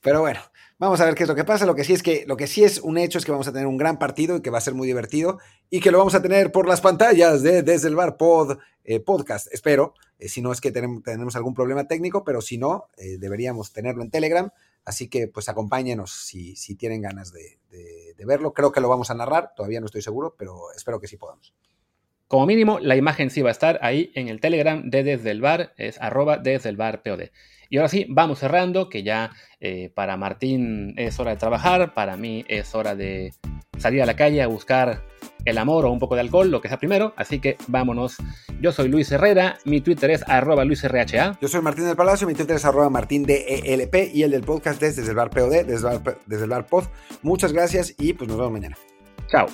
Pero 0.00 0.20
bueno, 0.20 0.40
Vamos 0.80 1.00
a 1.00 1.06
ver 1.06 1.16
qué 1.16 1.24
es 1.24 1.28
lo 1.28 1.34
que 1.34 1.44
pasa. 1.44 1.66
Lo 1.66 1.74
que 1.74 1.82
sí 1.82 1.92
es 1.92 2.04
que 2.04 2.24
lo 2.28 2.36
que 2.36 2.46
sí 2.46 2.62
es 2.62 2.78
un 2.78 2.98
hecho 2.98 3.18
es 3.18 3.24
que 3.24 3.32
vamos 3.32 3.48
a 3.48 3.52
tener 3.52 3.66
un 3.66 3.76
gran 3.76 3.98
partido 3.98 4.36
y 4.36 4.42
que 4.42 4.50
va 4.50 4.58
a 4.58 4.60
ser 4.60 4.74
muy 4.74 4.86
divertido 4.86 5.40
y 5.70 5.80
que 5.80 5.90
lo 5.90 5.98
vamos 5.98 6.14
a 6.14 6.22
tener 6.22 6.52
por 6.52 6.68
las 6.68 6.80
pantallas 6.80 7.42
de 7.42 7.64
Desde 7.64 7.88
el 7.88 7.96
Bar 7.96 8.16
Pod 8.16 8.58
eh, 8.84 9.00
Podcast. 9.00 9.52
Espero. 9.52 9.94
Eh, 10.20 10.28
si 10.28 10.40
no 10.40 10.52
es 10.52 10.60
que 10.60 10.70
tenemos, 10.70 11.34
algún 11.34 11.54
problema 11.54 11.88
técnico, 11.88 12.22
pero 12.22 12.40
si 12.40 12.58
no, 12.58 12.90
eh, 12.96 13.18
deberíamos 13.18 13.72
tenerlo 13.72 14.04
en 14.04 14.10
Telegram. 14.10 14.50
Así 14.84 15.08
que 15.08 15.26
pues 15.26 15.48
acompáñenos 15.48 16.12
si, 16.12 16.54
si 16.54 16.76
tienen 16.76 17.02
ganas 17.02 17.32
de, 17.32 17.58
de 18.16 18.24
verlo. 18.24 18.54
Creo 18.54 18.70
que 18.70 18.80
lo 18.80 18.88
vamos 18.88 19.10
a 19.10 19.14
narrar. 19.14 19.54
Todavía 19.56 19.80
no 19.80 19.86
estoy 19.86 20.02
seguro, 20.02 20.36
pero 20.38 20.70
espero 20.76 21.00
que 21.00 21.08
sí 21.08 21.16
podamos. 21.16 21.52
Como 22.28 22.46
mínimo, 22.46 22.78
la 22.78 22.94
imagen 22.94 23.30
sí 23.30 23.42
va 23.42 23.48
a 23.48 23.52
estar 23.52 23.80
ahí 23.82 24.12
en 24.14 24.28
el 24.28 24.40
Telegram 24.40 24.88
de 24.88 25.02
Desde 25.02 25.32
el 25.32 25.40
Bar, 25.40 25.72
es 25.76 26.00
arroba 26.00 26.36
desde 26.36 26.68
el 26.68 26.76
bar 26.76 27.02
POD. 27.02 27.30
Y 27.68 27.76
ahora 27.76 27.88
sí, 27.88 28.06
vamos 28.08 28.38
cerrando, 28.38 28.88
que 28.88 29.02
ya 29.02 29.30
eh, 29.60 29.90
para 29.94 30.16
Martín 30.16 30.94
es 30.96 31.18
hora 31.20 31.32
de 31.32 31.36
trabajar, 31.36 31.94
para 31.94 32.16
mí 32.16 32.44
es 32.48 32.74
hora 32.74 32.94
de 32.94 33.32
salir 33.78 34.02
a 34.02 34.06
la 34.06 34.16
calle 34.16 34.42
a 34.42 34.46
buscar 34.46 35.04
el 35.44 35.58
amor 35.58 35.84
o 35.84 35.92
un 35.92 35.98
poco 35.98 36.14
de 36.14 36.22
alcohol, 36.22 36.50
lo 36.50 36.60
que 36.60 36.68
sea 36.68 36.78
primero, 36.78 37.14
así 37.16 37.40
que 37.40 37.56
vámonos. 37.68 38.16
Yo 38.60 38.72
soy 38.72 38.88
Luis 38.88 39.10
Herrera, 39.12 39.58
mi 39.64 39.80
Twitter 39.80 40.10
es 40.10 40.22
arroba 40.28 40.64
luisrha. 40.64 41.38
Yo 41.40 41.48
soy 41.48 41.62
Martín 41.62 41.86
del 41.86 41.96
Palacio, 41.96 42.26
mi 42.26 42.34
Twitter 42.34 42.56
es 42.56 42.64
arroba 42.64 42.90
martín 42.90 43.24
DELP 43.24 44.14
y 44.14 44.22
el 44.22 44.32
del 44.32 44.42
podcast 44.42 44.82
es 44.82 44.96
desde 44.96 45.10
el 45.10 45.16
bar 45.16 45.30
POD, 45.30 45.64
desde 45.64 45.74
el 45.74 46.00
bar, 46.00 46.18
desde 46.26 46.44
el 46.44 46.50
bar 46.50 46.66
Pod. 46.66 46.84
Muchas 47.22 47.52
gracias 47.52 47.94
y 47.98 48.12
pues 48.14 48.28
nos 48.28 48.36
vemos 48.36 48.52
mañana. 48.52 48.76
Chao. 49.28 49.46